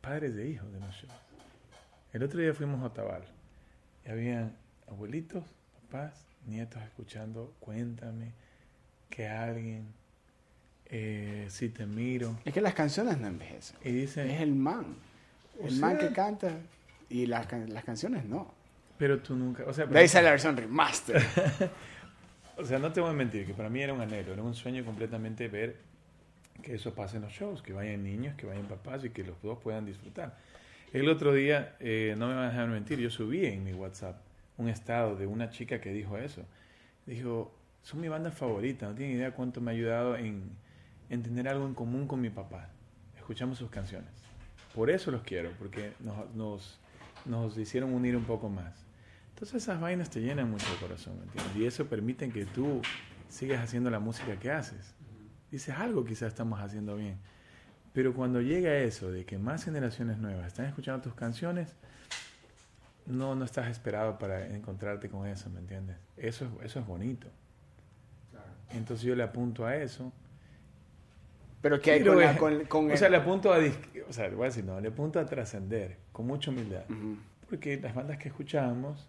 Padres 0.00 0.34
de 0.36 0.48
hijos 0.48 0.72
de 0.72 0.80
los 0.80 0.94
shows. 0.94 1.12
El 2.12 2.22
otro 2.22 2.40
día 2.40 2.54
fuimos 2.54 2.80
a 2.82 2.86
Otaval 2.86 3.24
y 4.06 4.10
habían 4.10 4.56
abuelitos, 4.88 5.44
papás, 5.90 6.24
nietos 6.46 6.80
escuchando 6.82 7.52
Cuéntame, 7.60 8.32
que 9.10 9.26
alguien, 9.28 9.86
eh, 10.86 11.46
si 11.50 11.68
te 11.68 11.86
miro. 11.86 12.38
Es 12.44 12.54
que 12.54 12.60
las 12.60 12.74
canciones 12.74 13.18
no 13.18 13.26
envejecen. 13.26 13.76
Y 13.84 13.90
dicen, 13.90 14.30
Es 14.30 14.40
el 14.40 14.54
man. 14.54 14.94
El 15.60 15.76
man 15.80 15.98
sea- 15.98 16.08
que 16.08 16.14
canta 16.14 16.52
y 17.08 17.26
las, 17.26 17.50
las 17.68 17.84
canciones 17.84 18.24
no. 18.24 18.54
pero 18.98 19.20
tú 19.20 19.36
nunca, 19.36 19.64
o 19.66 19.72
sea, 19.72 19.86
De 19.86 19.98
ahí 19.98 20.08
sale 20.08 20.24
la 20.24 20.30
versión 20.30 20.56
remaster. 20.56 21.22
O 22.58 22.64
sea, 22.64 22.78
no 22.78 22.90
te 22.90 23.02
voy 23.02 23.10
a 23.10 23.12
mentir, 23.12 23.46
que 23.46 23.52
para 23.52 23.68
mí 23.68 23.82
era 23.82 23.92
un 23.92 24.00
anhelo, 24.00 24.32
era 24.32 24.42
un 24.42 24.54
sueño 24.54 24.82
completamente 24.82 25.46
ver 25.48 25.76
que 26.62 26.74
eso 26.74 26.94
pase 26.94 27.16
en 27.16 27.22
los 27.24 27.32
shows, 27.32 27.62
que 27.62 27.74
vayan 27.74 28.02
niños, 28.02 28.34
que 28.34 28.46
vayan 28.46 28.64
papás 28.64 29.04
y 29.04 29.10
que 29.10 29.24
los 29.24 29.40
dos 29.42 29.58
puedan 29.58 29.84
disfrutar. 29.84 30.38
El 30.92 31.08
otro 31.10 31.34
día, 31.34 31.76
eh, 31.80 32.14
no 32.16 32.28
me 32.28 32.34
van 32.34 32.44
a 32.44 32.48
dejar 32.48 32.68
mentir, 32.68 32.98
yo 32.98 33.10
subí 33.10 33.44
en 33.44 33.62
mi 33.62 33.74
WhatsApp 33.74 34.16
un 34.56 34.70
estado 34.70 35.16
de 35.16 35.26
una 35.26 35.50
chica 35.50 35.82
que 35.82 35.92
dijo 35.92 36.16
eso. 36.16 36.46
Dijo, 37.04 37.54
son 37.82 38.00
mi 38.00 38.08
banda 38.08 38.30
favorita, 38.30 38.88
no 38.88 38.94
tienen 38.94 39.16
idea 39.16 39.32
cuánto 39.32 39.60
me 39.60 39.72
ha 39.72 39.74
ayudado 39.74 40.16
en, 40.16 40.50
en 41.10 41.22
tener 41.22 41.48
algo 41.48 41.66
en 41.66 41.74
común 41.74 42.08
con 42.08 42.22
mi 42.22 42.30
papá. 42.30 42.70
Escuchamos 43.16 43.58
sus 43.58 43.70
canciones. 43.70 44.08
Por 44.74 44.90
eso 44.90 45.10
los 45.10 45.22
quiero, 45.22 45.50
porque 45.58 45.92
nos, 46.00 46.34
nos, 46.34 46.78
nos 47.26 47.56
hicieron 47.58 47.92
unir 47.92 48.16
un 48.16 48.24
poco 48.24 48.48
más. 48.48 48.86
Entonces 49.30 49.62
esas 49.62 49.80
vainas 49.80 50.08
te 50.08 50.20
llenan 50.20 50.50
mucho 50.50 50.66
el 50.72 50.78
corazón, 50.78 51.18
¿me 51.18 51.24
entiendes? 51.24 51.56
Y 51.56 51.66
eso 51.66 51.86
permite 51.86 52.28
que 52.30 52.46
tú 52.46 52.80
sigas 53.28 53.62
haciendo 53.62 53.90
la 53.90 53.98
música 53.98 54.38
que 54.38 54.50
haces. 54.50 54.94
Dices 55.50 55.74
algo 55.76 56.04
quizás 56.04 56.28
estamos 56.28 56.60
haciendo 56.60 56.96
bien. 56.96 57.18
Pero 57.92 58.14
cuando 58.14 58.40
llega 58.40 58.74
eso 58.76 59.10
de 59.10 59.24
que 59.24 59.38
más 59.38 59.64
generaciones 59.64 60.18
nuevas 60.18 60.46
están 60.46 60.66
escuchando 60.66 61.02
tus 61.02 61.14
canciones, 61.14 61.74
no, 63.06 63.34
no 63.34 63.44
estás 63.44 63.68
esperado 63.68 64.18
para 64.18 64.46
encontrarte 64.54 65.08
con 65.08 65.26
eso, 65.26 65.48
¿me 65.50 65.60
entiendes? 65.60 65.96
Eso 66.16 66.44
es, 66.44 66.66
eso 66.66 66.80
es 66.80 66.86
bonito. 66.86 67.28
Entonces 68.70 69.06
yo 69.06 69.14
le 69.14 69.22
apunto 69.22 69.64
a 69.64 69.76
eso. 69.76 70.12
Pero 71.62 71.80
que 71.80 71.92
hay 71.92 72.04
con, 72.04 72.18
la- 72.18 72.32
es- 72.32 72.38
con, 72.38 72.64
con 72.66 72.86
o 72.88 72.90
el- 72.92 72.98
sea, 72.98 73.08
le 73.08 73.16
apunto 73.16 73.52
a, 73.52 73.58
o 73.58 74.12
sea, 74.12 74.28
le 74.28 74.34
voy 74.34 74.44
a 74.44 74.48
decir, 74.48 74.64
no, 74.64 74.80
le 74.80 74.88
apunto 74.88 75.18
a 75.18 75.26
trascender 75.26 75.96
con 76.12 76.26
mucha 76.26 76.50
humildad. 76.50 76.84
Porque 77.48 77.76
las 77.80 77.94
bandas 77.94 78.18
que 78.18 78.28
escuchamos, 78.28 79.08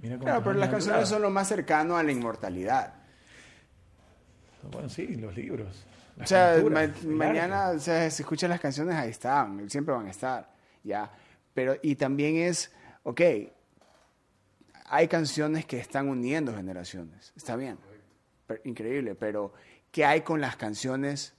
mira 0.00 0.16
cómo 0.16 0.24
Claro, 0.26 0.42
pero 0.44 0.54
las 0.54 0.68
canciones 0.68 1.08
son 1.08 1.22
lo 1.22 1.30
más 1.30 1.48
cercano 1.48 1.96
a 1.96 2.02
la 2.02 2.12
inmortalidad. 2.12 2.94
Bueno, 4.70 4.88
sí, 4.88 5.06
los 5.16 5.34
libros. 5.36 5.84
O 6.20 6.26
sea, 6.26 6.60
ma- 6.68 6.92
mañana 7.06 7.68
o 7.70 7.78
sea, 7.78 8.10
se 8.10 8.22
escuchan 8.22 8.50
las 8.50 8.60
canciones, 8.60 8.94
ahí 8.96 9.10
están, 9.10 9.70
siempre 9.70 9.94
van 9.94 10.06
a 10.06 10.10
estar, 10.10 10.50
ya. 10.82 11.10
Pero, 11.54 11.76
y 11.80 11.94
también 11.94 12.36
es, 12.36 12.72
ok, 13.04 13.20
hay 14.86 15.06
canciones 15.08 15.64
que 15.64 15.78
están 15.78 16.08
uniendo 16.08 16.54
generaciones, 16.54 17.32
está 17.36 17.54
bien, 17.56 17.78
increíble, 18.64 19.14
pero 19.14 19.52
¿qué 19.92 20.04
hay 20.04 20.22
con 20.22 20.40
las 20.40 20.56
canciones 20.56 21.34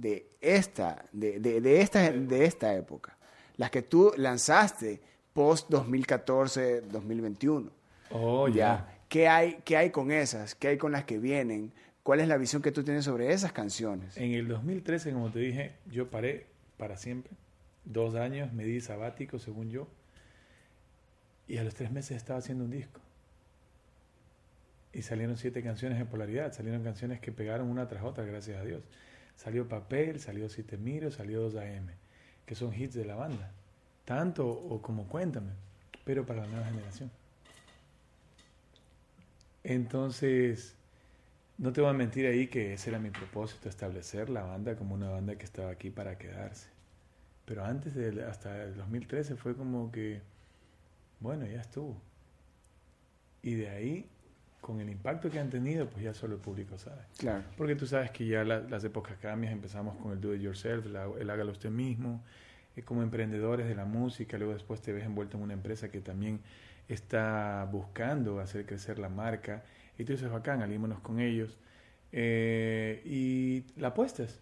de 0.00 0.30
esta, 0.40 1.04
de, 1.12 1.40
de, 1.40 1.60
de 1.60 1.80
esta, 1.80 2.10
de 2.10 2.44
esta 2.44 2.74
época? 2.74 3.16
Las 3.56 3.70
que 3.70 3.82
tú 3.82 4.12
lanzaste 4.16 5.00
post 5.32 5.68
2014, 5.70 6.82
2021. 6.82 7.70
Oh, 8.10 8.48
ya. 8.48 9.00
¿Qué 9.08 9.28
hay, 9.28 9.58
¿Qué 9.64 9.76
hay 9.76 9.90
con 9.90 10.10
esas? 10.10 10.54
¿Qué 10.54 10.68
hay 10.68 10.78
con 10.78 10.92
las 10.92 11.04
que 11.04 11.18
vienen? 11.18 11.72
¿Cuál 12.02 12.20
es 12.20 12.28
la 12.28 12.36
visión 12.36 12.62
que 12.62 12.72
tú 12.72 12.84
tienes 12.84 13.04
sobre 13.04 13.32
esas 13.32 13.52
canciones? 13.52 14.16
En 14.16 14.32
el 14.32 14.48
2013, 14.48 15.12
como 15.12 15.30
te 15.30 15.40
dije, 15.40 15.72
yo 15.90 16.10
paré 16.10 16.46
para 16.76 16.96
siempre. 16.96 17.32
Dos 17.84 18.14
años, 18.14 18.52
me 18.52 18.64
di 18.64 18.80
sabático, 18.80 19.38
según 19.38 19.70
yo. 19.70 19.88
Y 21.46 21.58
a 21.58 21.64
los 21.64 21.74
tres 21.74 21.90
meses 21.90 22.16
estaba 22.16 22.38
haciendo 22.38 22.64
un 22.64 22.70
disco. 22.70 23.00
Y 24.92 25.02
salieron 25.02 25.36
siete 25.36 25.62
canciones 25.62 25.98
de 25.98 26.04
polaridad. 26.04 26.52
Salieron 26.52 26.82
canciones 26.82 27.20
que 27.20 27.32
pegaron 27.32 27.68
una 27.68 27.88
tras 27.88 28.04
otra, 28.04 28.24
gracias 28.24 28.58
a 28.58 28.64
Dios. 28.64 28.82
Salió 29.38 29.68
Papel, 29.68 30.18
salió 30.18 30.48
Si 30.48 30.64
Te 30.64 30.76
Miro, 30.76 31.12
salió 31.12 31.40
2 31.42 31.54
AM, 31.54 31.90
que 32.44 32.56
son 32.56 32.74
hits 32.74 32.94
de 32.94 33.04
la 33.04 33.14
banda. 33.14 33.52
Tanto 34.04 34.48
o 34.48 34.82
como 34.82 35.06
Cuéntame, 35.06 35.52
pero 36.04 36.26
para 36.26 36.40
la 36.40 36.48
nueva 36.48 36.66
generación. 36.66 37.08
Entonces, 39.62 40.74
no 41.56 41.72
te 41.72 41.80
voy 41.80 41.90
a 41.90 41.92
mentir 41.92 42.26
ahí 42.26 42.48
que 42.48 42.72
ese 42.72 42.90
era 42.90 42.98
mi 42.98 43.10
propósito, 43.10 43.68
establecer 43.68 44.28
la 44.28 44.42
banda 44.42 44.74
como 44.74 44.96
una 44.96 45.08
banda 45.08 45.36
que 45.36 45.44
estaba 45.44 45.70
aquí 45.70 45.90
para 45.90 46.18
quedarse. 46.18 46.66
Pero 47.44 47.64
antes 47.64 47.94
de, 47.94 48.24
hasta 48.24 48.64
el 48.64 48.76
2013 48.76 49.36
fue 49.36 49.54
como 49.54 49.92
que, 49.92 50.20
bueno, 51.20 51.46
ya 51.46 51.60
estuvo. 51.60 51.96
Y 53.42 53.54
de 53.54 53.68
ahí, 53.68 54.10
con 54.60 54.80
el 54.80 54.90
impacto 54.90 55.30
que 55.30 55.38
han 55.38 55.50
tenido, 55.50 55.86
pues 55.88 56.02
ya 56.04 56.12
solo 56.14 56.34
el 56.34 56.40
público 56.40 56.76
sabe. 56.78 57.02
Claro. 57.16 57.44
Porque 57.56 57.74
tú 57.76 57.86
sabes 57.86 58.10
que 58.10 58.26
ya 58.26 58.44
la- 58.44 58.60
las 58.60 58.84
épocas 58.84 59.16
cambian, 59.18 59.52
empezamos 59.52 59.96
con 59.96 60.12
el 60.12 60.20
do 60.20 60.34
it 60.34 60.40
yourself, 60.42 60.86
la- 60.86 61.08
el 61.18 61.30
hágalo 61.30 61.52
usted 61.52 61.70
mismo, 61.70 62.22
eh, 62.76 62.82
como 62.82 63.02
emprendedores 63.02 63.66
de 63.68 63.74
la 63.74 63.84
música, 63.84 64.36
luego 64.36 64.52
después 64.54 64.80
te 64.82 64.92
ves 64.92 65.04
envuelto 65.04 65.36
en 65.36 65.44
una 65.44 65.54
empresa 65.54 65.90
que 65.90 66.00
también 66.00 66.40
está 66.88 67.68
buscando 67.70 68.40
hacer 68.40 68.66
crecer 68.66 68.98
la 68.98 69.08
marca, 69.08 69.62
y 69.98 70.04
tú 70.04 70.12
dices, 70.12 70.30
bacán, 70.30 70.62
alímonos 70.62 71.00
con 71.00 71.20
ellos, 71.20 71.58
eh, 72.12 73.02
y 73.04 73.64
la 73.80 73.88
apuestas. 73.88 74.40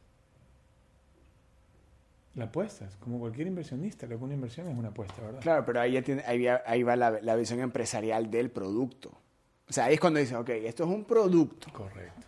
La 2.35 2.45
apuestas, 2.45 2.97
como 2.97 3.19
cualquier 3.19 3.47
inversionista, 3.47 4.07
lo 4.07 4.19
que 4.19 4.25
una 4.25 4.35
inversión 4.35 4.69
es 4.69 4.77
una 4.77 4.89
apuesta, 4.89 5.23
¿verdad? 5.23 5.41
Claro, 5.41 5.65
pero 5.65 5.81
ahí, 5.81 5.93
ya 5.93 6.03
tiene, 6.03 6.23
ahí, 6.27 6.45
va- 6.45 6.63
ahí 6.67 6.83
va 6.83 6.95
la, 6.95 7.11
la 7.23 7.35
visión 7.35 7.61
empresarial 7.61 8.31
del 8.31 8.51
producto. 8.51 9.19
O 9.69 9.73
sea, 9.73 9.87
ahí 9.87 9.95
es 9.95 10.01
cuando 10.01 10.21
dicen, 10.21 10.37
ok, 10.37 10.49
esto 10.51 10.85
es 10.85 10.91
un 10.91 11.05
producto. 11.05 11.73
Correcto. 11.73 12.27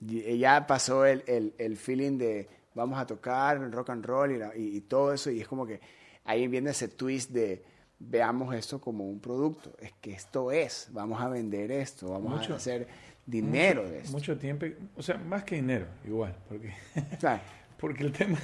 Y 0.00 0.38
ya 0.38 0.66
pasó 0.66 1.06
el, 1.06 1.22
el, 1.26 1.54
el 1.56 1.76
feeling 1.76 2.18
de 2.18 2.48
vamos 2.74 2.98
a 2.98 3.06
tocar 3.06 3.58
rock 3.72 3.90
and 3.90 4.04
roll 4.04 4.32
y, 4.32 4.38
la- 4.38 4.54
y- 4.56 4.76
y 4.76 4.80
todo 4.82 5.14
eso, 5.14 5.30
y 5.30 5.40
es 5.40 5.48
como 5.48 5.66
que 5.66 5.80
ahí 6.24 6.46
viene 6.48 6.70
ese 6.70 6.88
twist 6.88 7.30
de 7.30 7.64
veamos 7.98 8.54
esto 8.54 8.80
como 8.80 9.08
un 9.08 9.20
producto. 9.20 9.74
Es 9.80 9.92
que 10.00 10.12
esto 10.12 10.52
es, 10.52 10.88
vamos 10.92 11.20
a 11.22 11.28
vender 11.28 11.70
esto, 11.72 12.10
vamos 12.10 12.38
Mucho- 12.38 12.52
a 12.52 12.56
hacer 12.56 12.86
dinero 13.24 13.82
mucho, 13.82 13.92
de 13.92 13.98
esto. 14.00 14.12
Mucho 14.12 14.36
tiempo, 14.38 14.66
o 14.96 15.02
sea, 15.02 15.16
más 15.16 15.44
que 15.44 15.54
dinero, 15.56 15.86
igual, 16.04 16.36
porque... 16.48 16.74
Porque 17.78 18.04
el 18.04 18.12
tema, 18.12 18.38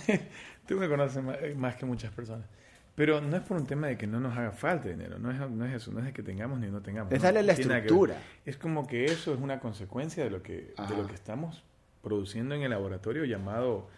tú 0.67 0.77
me 0.77 0.89
conoces 0.89 1.23
más, 1.23 1.37
más 1.57 1.77
que 1.77 1.87
muchas 1.87 2.13
personas. 2.13 2.47
Pero 2.95 3.21
no 3.21 3.37
es 3.37 3.43
por 3.43 3.57
un 3.57 3.67
tema 3.67 3.87
de 3.87 3.97
que 3.97 4.07
no 4.07 4.21
nos 4.21 4.37
haga 4.37 4.53
falta 4.53 4.89
dinero, 4.89 5.19
no 5.19 5.31
es, 5.31 5.51
no 5.51 5.65
es 5.65 5.75
eso, 5.75 5.91
no 5.93 6.01
es 6.01 6.07
de 6.07 6.13
que 6.13 6.23
tengamos 6.23 6.59
ni 6.59 6.69
no 6.69 6.83
tengamos. 6.83 7.13
Es 7.13 7.23
darle 7.23 7.43
la 7.43 7.55
no 7.55 7.59
estructura. 7.59 8.17
Es 8.45 8.57
como 8.57 8.87
que 8.87 9.07
eso 9.07 9.33
es 9.33 9.41
una 9.41 9.61
consecuencia 9.61 10.25
de 10.25 10.31
lo 10.31 10.43
que, 10.43 10.75
de 10.89 10.97
lo 10.97 11.07
que 11.07 11.15
estamos 11.15 11.65
produciendo 12.03 12.55
en 12.55 12.63
el 12.63 12.71
laboratorio 12.71 13.25
llamado 13.25 13.89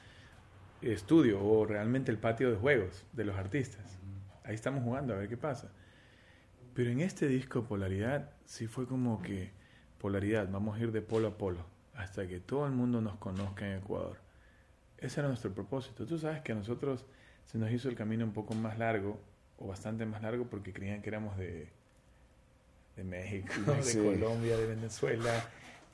estudio 0.83 1.43
o 1.45 1.65
realmente 1.65 2.11
el 2.11 2.19
patio 2.19 2.51
de 2.51 2.57
juegos 2.57 3.05
de 3.13 3.25
los 3.25 3.37
artistas. 3.37 3.99
Ahí 4.45 4.55
estamos 4.55 4.83
jugando 4.83 5.15
a 5.15 5.19
ver 5.19 5.29
qué 5.29 5.37
pasa. 5.37 5.71
Pero 6.75 6.91
en 6.91 7.01
este 7.01 7.29
disco 7.29 7.65
Polaridad 7.65 8.31
sí 8.45 8.67
fue 8.67 8.87
como 8.87 9.23
que 9.23 9.53
polaridad, 9.99 10.49
vamos 10.51 10.77
a 10.77 10.81
ir 10.81 10.91
de 10.91 11.01
polo 11.01 11.29
a 11.29 11.39
polo 11.39 11.65
hasta 11.95 12.27
que 12.27 12.41
todo 12.41 12.67
el 12.67 12.73
mundo 12.73 13.01
nos 13.01 13.17
conozca 13.17 13.67
en 13.67 13.79
Ecuador. 13.79 14.19
Ese 14.99 15.21
era 15.21 15.29
nuestro 15.29 15.53
propósito. 15.53 16.07
Tú 16.07 16.19
sabes 16.19 16.41
que 16.41 16.55
nosotros 16.55 17.05
se 17.47 17.59
nos 17.59 17.71
hizo 17.71 17.89
el 17.89 17.95
camino 17.97 18.25
un 18.25 18.33
poco 18.33 18.55
más 18.55 18.79
largo, 18.79 19.19
o 19.59 19.69
bastante 19.69 20.05
más 20.07 20.23
largo, 20.23 20.45
porque 20.47 20.73
creían 20.73 21.03
que 21.03 21.09
éramos 21.11 21.37
de, 21.39 21.69
de 22.97 23.05
México, 23.05 23.53
Sí. 23.83 23.99
de 23.99 24.05
Colombia, 24.19 24.57
de 24.57 24.67
Venezuela, 24.67 25.45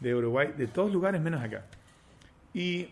de 0.01 0.15
Uruguay, 0.15 0.53
de 0.57 0.67
todos 0.69 0.93
lugares 0.93 1.21
menos 1.21 1.43
acá. 1.43 1.65
Y, 2.55 2.89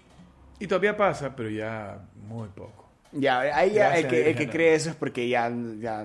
y 0.59 0.67
todavía 0.67 0.97
pasa, 0.97 1.35
pero 1.37 1.49
ya 1.51 2.01
muy 2.29 2.49
poco. 2.49 2.85
ya, 3.13 3.41
ahí 3.41 3.73
ya 3.73 3.91
Gracias 3.91 4.05
el 4.05 4.07
que, 4.09 4.31
el 4.31 4.37
que 4.37 4.47
no. 4.47 4.53
cree 4.53 4.75
eso 4.75 4.91
es 4.91 4.97
porque 4.97 5.29
ya, 5.29 5.49
ya, 5.81 6.05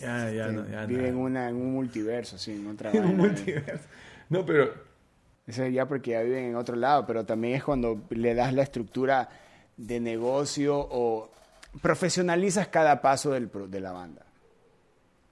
Ya, 0.00 0.30
ya 0.30 0.48
no, 0.48 0.66
ya 0.68 0.86
vive 0.86 1.08
en, 1.08 1.14
nada. 1.14 1.18
una, 1.18 1.48
en 1.48 1.56
un 1.56 1.72
multiverso, 1.72 2.38
sí, 2.38 2.52
en 2.52 2.66
otra 2.68 2.90
En 2.94 3.04
un 3.04 3.16
multiverso. 3.16 3.86
No, 4.28 4.44
pero 4.44 4.72
Eso 5.46 5.64
es 5.64 5.72
ya 5.72 5.86
porque 5.86 6.10
ya 6.12 6.22
viven 6.22 6.44
en 6.46 6.56
otro 6.56 6.76
lado, 6.76 7.06
pero 7.06 7.24
también 7.24 7.54
es 7.54 7.64
cuando 7.64 8.02
le 8.10 8.34
das 8.34 8.52
la 8.52 8.62
estructura 8.62 9.28
de 9.76 10.00
negocio 10.00 10.76
o 10.78 11.30
profesionalizas 11.80 12.68
cada 12.68 13.00
paso 13.00 13.32
del, 13.32 13.50
de 13.68 13.80
la 13.80 13.92
banda. 13.92 14.26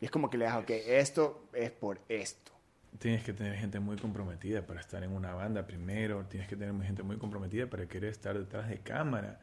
Es 0.00 0.10
como 0.10 0.28
que 0.28 0.38
le 0.38 0.44
das, 0.44 0.56
ok, 0.56 0.70
esto 0.70 1.48
es 1.52 1.70
por 1.70 2.00
esto. 2.08 2.52
Tienes 2.98 3.24
que 3.24 3.32
tener 3.32 3.56
gente 3.56 3.80
muy 3.80 3.96
comprometida 3.96 4.66
para 4.66 4.80
estar 4.80 5.02
en 5.02 5.12
una 5.12 5.34
banda 5.34 5.66
primero, 5.66 6.24
tienes 6.26 6.48
que 6.48 6.56
tener 6.56 6.74
gente 6.82 7.02
muy 7.02 7.18
comprometida 7.18 7.66
para 7.66 7.86
querer 7.86 8.10
estar 8.10 8.38
detrás 8.38 8.68
de 8.68 8.78
cámara. 8.78 9.40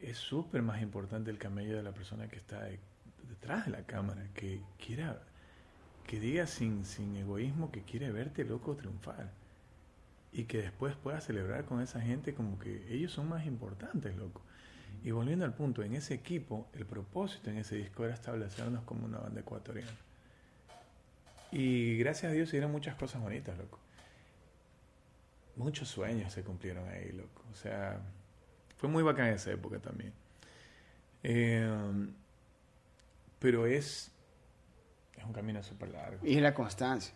Es 0.00 0.18
súper 0.18 0.62
más 0.62 0.80
importante 0.82 1.30
el 1.30 1.38
camello 1.38 1.76
de 1.76 1.82
la 1.82 1.92
persona 1.92 2.28
que 2.28 2.36
está 2.36 2.66
detrás 3.28 3.66
de 3.66 3.72
la 3.72 3.82
cámara, 3.84 4.26
que 4.34 4.62
quiera, 4.84 5.22
que 6.06 6.18
diga 6.18 6.46
sin, 6.46 6.84
sin 6.84 7.16
egoísmo 7.16 7.70
que 7.70 7.82
quiere 7.82 8.10
verte 8.10 8.44
loco 8.44 8.74
triunfar 8.74 9.30
y 10.32 10.44
que 10.44 10.58
después 10.62 10.96
pueda 10.96 11.20
celebrar 11.20 11.66
con 11.66 11.82
esa 11.82 12.00
gente 12.00 12.34
como 12.34 12.58
que 12.58 12.86
ellos 12.92 13.12
son 13.12 13.28
más 13.28 13.46
importantes, 13.46 14.16
loco. 14.16 14.40
Y 15.04 15.10
volviendo 15.10 15.44
al 15.44 15.52
punto, 15.52 15.82
en 15.82 15.94
ese 15.94 16.14
equipo, 16.14 16.68
el 16.74 16.86
propósito 16.86 17.50
en 17.50 17.58
ese 17.58 17.76
disco 17.76 18.04
era 18.04 18.14
establecernos 18.14 18.84
como 18.84 19.04
una 19.04 19.18
banda 19.18 19.40
ecuatoriana. 19.40 19.90
Y 21.50 21.98
gracias 21.98 22.30
a 22.30 22.34
Dios 22.34 22.48
se 22.48 22.56
dieron 22.56 22.72
muchas 22.72 22.94
cosas 22.94 23.20
bonitas, 23.20 23.56
loco. 23.58 23.78
Muchos 25.56 25.88
sueños 25.88 26.32
se 26.32 26.42
cumplieron 26.42 26.88
ahí, 26.88 27.12
loco. 27.12 27.42
O 27.52 27.54
sea, 27.54 28.00
fue 28.78 28.88
muy 28.88 29.02
bacán 29.02 29.28
esa 29.28 29.50
época 29.50 29.78
también. 29.78 30.12
Em, 31.22 32.12
pero 33.38 33.66
es, 33.66 34.10
es 35.16 35.24
un 35.24 35.32
camino 35.32 35.62
súper 35.62 35.90
largo. 35.90 36.24
Y 36.24 36.36
es 36.36 36.42
la 36.42 36.54
constancia. 36.54 37.12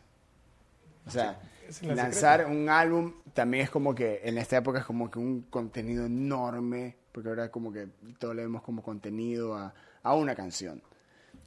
O 1.07 1.11
sea, 1.11 1.39
lanzar 1.83 2.47
un 2.47 2.69
álbum 2.69 3.15
también 3.33 3.65
es 3.65 3.71
como 3.71 3.95
que 3.95 4.21
en 4.25 4.39
esta 4.39 4.57
época 4.57 4.81
es 4.81 4.85
como 4.85 5.11
que 5.11 5.19
un 5.19 5.43
contenido 5.43 6.07
enorme, 6.07 6.97
porque 7.17 7.31
ahora 7.31 7.51
como 7.51 7.73
que 7.73 7.89
todo 8.19 8.35
le 8.35 8.43
vemos 8.43 8.61
como 8.61 8.83
contenido 8.83 9.55
a, 9.55 9.73
a 10.03 10.15
una 10.15 10.35
canción. 10.35 10.83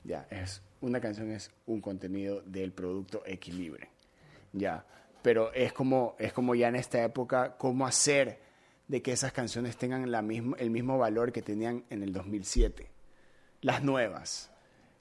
Ya, 0.04 0.26
es 0.32 0.64
una 0.82 1.00
canción 1.00 1.30
es 1.30 1.52
un 1.68 1.80
contenido 1.80 2.42
del 2.42 2.72
producto 2.72 3.22
equilibre. 3.24 3.88
Ya, 4.52 4.84
pero 5.22 5.54
es 5.54 5.72
como 5.72 6.16
es 6.18 6.34
como 6.34 6.56
ya 6.56 6.70
en 6.70 6.76
esta 6.76 7.04
época 7.04 7.56
cómo 7.60 7.86
hacer 7.86 8.40
de 8.88 9.04
que 9.04 9.12
esas 9.12 9.32
canciones 9.32 9.78
tengan 9.78 10.10
la 10.10 10.24
misma, 10.24 10.58
el 10.58 10.72
mismo 10.72 10.98
valor 10.98 11.32
que 11.32 11.44
tenían 11.44 11.84
en 11.92 12.02
el 12.02 12.14
2007. 12.14 12.90
Las 13.62 13.84
nuevas 13.84 14.50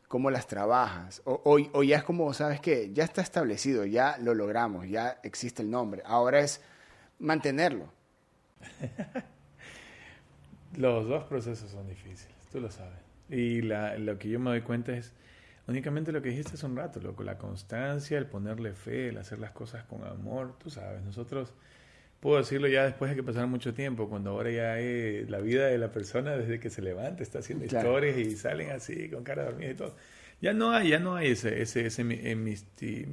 cómo 0.06 0.30
las 0.30 0.46
trabajas. 0.46 1.22
O, 1.24 1.40
o, 1.72 1.82
ya 1.82 1.96
es 1.96 2.02
como, 2.02 2.34
¿sabes 2.34 2.60
qué? 2.60 2.90
Ya 2.92 3.04
está 3.04 3.22
establecido, 3.22 3.86
ya 3.86 4.18
lo 4.18 4.34
logramos, 4.34 4.86
ya 4.86 5.18
existe 5.22 5.62
el 5.62 5.70
nombre. 5.70 6.02
Ahora 6.04 6.40
es 6.40 6.60
mantenerlo. 7.18 7.90
Los 10.76 11.08
dos 11.08 11.24
procesos 11.24 11.70
son 11.70 11.88
difíciles, 11.88 12.36
tú 12.52 12.60
lo 12.60 12.70
sabes. 12.70 12.98
Y 13.30 13.62
la, 13.62 13.96
lo 13.98 14.18
que 14.18 14.28
yo 14.28 14.38
me 14.38 14.50
doy 14.50 14.60
cuenta 14.62 14.92
es 14.92 15.12
únicamente 15.66 16.12
lo 16.12 16.22
que 16.22 16.30
dijiste 16.30 16.54
hace 16.54 16.66
un 16.66 16.76
rato, 16.76 17.00
loco, 17.00 17.22
la 17.22 17.38
constancia, 17.38 18.18
el 18.18 18.26
ponerle 18.26 18.72
fe, 18.72 19.08
el 19.08 19.18
hacer 19.18 19.38
las 19.38 19.50
cosas 19.52 19.84
con 19.84 20.04
amor, 20.04 20.56
tú 20.58 20.70
sabes, 20.70 21.02
nosotros, 21.02 21.52
puedo 22.20 22.38
decirlo 22.38 22.68
ya 22.68 22.84
después 22.84 23.10
de 23.10 23.16
que 23.16 23.22
pasaron 23.22 23.50
mucho 23.50 23.74
tiempo, 23.74 24.08
cuando 24.08 24.30
ahora 24.30 24.50
ya 24.50 24.72
hay 24.72 25.24
la 25.26 25.38
vida 25.38 25.66
de 25.66 25.78
la 25.78 25.92
persona 25.92 26.36
desde 26.36 26.58
que 26.58 26.70
se 26.70 26.82
levanta, 26.82 27.22
está 27.22 27.40
haciendo 27.40 27.64
historias 27.64 28.16
y 28.16 28.36
salen 28.36 28.70
así 28.70 29.08
con 29.10 29.24
cara 29.24 29.44
dormida 29.44 29.70
y 29.70 29.74
todo. 29.74 29.94
Ya 30.40 30.52
no 30.52 30.70
hay, 30.70 30.90
ya 30.90 31.00
no 31.00 31.16
hay 31.16 31.32
ese, 31.32 31.60
ese, 31.60 31.86
ese 31.86 32.02
eh, 32.02 32.36
misterio, 32.36 33.08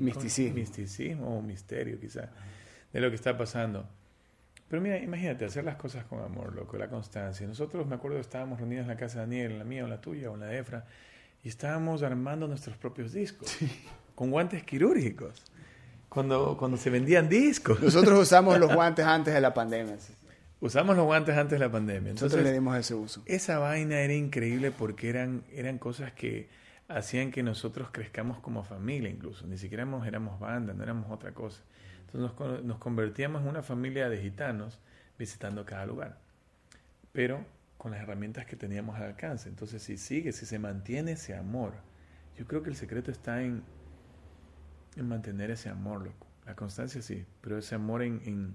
misticismo. 0.00 0.54
misticismo 0.54 1.38
o 1.38 1.42
misterio 1.42 1.98
quizá 2.00 2.28
de 2.92 3.00
lo 3.00 3.08
que 3.08 3.14
está 3.14 3.36
pasando. 3.36 3.88
Pero 4.68 4.82
mira, 4.82 4.98
imagínate, 4.98 5.44
hacer 5.44 5.64
las 5.64 5.76
cosas 5.76 6.04
con 6.04 6.20
amor, 6.20 6.54
loco, 6.54 6.76
la 6.76 6.88
constancia. 6.88 7.46
Nosotros, 7.46 7.86
me 7.86 7.94
acuerdo, 7.94 8.18
estábamos 8.18 8.58
reunidos 8.58 8.82
en 8.82 8.88
la 8.88 8.96
casa 8.96 9.20
de 9.20 9.20
Daniel, 9.20 9.52
en 9.52 9.58
la 9.58 9.64
mía 9.64 9.84
o 9.84 9.88
la 9.88 10.00
tuya 10.00 10.30
o 10.30 10.34
en 10.34 10.40
la 10.40 10.46
de 10.46 10.58
Efra, 10.58 10.86
y 11.44 11.48
estábamos 11.48 12.02
armando 12.02 12.48
nuestros 12.48 12.76
propios 12.76 13.12
discos, 13.12 13.56
con 14.16 14.30
guantes 14.30 14.64
quirúrgicos, 14.64 15.44
cuando, 16.08 16.56
cuando 16.56 16.76
se 16.76 16.90
vendían 16.90 17.28
discos. 17.28 17.80
Nosotros 17.80 18.18
usamos 18.22 18.58
los 18.58 18.74
guantes 18.74 19.06
antes 19.06 19.32
de 19.32 19.40
la 19.40 19.54
pandemia. 19.54 19.96
Usamos 20.60 20.96
los 20.96 21.04
guantes 21.04 21.36
antes 21.36 21.60
de 21.60 21.64
la 21.64 21.70
pandemia. 21.70 22.12
Nosotros 22.14 22.42
le 22.42 22.52
dimos 22.52 22.76
ese 22.76 22.94
uso. 22.94 23.22
Esa 23.26 23.58
vaina 23.58 24.00
era 24.00 24.14
increíble 24.14 24.72
porque 24.72 25.08
eran, 25.08 25.44
eran 25.52 25.78
cosas 25.78 26.12
que 26.12 26.48
hacían 26.88 27.30
que 27.30 27.42
nosotros 27.42 27.88
crezcamos 27.92 28.40
como 28.40 28.64
familia 28.64 29.10
incluso. 29.10 29.46
Ni 29.46 29.58
siquiera 29.58 29.82
éramos, 29.82 30.06
éramos 30.06 30.40
banda, 30.40 30.72
no 30.72 30.82
éramos 30.82 31.10
otra 31.10 31.32
cosa. 31.32 31.62
Nos, 32.16 32.78
convertíamos 32.78 33.42
en 33.42 33.48
una 33.48 33.62
familia 33.62 34.08
de 34.08 34.20
gitanos 34.20 34.78
visitando 35.18 35.64
cada 35.64 35.86
lugar. 35.86 36.18
Pero 37.12 37.44
con 37.78 37.92
las 37.92 38.00
herramientas 38.00 38.46
que 38.46 38.56
teníamos 38.56 38.96
al 38.96 39.04
alcance. 39.04 39.48
Entonces, 39.48 39.82
si 39.82 39.96
sigue, 39.96 40.32
si 40.32 40.46
se 40.46 40.58
mantiene 40.58 41.12
ese 41.12 41.34
amor, 41.34 41.74
yo 42.36 42.46
creo 42.46 42.62
que 42.62 42.70
el 42.70 42.76
secreto 42.76 43.10
está 43.10 43.42
en, 43.42 43.62
en 44.96 45.08
mantener 45.08 45.50
ese 45.50 45.68
amor, 45.68 46.02
loco. 46.02 46.26
La 46.46 46.54
constancia 46.54 47.02
sí, 47.02 47.26
pero 47.40 47.58
ese 47.58 47.74
amor 47.74 48.02
en, 48.02 48.54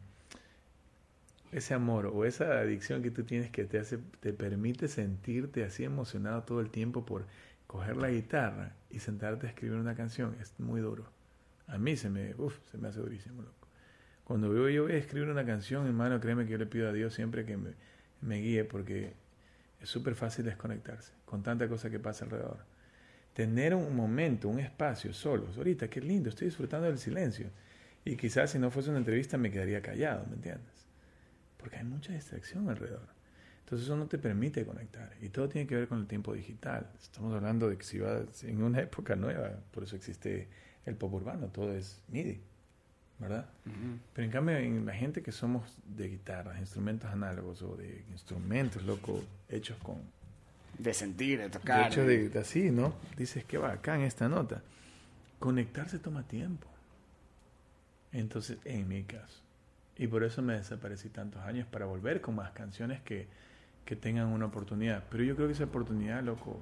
ese 1.52 1.74
amor 1.74 2.06
o 2.08 2.24
esa 2.24 2.60
adicción 2.60 3.04
que 3.04 3.12
tú 3.12 3.24
tienes 3.24 3.52
que 3.52 3.65
te 3.65 3.80
hace, 3.80 4.00
te 4.21 4.32
permite 4.32 4.88
sentirte 4.88 5.65
así 5.65 5.84
emocionado 5.84 6.43
todo 6.43 6.62
el 6.62 6.69
tiempo 6.69 7.06
por 7.06 7.26
coger 7.67 7.97
la 7.97 8.10
guitarra 8.10 8.74
y 8.89 9.00
sentarte 9.00 9.47
a 9.47 9.50
escribir 9.50 9.78
una 9.78 9.95
canción, 9.95 10.36
es 10.39 10.58
muy 10.60 10.80
duro. 10.80 11.06
A 11.67 11.78
mí 11.78 11.95
se 11.95 12.10
me, 12.10 12.36
uf, 12.36 12.58
se 12.69 12.78
me 12.78 12.88
hace 12.88 13.00
durísimo, 13.00 13.41
loco. 13.41 13.67
Cuando 14.24 14.50
veo 14.50 14.69
yo 14.69 14.84
voy 14.84 14.93
a 14.93 14.97
escribir 14.97 15.30
una 15.30 15.45
canción, 15.45 15.88
hermano, 15.88 16.19
créeme 16.19 16.45
que 16.45 16.52
yo 16.52 16.58
le 16.58 16.65
pido 16.65 16.89
a 16.89 16.93
Dios 16.93 17.13
siempre 17.13 17.45
que 17.45 17.58
me, 17.58 17.71
me 18.21 18.38
guíe 18.38 18.63
porque 18.63 19.13
es 19.82 19.89
súper 19.89 20.15
fácil 20.15 20.45
desconectarse 20.45 21.13
con 21.26 21.43
tanta 21.43 21.67
cosa 21.67 21.89
que 21.89 22.00
pasa 22.00 22.26
alrededor. 22.26 22.60
Tener 23.34 23.74
un 23.74 23.95
momento, 23.95 24.50
un 24.50 24.60
espacio 24.60 25.13
solos. 25.13 25.58
Ahorita, 25.58 25.89
qué 25.89 26.02
lindo, 26.02 26.30
estoy 26.30 26.47
disfrutando 26.47 26.88
del 26.88 26.97
silencio. 26.97 27.50
Y 28.04 28.15
quizás 28.15 28.52
si 28.52 28.60
no 28.60 28.71
fuese 28.71 28.89
una 28.89 29.00
entrevista 29.00 29.38
me 29.38 29.52
quedaría 29.52 29.82
callado, 29.82 30.26
¿me 30.28 30.36
entiendes? 30.36 30.88
Porque 31.58 31.78
hay 31.78 31.84
mucha 31.84 32.13
distracción 32.13 32.69
alrededor. 32.69 33.08
Entonces 33.63 33.88
eso 33.88 33.95
no 33.95 34.08
te 34.08 34.17
permite 34.17 34.65
conectar. 34.65 35.13
Y 35.21 35.30
todo 35.30 35.47
tiene 35.47 35.65
que 35.65 35.76
ver 35.76 35.88
con 35.88 36.00
el 36.00 36.08
tiempo 36.08 36.34
digital. 36.34 36.89
Estamos 37.02 37.34
hablando 37.34 37.69
de 37.69 37.78
que 37.78 37.86
si 37.86 38.00
va 38.00 38.21
en 38.43 38.63
una 38.63 38.82
época 38.82 39.15
nueva, 39.15 39.60
por 39.71 39.84
eso 39.84 39.95
existe 39.95 40.50
el 40.86 40.96
pop 40.96 41.13
urbano, 41.13 41.48
todo 41.48 41.74
es 41.74 42.02
MIDI. 42.10 42.41
¿verdad? 43.22 43.46
Pero 44.13 44.26
en 44.26 44.32
cambio, 44.32 44.58
en 44.58 44.84
la 44.84 44.94
gente 44.94 45.22
que 45.22 45.32
somos 45.32 45.78
de 45.86 46.10
guitarras, 46.10 46.60
instrumentos 46.60 47.12
análogos 47.12 47.62
o 47.62 47.76
de 47.76 48.04
instrumentos, 48.12 48.84
loco, 48.84 49.24
hechos 49.48 49.78
con... 49.78 49.98
De 50.80 50.91
sentir, 50.91 51.38
de 51.39 51.50
tocar. 51.52 51.84
De 51.84 51.88
hecho, 51.88 52.06
de, 52.34 52.39
así, 52.39 52.72
¿no? 52.72 52.96
Dices 53.17 53.46
que 53.46 53.60
va 53.60 53.74
acá 53.74 53.96
en 53.96 54.02
esta 54.02 54.28
nota. 54.28 54.63
Conectarse 55.38 56.00
toma 56.00 56.24
tiempo. 56.24 56.67
Entonces, 58.12 58.58
en 58.65 58.88
mi 58.88 59.04
caso. 59.04 59.39
Y 59.98 60.08
por 60.08 60.24
eso 60.24 60.41
me 60.41 60.54
desaparecí 60.54 61.10
tantos 61.10 61.44
años 61.44 61.67
para 61.67 61.86
volver 61.86 62.22
con 62.22 62.34
más 62.36 62.52
canciones 62.54 63.02
que, 63.02 63.28
que 63.86 63.96
tengan 63.96 64.30
una 64.30 64.48
oportunidad. 64.48 65.04
Pero 65.12 65.24
yo 65.24 65.36
creo 65.36 65.48
que 65.48 65.54
esa 65.54 65.65
oportunidad, 65.65 66.24
loco, 66.24 66.60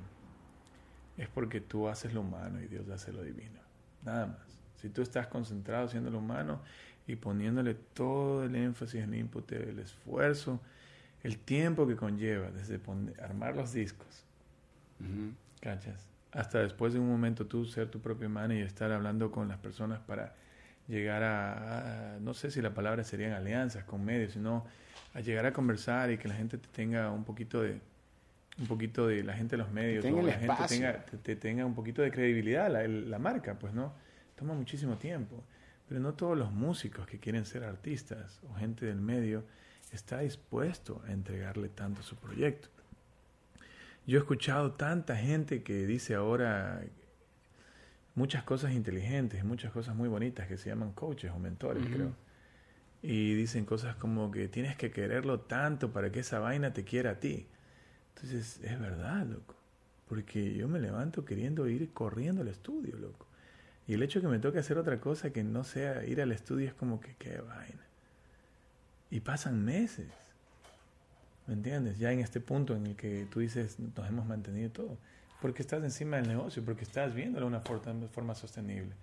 es 1.17 1.29
porque 1.29 1.62
tú 1.62 1.88
haces 1.88 2.13
lo 2.13 2.19
humano 2.19 2.62
y 2.62 2.67
Dios 2.67 2.89
hace 2.89 3.13
lo 3.13 3.23
divino. 3.23 3.68
Nada 4.03 4.27
más. 4.27 4.59
Si 4.81 4.89
tú 4.89 5.01
estás 5.01 5.27
concentrado 5.27 5.85
haciendo 5.85 6.09
lo 6.09 6.19
humano 6.19 6.62
y 7.05 7.15
poniéndole 7.15 7.73
todo 7.73 8.43
el 8.43 8.55
énfasis, 8.55 9.01
el 9.01 9.13
input, 9.13 9.51
el 9.51 9.79
esfuerzo, 9.79 10.59
el 11.23 11.38
tiempo 11.38 11.85
que 11.88 11.95
conlleva 11.95 12.49
desde 12.51 12.79
armar 13.21 13.55
los 13.55 13.73
discos, 13.73 14.25
¿cachas? 15.59 16.05
Hasta 16.31 16.59
después 16.59 16.93
de 16.93 16.99
un 16.99 17.09
momento 17.09 17.45
tú 17.45 17.65
ser 17.65 17.89
tu 17.89 17.99
propio 17.99 18.29
man 18.29 18.51
y 18.51 18.59
estar 18.62 18.91
hablando 18.91 19.31
con 19.31 19.47
las 19.47 19.57
personas 19.57 19.99
para 19.99 20.35
llegar 20.88 21.23
a, 21.23 22.17
no 22.21 22.33
sé 22.33 22.51
si 22.51 22.62
la 22.62 22.73
palabra 22.73 23.03
serían 23.03 23.33
alianzas 23.33 23.83
con 23.83 24.03
medios, 24.03 24.33
sino 24.33 24.65
a 25.13 25.21
llegar 25.21 25.45
a 25.45 25.53
conversar 25.53 26.12
y 26.12 26.17
que 26.17 26.27
la 26.27 26.35
gente 26.35 26.57
te 26.57 26.67
tenga 26.69 27.12
un 27.12 27.23
poquito 27.23 27.62
de 27.62 27.79
un 28.59 28.67
poquito 28.67 29.07
de 29.07 29.23
la 29.23 29.33
gente 29.33 29.55
de 29.55 29.63
los 29.63 29.71
medios, 29.71 30.05
o 30.05 30.21
la 30.21 30.33
gente 30.33 30.55
tenga, 30.67 31.05
te, 31.05 31.35
tenga 31.35 31.65
un 31.65 31.75
poquito 31.75 32.01
de 32.01 32.11
credibilidad, 32.11 32.69
la, 32.69 32.87
la 32.87 33.19
marca, 33.19 33.57
pues, 33.57 33.73
¿no? 33.73 33.93
toma 34.39 34.53
muchísimo 34.53 34.97
tiempo, 34.97 35.43
pero 35.87 35.99
no 35.99 36.13
todos 36.13 36.37
los 36.37 36.51
músicos 36.53 37.05
que 37.05 37.19
quieren 37.19 37.45
ser 37.45 37.65
artistas 37.65 38.39
o 38.49 38.55
gente 38.55 38.85
del 38.85 39.01
medio 39.01 39.43
está 39.91 40.19
dispuesto 40.19 41.01
a 41.05 41.11
entregarle 41.11 41.67
tanto 41.67 41.99
a 41.99 42.03
su 42.03 42.15
proyecto. 42.15 42.69
Yo 44.07 44.17
he 44.17 44.21
escuchado 44.21 44.71
tanta 44.71 45.17
gente 45.17 45.61
que 45.61 45.85
dice 45.85 46.15
ahora 46.15 46.81
muchas 48.15 48.43
cosas 48.43 48.71
inteligentes, 48.71 49.43
muchas 49.43 49.73
cosas 49.73 49.93
muy 49.93 50.07
bonitas 50.07 50.47
que 50.47 50.57
se 50.57 50.69
llaman 50.69 50.93
coaches 50.93 51.31
o 51.31 51.39
mentores, 51.39 51.85
creo. 51.85 52.13
Y 53.01 53.33
dicen 53.33 53.65
cosas 53.65 53.95
como 53.95 54.31
que 54.31 54.47
tienes 54.47 54.77
que 54.77 54.91
quererlo 54.91 55.41
tanto 55.41 55.91
para 55.91 56.11
que 56.11 56.21
esa 56.21 56.39
vaina 56.39 56.71
te 56.73 56.85
quiera 56.85 57.11
a 57.11 57.19
ti. 57.19 57.47
Entonces, 58.21 58.60
es 58.63 58.79
verdad, 58.79 59.25
loco. 59.25 59.55
Porque 60.08 60.53
yo 60.53 60.67
me 60.67 60.79
levanto 60.79 61.23
queriendo 61.23 61.67
ir 61.67 61.91
corriendo 61.93 62.41
al 62.41 62.49
estudio, 62.49 62.97
loco. 62.97 63.27
Y 63.88 63.93
el 63.93 64.03
hecho 64.03 64.19
de 64.19 64.23
que 64.25 64.32
me 64.32 64.39
toque 64.39 64.60
hacer 64.60 64.77
otra 64.77 64.99
cosa 64.99 65.32
que 65.32 65.43
no 65.43 65.63
sea 65.63 66.03
ir 66.05 66.21
al 66.21 66.32
estudio 66.32 66.67
es 66.67 66.73
como 66.73 66.99
que 66.99 67.15
qué 67.15 67.39
vaina. 67.39 67.86
Y 69.10 69.21
pasan 69.21 69.63
meses. 69.63 70.12
¿Me 71.47 71.53
entiendes? 71.53 71.97
Ya 71.97 72.12
en 72.12 72.19
este 72.19 72.41
punto 72.41 72.75
en 72.75 72.88
el 72.88 72.95
que 72.95 73.25
tú 73.32 73.39
dices, 73.39 73.79
nos 73.79 74.08
hemos 74.08 74.25
mantenido 74.25 74.69
todo. 74.71 74.97
Porque 75.41 75.62
estás 75.62 75.84
encima 75.84 76.17
del 76.17 76.27
negocio, 76.27 76.63
porque 76.63 76.84
estás 76.84 77.13
viéndolo 77.13 77.45
de 77.45 77.58
una 77.58 77.62
forma, 77.62 78.36
sostenible. 78.36 78.93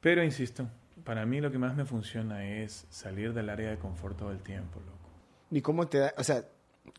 Pero 0.00 0.22
insisto, 0.22 0.68
para 1.04 1.24
mí 1.24 1.40
lo 1.40 1.50
que 1.50 1.58
más 1.58 1.74
me 1.74 1.84
funciona 1.84 2.44
es 2.44 2.86
salir 2.90 3.32
del 3.32 3.48
área 3.48 3.70
de 3.70 3.78
confort 3.78 4.18
todo 4.18 4.30
el 4.30 4.42
tiempo, 4.42 4.80
loco. 4.80 4.98
¿Y 5.50 5.62
cómo 5.62 5.88
te 5.88 5.98
da, 5.98 6.14
o 6.16 6.24
sea, 6.24 6.44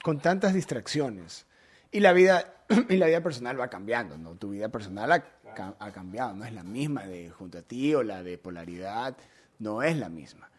con 0.04 0.20
tantas 0.20 0.54
distracciones 0.54 1.46
y 1.92 2.00
la 2.00 2.14
vida 2.14 2.54
y 2.90 2.98
la 2.98 3.08
vida 3.08 3.22
personal 3.22 3.60
va 3.60 3.70
cambiando, 3.70 4.18
¿no? 4.18 4.36
Tu 4.36 4.52
vida 4.52 4.70
personal 4.70 5.12
ha, 5.12 5.24
ha, 5.80 5.92
cambiado, 5.92 6.34
no 6.34 6.46
es 6.46 6.54
la 6.54 6.64
misma 6.64 7.06
de 7.06 7.30
junto 7.30 7.60
a 7.60 7.62
ti 7.62 7.94
o 7.94 8.04
la 8.04 8.24
de 8.24 8.38
polaridad, 8.38 9.16
no 9.60 9.84
es 9.84 9.98
la 9.98 10.10
misma. 10.10 10.50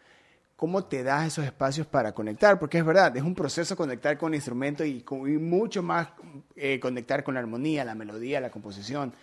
¿Cómo 0.55 0.85
te 0.85 1.03
das 1.03 1.27
esos 1.27 1.43
espacios 1.43 1.85
para 1.85 2.13
conectar? 2.13 2.57
Porque 2.57 2.77
es 2.77 2.85
verdad, 2.85 3.15
es 3.17 3.23
un 3.23 3.35
proceso 3.35 3.75
conectar 3.75 4.17
con 4.17 4.33
el 4.33 4.35
instrumento 4.35 4.85
y, 4.85 5.03
y 5.09 5.37
mucho 5.37 5.83
más 5.83 6.07
eh, 6.55 6.79
conectar 6.79 7.23
con 7.25 7.33
la 7.33 7.41
armonía, 7.41 7.83
la 7.83 7.93
melodía, 7.93 8.39
la 8.39 8.49
composición. 8.49 9.13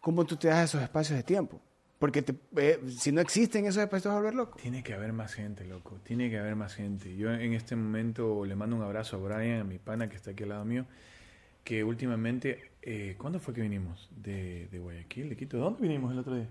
¿Cómo 0.00 0.24
tú 0.24 0.36
te 0.36 0.48
das 0.48 0.70
esos 0.70 0.82
espacios 0.82 1.18
de 1.18 1.22
tiempo? 1.22 1.60
Porque 2.00 2.24
eh, 2.56 2.80
si 2.88 3.12
no 3.12 3.20
existen 3.20 3.66
esos 3.66 3.82
espacios, 3.82 4.06
vas 4.06 4.14
a 4.14 4.20
volver 4.20 4.34
loco. 4.34 4.58
Tiene 4.58 4.82
que 4.82 4.94
haber 4.94 5.12
más 5.12 5.34
gente, 5.34 5.66
loco. 5.66 6.00
Tiene 6.02 6.30
que 6.30 6.38
haber 6.38 6.56
más 6.56 6.74
gente. 6.74 7.14
Yo 7.14 7.30
en 7.30 7.52
este 7.52 7.76
momento 7.76 8.46
le 8.46 8.56
mando 8.56 8.74
un 8.74 8.82
abrazo 8.82 9.18
a 9.18 9.20
Brian, 9.20 9.60
a 9.60 9.64
mi 9.64 9.78
pana 9.78 10.08
que 10.08 10.16
está 10.16 10.30
aquí 10.30 10.44
al 10.44 10.48
lado 10.48 10.64
mío, 10.64 10.86
que 11.62 11.84
últimamente, 11.84 12.70
eh, 12.80 13.16
¿cuándo 13.18 13.38
fue 13.38 13.52
que 13.52 13.60
vinimos? 13.60 14.08
De, 14.16 14.66
de 14.72 14.78
Guayaquil, 14.78 15.28
de 15.28 15.36
Quito. 15.36 15.58
¿Dónde 15.58 15.82
vinimos 15.82 16.10
el 16.12 16.20
otro 16.20 16.36
día? 16.36 16.48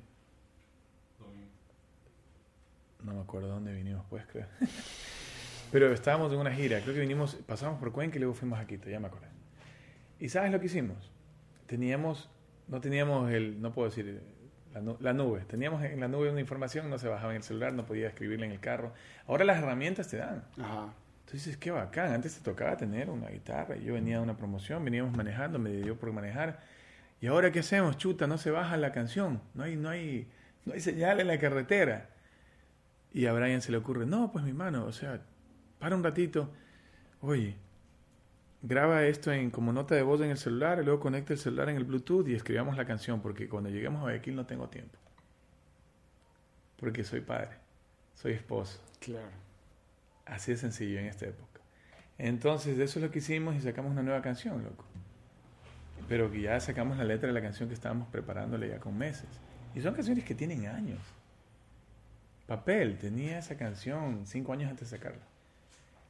No 3.03 3.15
me 3.15 3.21
acuerdo 3.21 3.47
dónde 3.47 3.73
vinimos, 3.73 4.05
puedes 4.07 4.27
creer. 4.27 4.49
Pero 5.71 5.91
estábamos 5.91 6.31
en 6.31 6.37
una 6.37 6.53
gira, 6.53 6.79
creo 6.81 6.93
que 6.93 7.01
vinimos, 7.01 7.33
pasamos 7.47 7.79
por 7.79 7.91
Cuenca 7.91 8.17
y 8.17 8.19
luego 8.19 8.35
fuimos 8.35 8.59
a 8.59 8.67
Quito, 8.67 8.87
ya 8.87 8.99
me 8.99 9.07
acuerdo. 9.07 9.25
¿Y 10.19 10.29
sabes 10.29 10.51
lo 10.51 10.59
que 10.59 10.67
hicimos? 10.67 11.11
Teníamos, 11.65 12.29
no 12.67 12.79
teníamos 12.79 13.31
el, 13.31 13.59
no 13.59 13.71
puedo 13.71 13.89
decir, 13.89 14.21
la, 14.73 15.13
nube. 15.13 15.41
Teníamos 15.41 15.83
en 15.83 15.99
la 15.99 16.07
nube 16.07 16.29
una 16.29 16.39
información, 16.39 16.89
no 16.89 16.97
se 16.97 17.07
bajaba 17.07 17.31
en 17.31 17.37
el 17.37 17.43
celular, 17.43 17.73
no 17.73 17.85
podía 17.85 18.07
escribirla 18.07 18.45
en 18.45 18.51
el 18.51 18.59
carro. 18.59 18.93
Ahora 19.27 19.45
las 19.45 19.57
herramientas 19.57 20.07
te 20.07 20.17
dan. 20.17 20.43
Ajá. 20.61 20.93
Entonces 21.29 21.45
dices, 21.45 21.57
qué 21.57 21.71
bacán. 21.71 22.11
Antes 22.11 22.35
te 22.35 22.43
tocaba 22.43 22.75
tener 22.77 23.09
una 23.09 23.29
guitarra. 23.29 23.75
Yo 23.75 23.93
venía 23.93 24.17
de 24.17 24.23
una 24.23 24.35
promoción, 24.35 24.83
veníamos 24.83 25.15
manejando, 25.15 25.59
me 25.59 25.69
dio 25.71 25.95
por 25.95 26.11
manejar. 26.11 26.59
¿Y 27.21 27.27
ahora 27.27 27.51
qué 27.51 27.59
hacemos? 27.59 27.97
Chuta, 27.97 28.27
no 28.27 28.37
se 28.37 28.49
baja 28.51 28.77
la 28.77 28.91
canción. 28.91 29.41
No 29.53 29.63
hay, 29.63 29.75
no 29.75 29.89
hay, 29.89 30.27
no 30.65 30.73
hay 30.73 30.79
señal 30.79 31.19
en 31.19 31.27
la 31.27 31.37
carretera. 31.37 32.09
Y 33.13 33.25
a 33.25 33.33
Brian 33.33 33.61
se 33.61 33.71
le 33.71 33.77
ocurre, 33.77 34.05
no, 34.05 34.31
pues 34.31 34.45
mi 34.45 34.53
mano, 34.53 34.85
o 34.85 34.91
sea, 34.91 35.21
para 35.79 35.95
un 35.95 36.03
ratito, 36.03 36.51
oye, 37.21 37.55
graba 38.61 39.03
esto 39.05 39.31
en 39.31 39.51
como 39.51 39.71
nota 39.71 39.95
de 39.95 40.03
voz 40.03 40.21
en 40.21 40.31
el 40.31 40.37
celular, 40.37 40.79
y 40.81 40.85
luego 40.85 40.99
conecta 40.99 41.33
el 41.33 41.39
celular 41.39 41.69
en 41.69 41.77
el 41.77 41.85
Bluetooth 41.85 42.27
y 42.27 42.35
escribamos 42.35 42.77
la 42.77 42.85
canción, 42.85 43.21
porque 43.21 43.47
cuando 43.47 43.69
lleguemos 43.69 43.99
a 43.99 44.03
Guayaquil 44.03 44.35
no 44.35 44.45
tengo 44.45 44.69
tiempo. 44.69 44.97
Porque 46.77 47.03
soy 47.03 47.21
padre, 47.21 47.51
soy 48.15 48.33
esposo. 48.33 48.79
Claro. 48.99 49.29
Así 50.25 50.51
de 50.51 50.57
sencillo 50.57 50.99
en 50.99 51.05
esta 51.05 51.25
época. 51.25 51.59
Entonces, 52.17 52.77
eso 52.77 52.99
es 52.99 53.05
lo 53.05 53.11
que 53.11 53.19
hicimos 53.19 53.55
y 53.55 53.61
sacamos 53.61 53.91
una 53.91 54.03
nueva 54.03 54.21
canción, 54.21 54.63
loco. 54.63 54.85
Pero 56.07 56.29
que 56.31 56.41
ya 56.41 56.59
sacamos 56.59 56.97
la 56.97 57.03
letra 57.03 57.27
de 57.27 57.33
la 57.33 57.41
canción 57.41 57.69
que 57.69 57.75
estábamos 57.75 58.07
preparándole 58.09 58.69
ya 58.69 58.79
con 58.79 58.97
meses. 58.97 59.29
Y 59.73 59.81
son 59.81 59.93
canciones 59.93 60.25
que 60.25 60.35
tienen 60.35 60.67
años. 60.67 60.99
Papel 62.47 62.97
tenía 62.97 63.39
esa 63.39 63.57
canción 63.57 64.25
cinco 64.25 64.53
años 64.53 64.69
antes 64.69 64.89
de 64.89 64.97
sacarla. 64.97 65.23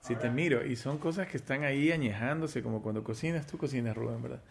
Si 0.01 0.15
te 0.15 0.29
miro, 0.29 0.65
y 0.65 0.75
son 0.75 0.97
cosas 0.97 1.27
que 1.27 1.37
están 1.37 1.63
ahí 1.63 1.91
añejándose, 1.91 2.63
como 2.63 2.81
cuando 2.81 3.03
cocinas, 3.03 3.45
tú 3.45 3.57
cocinas, 3.57 3.95
Rubén, 3.95 4.21
¿verdad? 4.21 4.41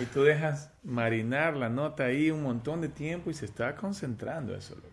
Y 0.00 0.06
tú 0.06 0.22
dejas 0.22 0.70
marinar 0.82 1.56
la 1.56 1.68
nota 1.68 2.04
ahí 2.04 2.30
un 2.30 2.42
montón 2.42 2.80
de 2.80 2.88
tiempo 2.88 3.30
y 3.30 3.34
se 3.34 3.44
está 3.44 3.76
concentrando 3.76 4.56
eso, 4.56 4.74
loco. 4.74 4.88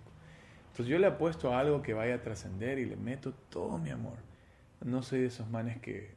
Entonces 0.72 0.88
yo 0.88 1.00
le 1.00 1.08
apuesto 1.08 1.54
a 1.54 1.60
algo 1.60 1.82
que 1.82 1.94
vaya 1.94 2.15
a 2.15 2.22
trascender 2.22 2.78
y 2.78 2.86
le 2.86 2.98
meto 2.98 3.34
todo 3.50 3.78
mi 3.78 3.89
amor. 3.89 4.18
No 4.82 5.02
soy 5.02 5.22
de 5.22 5.28
esos 5.28 5.50
manes 5.50 5.80
que, 5.82 6.13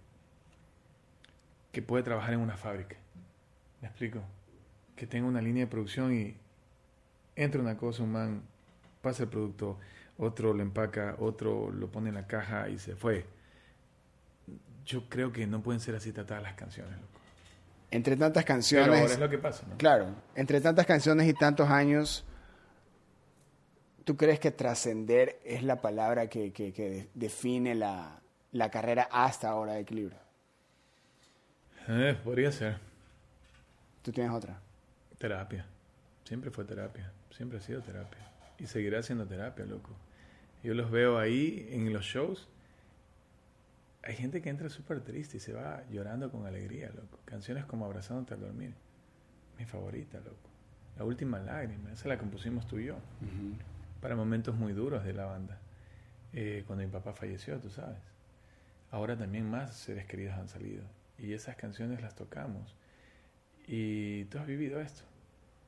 que 1.70 1.82
puede 1.82 2.02
trabajar 2.02 2.34
en 2.34 2.40
una 2.40 2.56
fábrica. 2.56 2.96
¿Me 3.80 3.88
explico? 3.88 4.20
Que 4.96 5.06
tenga 5.06 5.26
una 5.26 5.40
línea 5.40 5.64
de 5.64 5.70
producción 5.70 6.12
y 6.12 6.36
entra 7.36 7.60
una 7.60 7.76
cosa, 7.76 8.02
un 8.02 8.12
man 8.12 8.42
pasa 9.00 9.24
el 9.24 9.28
producto, 9.28 9.78
otro 10.18 10.52
lo 10.52 10.62
empaca, 10.62 11.16
otro 11.18 11.70
lo 11.70 11.88
pone 11.90 12.10
en 12.10 12.14
la 12.14 12.26
caja 12.26 12.68
y 12.68 12.78
se 12.78 12.94
fue. 12.94 13.26
Yo 14.84 15.08
creo 15.08 15.32
que 15.32 15.46
no 15.46 15.62
pueden 15.62 15.80
ser 15.80 15.94
así 15.94 16.12
tratadas 16.12 16.42
las 16.42 16.54
canciones, 16.54 16.92
loco. 16.92 17.20
Entre 17.90 18.16
tantas 18.16 18.44
canciones. 18.44 18.88
Pero 18.88 19.02
ahora 19.02 19.12
es 19.12 19.20
lo 19.20 19.28
que 19.28 19.38
pasa, 19.38 19.66
¿no? 19.68 19.76
Claro, 19.76 20.14
entre 20.34 20.60
tantas 20.60 20.86
canciones 20.86 21.28
y 21.28 21.34
tantos 21.34 21.68
años, 21.68 22.24
¿tú 24.04 24.16
crees 24.16 24.40
que 24.40 24.50
trascender 24.50 25.40
es 25.44 25.62
la 25.62 25.80
palabra 25.80 26.28
que, 26.28 26.52
que, 26.52 27.08
define 27.14 27.74
la, 27.74 28.20
la, 28.52 28.70
carrera 28.70 29.08
hasta 29.10 29.50
ahora 29.50 29.74
de 29.74 29.80
equilibrio? 29.80 30.18
Eh, 31.88 32.18
podría 32.24 32.50
ser. 32.50 32.78
¿Tú 34.02 34.10
tienes 34.10 34.32
otra? 34.32 34.58
Terapia. 35.18 35.66
Siempre 36.24 36.50
fue 36.50 36.64
terapia. 36.64 37.12
Siempre 37.30 37.58
ha 37.58 37.60
sido 37.60 37.82
terapia 37.82 38.32
y 38.62 38.66
seguirá 38.66 39.02
siendo 39.02 39.26
terapia, 39.26 39.64
loco. 39.64 39.90
Yo 40.62 40.74
los 40.74 40.90
veo 40.90 41.18
ahí 41.18 41.68
en 41.70 41.92
los 41.92 42.04
shows. 42.04 42.48
Hay 44.02 44.14
gente 44.16 44.42
que 44.42 44.50
entra 44.50 44.68
súper 44.68 45.00
triste 45.00 45.36
y 45.36 45.40
se 45.40 45.52
va 45.52 45.84
llorando 45.90 46.30
con 46.30 46.46
alegría, 46.46 46.90
loco. 46.90 47.18
Canciones 47.24 47.64
como 47.64 47.84
Abrazándote 47.84 48.34
al 48.34 48.40
dormir. 48.40 48.74
Mi 49.58 49.64
favorita, 49.64 50.18
loco. 50.18 50.50
La 50.96 51.04
última 51.04 51.38
lágrima, 51.38 51.92
esa 51.92 52.08
la 52.08 52.18
compusimos 52.18 52.66
tú 52.66 52.78
y 52.78 52.86
yo. 52.86 52.96
Para 54.00 54.16
momentos 54.16 54.56
muy 54.56 54.72
duros 54.72 55.04
de 55.04 55.12
la 55.12 55.26
banda. 55.26 55.58
Eh, 56.32 56.64
cuando 56.66 56.84
mi 56.84 56.90
papá 56.90 57.12
falleció, 57.12 57.58
tú 57.60 57.70
sabes. 57.70 58.00
Ahora 58.90 59.16
también 59.16 59.48
más 59.48 59.74
seres 59.76 60.06
queridos 60.06 60.34
han 60.34 60.48
salido. 60.48 60.82
Y 61.18 61.32
esas 61.32 61.56
canciones 61.56 62.02
las 62.02 62.16
tocamos. 62.16 62.74
Y 63.66 64.24
tú 64.24 64.38
has 64.38 64.46
vivido 64.46 64.80
esto 64.80 65.04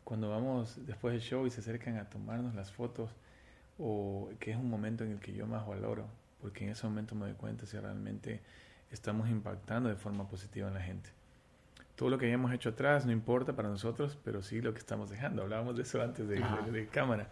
cuando 0.05 0.29
vamos 0.29 0.79
después 0.87 1.12
del 1.12 1.23
show 1.23 1.47
y 1.47 1.51
se 1.51 1.61
acercan 1.61 1.97
a 1.97 2.09
tomarnos 2.09 2.55
las 2.55 2.70
fotos, 2.70 3.11
o 3.79 4.31
que 4.38 4.53
es 4.53 4.57
un 4.57 4.70
momento 4.70 5.03
en 5.03 5.12
el 5.12 5.18
que 5.20 5.33
yo 5.33 5.47
más 5.47 5.66
valoro, 5.66 6.07
porque 6.44 6.62
en 6.62 6.72
ese 6.72 6.87
momento 6.87 7.14
me 7.14 7.24
doy 7.24 7.33
cuenta 7.33 7.64
si 7.64 7.78
realmente 7.78 8.38
estamos 8.90 9.30
impactando 9.30 9.88
de 9.88 9.96
forma 9.96 10.28
positiva 10.28 10.68
en 10.68 10.74
la 10.74 10.83
gente. 10.83 11.09
Todo 11.96 12.11
lo 12.11 12.18
que 12.18 12.26
hayamos 12.26 12.52
hecho 12.52 12.68
atrás 12.68 13.07
no 13.07 13.12
importa 13.12 13.57
para 13.57 13.70
nosotros, 13.70 14.18
pero 14.22 14.42
sí 14.42 14.61
lo 14.61 14.74
que 14.74 14.78
estamos 14.78 15.09
dejando. 15.09 15.40
Hablábamos 15.40 15.74
de 15.74 15.85
eso 15.85 16.02
antes 16.02 16.28
de, 16.28 16.44
de, 16.70 16.87
cámara. 16.88 17.28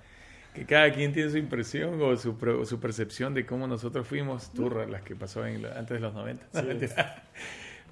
Que 0.54 0.64
cada 0.64 0.90
quien 0.94 1.12
tiene 1.12 1.28
su 1.28 1.36
impresión 1.36 2.00
o 2.00 2.16
su, 2.16 2.38
su 2.64 2.80
percepción 2.80 3.34
de 3.34 3.44
cómo 3.44 3.66
nosotros 3.66 4.08
fuimos 4.08 4.50
turras 4.54 4.88
las 4.88 5.02
que 5.02 5.14
pasó 5.14 5.44
en, 5.44 5.66
antes 5.66 5.90
de 5.90 6.00
los 6.00 6.14
90. 6.14 6.46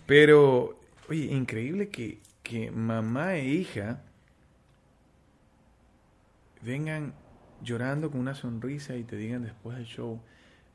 pero, 0.07 0.81
oye, 1.07 1.27
increíble 1.27 1.91
que, 1.91 2.19
que 2.43 2.71
mamá 2.71 3.35
e 3.35 3.45
hija 3.45 4.01
vengan 6.63 7.13
llorando 7.63 8.11
con 8.11 8.21
una 8.21 8.35
sonrisa 8.35 8.97
y 8.97 9.05
te 9.05 9.17
digan 9.17 9.43
después 9.43 9.77
del 9.77 9.85
show, 9.85 10.19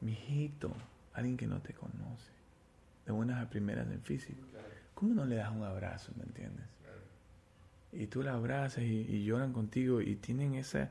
mijito, 0.06 0.72
alguien 1.14 1.38
que 1.38 1.48
no 1.48 1.62
te 1.62 1.74
conoce, 1.74 2.32
de 3.06 3.12
buenas 3.12 3.44
a 3.44 3.50
primeras 3.50 3.88
en 3.92 4.02
físico, 4.02 4.42
¿cómo 4.94 5.14
no 5.14 5.26
le 5.26 5.36
das 5.36 5.52
un 5.52 5.64
abrazo, 5.64 6.12
me 6.18 6.24
entiendes? 6.24 6.66
Y 7.92 8.08
tú 8.08 8.24
la 8.24 8.34
abrazas 8.34 8.84
y, 8.84 9.24
lloran 9.24 9.54
contigo 9.54 10.02
y 10.02 10.16
tienen 10.16 10.56
esa, 10.56 10.90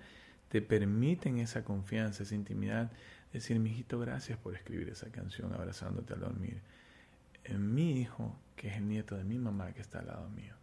te 0.49 0.63
permiten 0.63 1.39
esa 1.39 1.63
confianza, 1.65 2.23
esa 2.23 2.35
intimidad, 2.35 2.91
decir, 3.33 3.59
mijito, 3.59 3.99
gracias 3.99 4.39
por 4.39 4.55
escribir 4.55 4.89
esa 4.89 5.11
canción 5.11 5.53
abrazándote 5.53 6.15
al 6.15 6.21
dormir. 6.21 6.61
En 7.45 7.75
mi 7.75 8.01
hijo, 8.01 8.37
que 8.57 8.69
es 8.69 8.77
el 8.77 8.89
nieto 8.89 9.17
de 9.17 9.25
mi 9.25 9.39
mamá 9.39 9.73
que 9.73 9.83
está 9.83 9.99
al 9.99 10.07
lado 10.07 10.29
mío, 10.31 10.55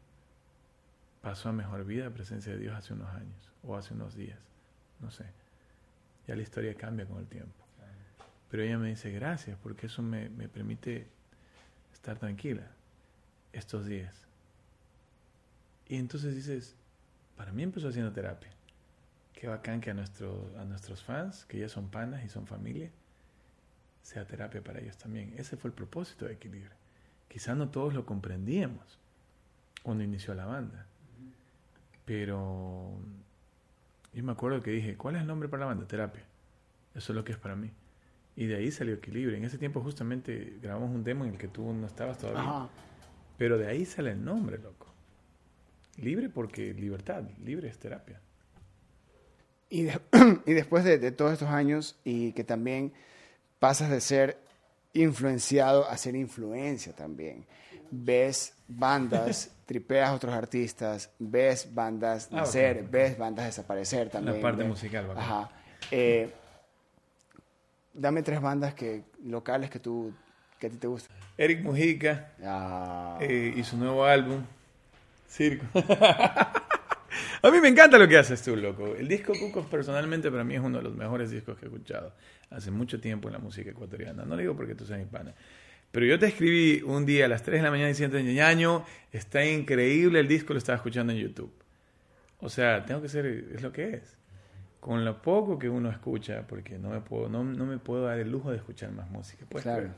pasó 1.22 1.49
a 1.49 1.54
mejor 1.54 1.86
vida 1.86 2.06
en 2.06 2.14
presencia 2.14 2.54
de 2.54 2.60
Dios 2.60 2.76
hace 2.76 2.93
unos 2.93 3.10
años 3.10 3.52
o 3.64 3.76
hace 3.76 3.93
unos 3.93 4.16
días, 4.16 4.39
no 4.99 5.12
sé. 5.12 5.26
Ya 6.28 6.36
la 6.36 6.41
historia 6.41 6.76
cambia 6.76 7.06
con 7.06 7.20
el 7.20 7.28
tiempo. 7.28 7.61
Pero 8.52 8.64
ella 8.64 8.78
me 8.78 8.89
dice 8.89 9.12
gracias 9.12 9.58
porque 9.64 9.88
eso 9.88 10.02
me, 10.02 10.30
me 10.30 10.49
permite 10.49 11.08
estar 11.93 12.20
tranquila 12.20 12.68
estos 13.54 13.86
días. 13.86 14.14
Y 15.88 15.95
entonces 15.95 16.36
dices, 16.36 16.76
para 17.38 17.54
mí 17.54 17.64
empezó 17.64 17.88
haciendo 17.88 18.12
terapia. 18.12 18.52
Qué 19.34 19.47
bacán 19.47 19.82
que 19.82 19.91
a, 19.91 19.93
nuestro, 19.93 20.52
a 20.60 20.66
nuestros 20.66 21.02
fans, 21.02 21.45
que 21.45 21.60
ya 21.60 21.70
son 21.70 21.89
panas 21.89 22.24
y 22.24 22.30
son 22.30 22.45
familia, 22.45 22.91
sea 24.04 24.26
terapia 24.28 24.62
para 24.62 24.80
ellos 24.80 24.97
también. 24.97 25.34
Ese 25.38 25.58
fue 25.58 25.70
el 25.70 25.74
propósito 25.74 26.26
de 26.26 26.34
Equilibrio. 26.34 26.72
Quizá 27.28 27.56
no 27.56 27.70
todos 27.70 27.93
lo 27.93 28.06
comprendíamos 28.06 28.99
cuando 29.82 30.04
inició 30.04 30.36
la 30.36 30.45
banda, 30.45 30.86
pero 32.06 32.99
Y 34.14 34.22
me 34.22 34.34
acuerdo 34.34 34.62
que 34.62 34.72
dije, 34.72 34.97
¿cuál 34.97 35.16
es 35.16 35.22
el 35.22 35.28
nombre 35.28 35.47
para 35.47 35.62
la 35.62 35.68
banda? 35.68 35.88
Terapia. 35.88 36.24
Eso 36.93 37.14
es 37.14 37.16
lo 37.16 37.24
que 37.24 37.32
es 37.32 37.38
para 37.38 37.56
mí. 37.56 37.72
Y 38.42 38.48
de 38.48 38.56
ahí 38.56 38.72
salió 38.72 38.96
Equilibrio. 38.96 39.38
En 39.38 39.44
ese 39.44 39.60
tiempo 39.60 39.82
justamente 39.82 40.58
grabamos 40.64 40.89
un 40.89 41.04
demo 41.04 41.26
en 41.26 41.32
el 41.34 41.38
que 41.38 41.48
tú 41.48 41.72
no 41.74 41.86
estabas 41.86 42.18
todavía. 42.18 42.42
Ajá. 42.42 42.70
Pero 43.38 43.60
de 43.60 43.68
ahí 43.68 43.86
sale 43.86 44.12
el 44.14 44.26
nombre, 44.26 44.58
loco. 44.58 44.88
Libre 45.98 46.28
porque 46.30 46.74
libertad, 46.74 47.24
libre 47.44 47.68
es 47.70 47.78
terapia. 47.78 48.20
Y, 49.70 49.84
de- 49.84 50.02
y 50.48 50.54
después 50.54 50.84
de, 50.84 50.98
de 50.98 51.12
todos 51.12 51.34
estos 51.34 51.50
años 51.50 52.00
y 52.04 52.32
que 52.32 52.44
también 52.44 52.94
pasas 53.60 53.92
de 53.92 54.02
ser 54.02 54.39
influenciado 54.94 55.88
a 55.88 55.96
ser 55.98 56.16
influencia 56.16 56.94
también. 56.96 57.46
Ves 57.92 58.56
bandas, 58.68 59.52
tripeas 59.68 60.10
a 60.10 60.14
otros 60.16 60.34
artistas, 60.34 61.12
ves 61.20 61.74
bandas 61.76 62.28
Ah, 62.32 62.38
nacer, 62.38 62.88
ves 62.89 63.18
bandas 63.20 63.46
desaparecer 63.46 64.10
también. 64.10 64.42
parte 64.42 64.62
ves- 64.64 64.68
musical, 64.68 65.06
bacán. 65.08 65.24
Ajá. 65.24 65.52
Eh, 65.92 66.32
dame 67.94 68.24
tres 68.24 68.42
bandas 68.42 68.74
que, 68.74 69.04
locales 69.26 69.70
que, 69.70 69.80
tú, 69.80 70.14
que 70.60 70.68
a 70.68 70.70
ti 70.70 70.78
te 70.78 70.88
gustan. 70.88 71.16
Eric 71.38 71.64
Mujica 71.64 72.34
Ah, 72.44 73.18
eh, 73.22 73.54
y 73.56 73.64
su 73.64 73.78
nuevo 73.78 74.06
álbum, 74.06 74.44
Circo. 75.28 75.66
a 77.42 77.52
mí 77.52 77.60
me 77.62 77.70
encanta 77.70 77.98
lo 77.98 78.08
que 78.08 78.18
haces 78.18 78.42
tú, 78.42 78.56
loco. 78.56 78.96
El 78.96 79.08
disco 79.08 79.34
Cucos 79.39 79.66
personalmente 79.68 80.30
para 80.30 80.44
mí 80.44 80.56
es 80.56 80.62
uno 80.62 80.78
de 80.80 80.84
los 80.84 80.96
mejores 80.96 81.32
discos 81.32 81.58
que 81.58 81.66
he 81.66 81.68
escuchado 81.70 82.14
hace 82.50 82.70
mucho 82.70 83.00
tiempo 83.00 83.30
en 83.30 83.34
la 83.34 83.39
música 83.39 83.72
ecuatoriana. 83.72 84.24
No 84.26 84.36
lo 84.36 84.42
digo 84.42 84.56
porque 84.56 84.76
tú 84.76 84.86
seas 84.86 85.02
hispana. 85.02 85.34
Pero 85.92 86.06
yo 86.06 86.18
te 86.20 86.28
escribí 86.28 86.82
un 86.84 87.06
día 87.06 87.26
a 87.26 87.28
las 87.28 87.44
3 87.44 87.60
de 87.60 87.64
la 87.64 87.72
mañana 87.72 87.89
diciendo, 87.89 88.20
ñaño, 88.20 88.86
está 89.12 89.46
increíble 89.46 90.20
el 90.20 90.28
disco, 90.28 90.54
lo 90.54 90.60
estaba 90.60 90.78
escuchando 90.78 91.12
en 91.12 91.20
YouTube. 91.20 91.52
O 92.39 92.50
sea, 92.50 92.86
tengo 92.86 93.02
que 93.02 93.10
ser, 93.10 93.26
es 93.26 93.62
lo 93.62 93.72
que 93.72 93.96
es. 93.96 94.18
Con 94.82 95.06
lo 95.06 95.22
poco 95.22 95.58
que 95.60 95.70
uno 95.70 95.90
escucha, 95.90 96.46
porque 96.48 96.78
no 96.78 96.90
me 96.90 97.00
puedo, 97.00 97.30
no, 97.30 97.44
no 97.44 97.66
me 97.66 97.78
puedo 97.78 98.04
dar 98.06 98.20
el 98.20 98.30
lujo 98.32 98.52
de 98.52 98.58
escuchar 98.58 98.92
más 98.92 99.10
música. 99.10 99.46
¿puedes 99.48 99.64
claro. 99.64 99.90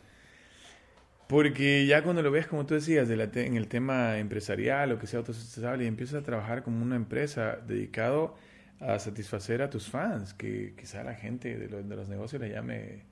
Porque 1.27 1.85
ya 1.87 2.03
cuando 2.03 2.21
lo 2.21 2.29
ves, 2.31 2.47
como 2.47 2.65
tú 2.65 2.73
decías, 2.75 3.07
de 3.07 3.15
la 3.15 3.31
te- 3.31 3.47
en 3.47 3.55
el 3.55 3.67
tema 3.67 4.17
empresarial 4.19 4.91
o 4.91 4.99
que 4.99 5.07
sea 5.07 5.19
autosustentable, 5.19 5.85
y 5.85 5.87
empiezas 5.87 6.21
a 6.21 6.23
trabajar 6.23 6.63
como 6.63 6.83
una 6.83 6.95
empresa 6.97 7.57
dedicado 7.65 8.35
a 8.79 8.99
satisfacer 8.99 9.61
a 9.61 9.69
tus 9.69 9.89
fans, 9.89 10.33
que 10.33 10.75
quizá 10.77 11.03
la 11.03 11.15
gente 11.15 11.57
de, 11.57 11.69
los- 11.69 11.87
de 11.87 11.95
los 11.95 12.09
negocios 12.09 12.41
le 12.41 12.49
llame 12.49 13.03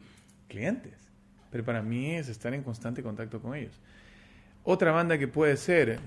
clientes. 0.49 0.93
Pero 1.51 1.63
para 1.63 1.82
mí 1.82 2.15
es 2.15 2.28
estar 2.30 2.53
en 2.53 2.63
constante 2.63 3.01
contacto 3.01 3.41
con 3.41 3.55
ellos. 3.55 3.80
Otra 4.63 4.91
banda 4.91 5.17
que 5.17 5.28
puede 5.28 5.55
ser, 5.57 5.99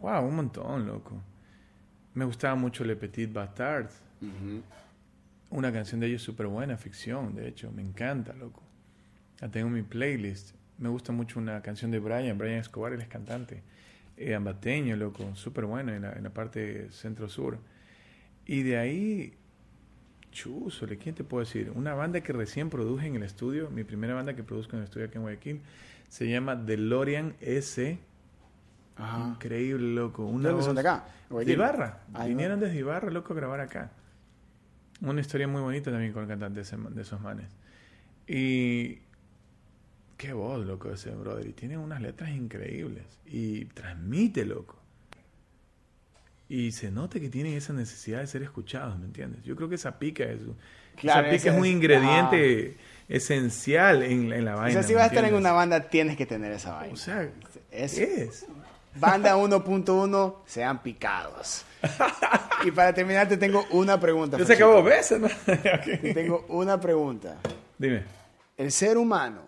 wow, 0.00 0.24
un 0.24 0.36
montón, 0.36 0.86
loco. 0.86 1.20
Me 2.14 2.24
gustaba 2.24 2.54
mucho 2.54 2.84
Le 2.84 2.96
Petit 2.96 3.32
Bastard. 3.32 3.88
Una 5.50 5.72
canción 5.72 6.00
de 6.00 6.08
ellos 6.08 6.22
súper 6.22 6.46
buena, 6.46 6.76
ficción, 6.76 7.34
de 7.34 7.48
hecho, 7.48 7.70
me 7.72 7.82
encanta, 7.82 8.32
loco. 8.34 8.62
La 9.40 9.48
tengo 9.50 9.68
en 9.68 9.74
mi 9.74 9.82
playlist. 9.82 10.54
Me 10.78 10.88
gusta 10.88 11.12
mucho 11.12 11.38
una 11.38 11.60
canción 11.62 11.90
de 11.90 11.98
Brian, 11.98 12.36
Brian 12.36 12.58
Escobar, 12.58 12.92
él 12.92 13.00
es 13.00 13.08
cantante. 13.08 13.62
Eh, 14.16 14.34
ambateño, 14.34 14.96
loco, 14.96 15.34
súper 15.34 15.64
bueno 15.64 15.92
en 15.92 16.02
la, 16.02 16.12
en 16.12 16.24
la 16.24 16.30
parte 16.30 16.90
centro-sur. 16.90 17.58
Y 18.46 18.62
de 18.62 18.76
ahí, 18.78 19.34
chúzole, 20.32 20.98
¿quién 20.98 21.14
te 21.14 21.24
puedo 21.24 21.44
decir? 21.44 21.72
Una 21.74 21.94
banda 21.94 22.20
que 22.20 22.32
recién 22.32 22.68
produje 22.68 23.06
en 23.06 23.16
el 23.16 23.22
estudio, 23.22 23.70
mi 23.70 23.84
primera 23.84 24.14
banda 24.14 24.34
que 24.34 24.42
produzco 24.42 24.72
en 24.76 24.80
el 24.80 24.84
estudio 24.84 25.06
aquí 25.06 25.16
en 25.16 25.22
Guayaquil, 25.22 25.60
se 26.08 26.28
llama 26.28 26.56
DeLorean 26.56 27.34
S. 27.40 27.98
Ajá. 28.96 29.28
Increíble, 29.34 29.94
loco. 29.94 30.26
Una 30.26 30.48
¿De 30.48 30.48
dónde 30.50 30.64
son 30.64 30.74
voz- 30.76 30.82
de 30.82 30.88
acá? 30.88 31.04
de 31.28 31.32
Guayaquil. 31.34 31.54
Ibarra. 31.54 32.00
De 32.08 32.28
Vinieron 32.28 32.60
desde 32.60 32.76
Ibarra, 32.78 33.10
loco, 33.10 33.32
a 33.32 33.36
grabar 33.36 33.60
acá. 33.60 33.92
Una 35.00 35.20
historia 35.20 35.46
muy 35.46 35.60
bonita 35.62 35.90
también 35.90 36.12
con 36.12 36.22
el 36.24 36.28
cantante 36.28 36.62
de, 36.62 37.02
esos 37.02 37.20
manes. 37.20 37.46
Y 38.26 38.98
qué 40.16 40.32
voz, 40.32 40.66
loco, 40.66 40.92
ese 40.92 41.10
brother. 41.10 41.46
Y 41.46 41.52
tiene 41.52 41.78
unas 41.78 42.00
letras 42.02 42.30
increíbles. 42.30 43.04
Y 43.26 43.66
transmite, 43.66 44.44
loco. 44.44 44.76
Y 46.48 46.72
se 46.72 46.90
nota 46.90 47.20
que 47.20 47.28
tienen 47.28 47.54
esa 47.54 47.72
necesidad 47.74 48.20
de 48.20 48.26
ser 48.26 48.42
escuchados, 48.42 48.98
¿me 48.98 49.04
entiendes? 49.04 49.44
Yo 49.44 49.54
creo 49.54 49.68
que 49.68 49.74
esa 49.74 49.98
pica 49.98 50.24
es, 50.24 50.40
Claro, 50.96 51.28
esa 51.28 51.36
pica 51.36 51.52
es 51.52 51.58
un 51.60 51.66
ingrediente 51.66 52.76
esencial 53.08 54.02
en, 54.02 54.32
en 54.32 54.44
la 54.46 54.54
O 54.56 54.58
vaina. 54.60 54.72
sea, 54.72 54.82
si 54.82 54.94
¿me 54.94 54.96
vas 54.96 55.04
a 55.04 55.14
estar 55.14 55.24
en 55.24 55.34
una 55.34 55.52
banda, 55.52 55.88
tienes 55.90 56.16
que 56.16 56.26
tener 56.26 56.52
esa 56.52 56.72
vaina. 56.74 56.94
O 56.94 56.96
sea, 56.96 57.30
Es- 57.70 57.98
es. 57.98 58.46
Banda 58.98 59.36
1.1, 59.36 60.34
sean 60.46 60.82
picados. 60.82 61.64
y 62.64 62.70
para 62.70 62.92
terminar, 62.92 63.28
te 63.28 63.36
tengo 63.36 63.64
una 63.70 63.98
pregunta. 64.00 64.36
Ya 64.38 64.44
se 64.44 64.54
acabó, 64.54 64.82
¿ves? 64.82 65.12
¿no? 65.12 65.28
Te 65.46 66.12
tengo 66.14 66.44
una 66.48 66.80
pregunta. 66.80 67.36
Dime. 67.78 68.04
¿El 68.56 68.72
ser 68.72 68.98
humano 68.98 69.42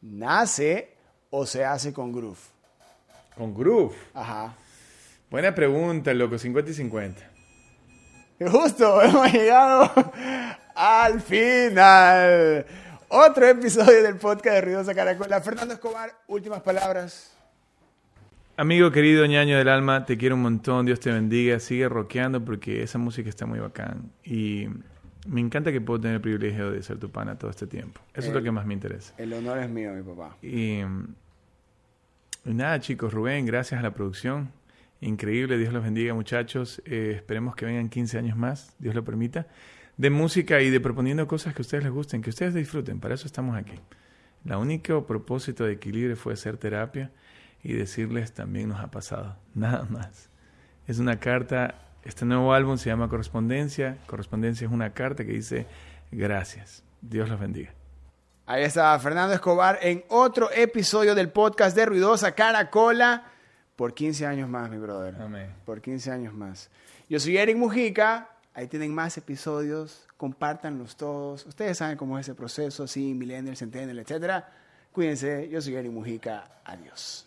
nace 0.00 0.94
o 1.30 1.44
se 1.46 1.64
hace 1.64 1.92
con 1.92 2.12
groove? 2.12 2.38
Con 3.36 3.52
Groove. 3.52 3.96
Ajá. 4.14 4.54
Buena 5.28 5.52
pregunta, 5.52 6.14
loco, 6.14 6.38
50 6.38 6.70
y 6.70 6.74
50. 6.74 7.30
Y 8.38 8.44
Justo, 8.44 9.02
hemos 9.02 9.32
llegado 9.32 9.90
al 10.76 11.20
final. 11.20 12.64
Otro 13.08 13.48
episodio 13.48 14.02
del 14.04 14.16
podcast 14.16 14.54
de 14.54 14.60
Ruidosa 14.60 14.94
Caracola. 14.94 15.40
Fernando 15.40 15.74
Escobar, 15.74 16.12
últimas 16.28 16.62
palabras. 16.62 17.33
Amigo 18.56 18.92
querido 18.92 19.26
ñaño 19.26 19.58
del 19.58 19.68
alma, 19.68 20.06
te 20.06 20.16
quiero 20.16 20.36
un 20.36 20.42
montón, 20.42 20.86
Dios 20.86 21.00
te 21.00 21.10
bendiga, 21.10 21.58
sigue 21.58 21.88
rockeando 21.88 22.44
porque 22.44 22.84
esa 22.84 22.98
música 22.98 23.28
está 23.28 23.46
muy 23.46 23.58
bacán 23.58 24.12
y 24.22 24.68
me 25.26 25.40
encanta 25.40 25.72
que 25.72 25.80
puedo 25.80 26.00
tener 26.00 26.16
el 26.16 26.20
privilegio 26.20 26.70
de 26.70 26.80
ser 26.84 26.98
tu 26.98 27.10
pana 27.10 27.36
todo 27.36 27.50
este 27.50 27.66
tiempo. 27.66 28.00
Eso 28.14 28.28
es 28.28 28.34
lo 28.34 28.44
que 28.44 28.52
más 28.52 28.64
me 28.64 28.74
interesa. 28.74 29.12
El 29.18 29.32
honor 29.32 29.58
es 29.58 29.68
mío, 29.68 29.92
mi 29.92 30.04
papá. 30.04 30.36
Y, 30.40 30.82
y 32.44 32.54
nada, 32.54 32.78
chicos, 32.78 33.12
Rubén, 33.12 33.44
gracias 33.44 33.80
a 33.80 33.82
la 33.82 33.92
producción. 33.92 34.52
Increíble, 35.00 35.58
Dios 35.58 35.72
los 35.72 35.82
bendiga, 35.82 36.14
muchachos. 36.14 36.80
Eh, 36.86 37.14
esperemos 37.16 37.56
que 37.56 37.66
vengan 37.66 37.88
15 37.88 38.18
años 38.18 38.36
más, 38.36 38.76
Dios 38.78 38.94
lo 38.94 39.02
permita, 39.02 39.48
de 39.96 40.10
música 40.10 40.60
y 40.60 40.70
de 40.70 40.78
proponiendo 40.78 41.26
cosas 41.26 41.54
que 41.54 41.62
a 41.62 41.64
ustedes 41.64 41.82
les 41.82 41.92
gusten, 41.92 42.22
que 42.22 42.30
ustedes 42.30 42.54
disfruten. 42.54 43.00
Para 43.00 43.14
eso 43.14 43.26
estamos 43.26 43.56
aquí. 43.56 43.74
La 44.44 44.58
único 44.58 45.06
propósito 45.08 45.64
de 45.64 45.72
equilibrio 45.72 46.14
fue 46.14 46.34
hacer 46.34 46.56
terapia 46.56 47.10
y 47.64 47.72
decirles 47.72 48.32
también 48.32 48.68
nos 48.68 48.80
ha 48.80 48.88
pasado. 48.88 49.36
Nada 49.54 49.84
más. 49.90 50.28
Es 50.86 50.98
una 50.98 51.18
carta, 51.18 51.74
este 52.04 52.24
nuevo 52.26 52.52
álbum 52.52 52.76
se 52.76 52.90
llama 52.90 53.08
Correspondencia. 53.08 53.96
Correspondencia 54.06 54.66
es 54.66 54.72
una 54.72 54.90
carta 54.90 55.24
que 55.24 55.32
dice 55.32 55.66
gracias. 56.12 56.84
Dios 57.00 57.28
los 57.28 57.40
bendiga. 57.40 57.72
Ahí 58.46 58.62
está 58.62 58.98
Fernando 58.98 59.34
Escobar 59.34 59.78
en 59.80 60.04
otro 60.08 60.50
episodio 60.52 61.14
del 61.14 61.30
podcast 61.30 61.74
de 61.74 61.86
Ruidosa 61.86 62.32
Caracola. 62.32 63.24
Por 63.74 63.94
15 63.94 64.26
años 64.26 64.48
más, 64.48 64.70
mi 64.70 64.76
brother. 64.76 65.16
Amén. 65.20 65.50
Por 65.64 65.80
15 65.80 66.10
años 66.10 66.34
más. 66.34 66.70
Yo 67.08 67.18
soy 67.18 67.38
Eric 67.38 67.56
Mujica. 67.56 68.28
Ahí 68.52 68.68
tienen 68.68 68.94
más 68.94 69.16
episodios. 69.16 70.06
Compártanlos 70.18 70.96
todos. 70.96 71.46
Ustedes 71.46 71.78
saben 71.78 71.96
cómo 71.96 72.18
es 72.18 72.28
ese 72.28 72.34
proceso, 72.34 72.86
sí, 72.86 73.14
millennial, 73.14 73.56
centennial, 73.56 73.98
etcétera. 73.98 74.52
Cuídense. 74.92 75.48
Yo 75.48 75.60
soy 75.62 75.74
Eric 75.76 75.90
Mujica. 75.90 76.60
Adiós. 76.64 77.26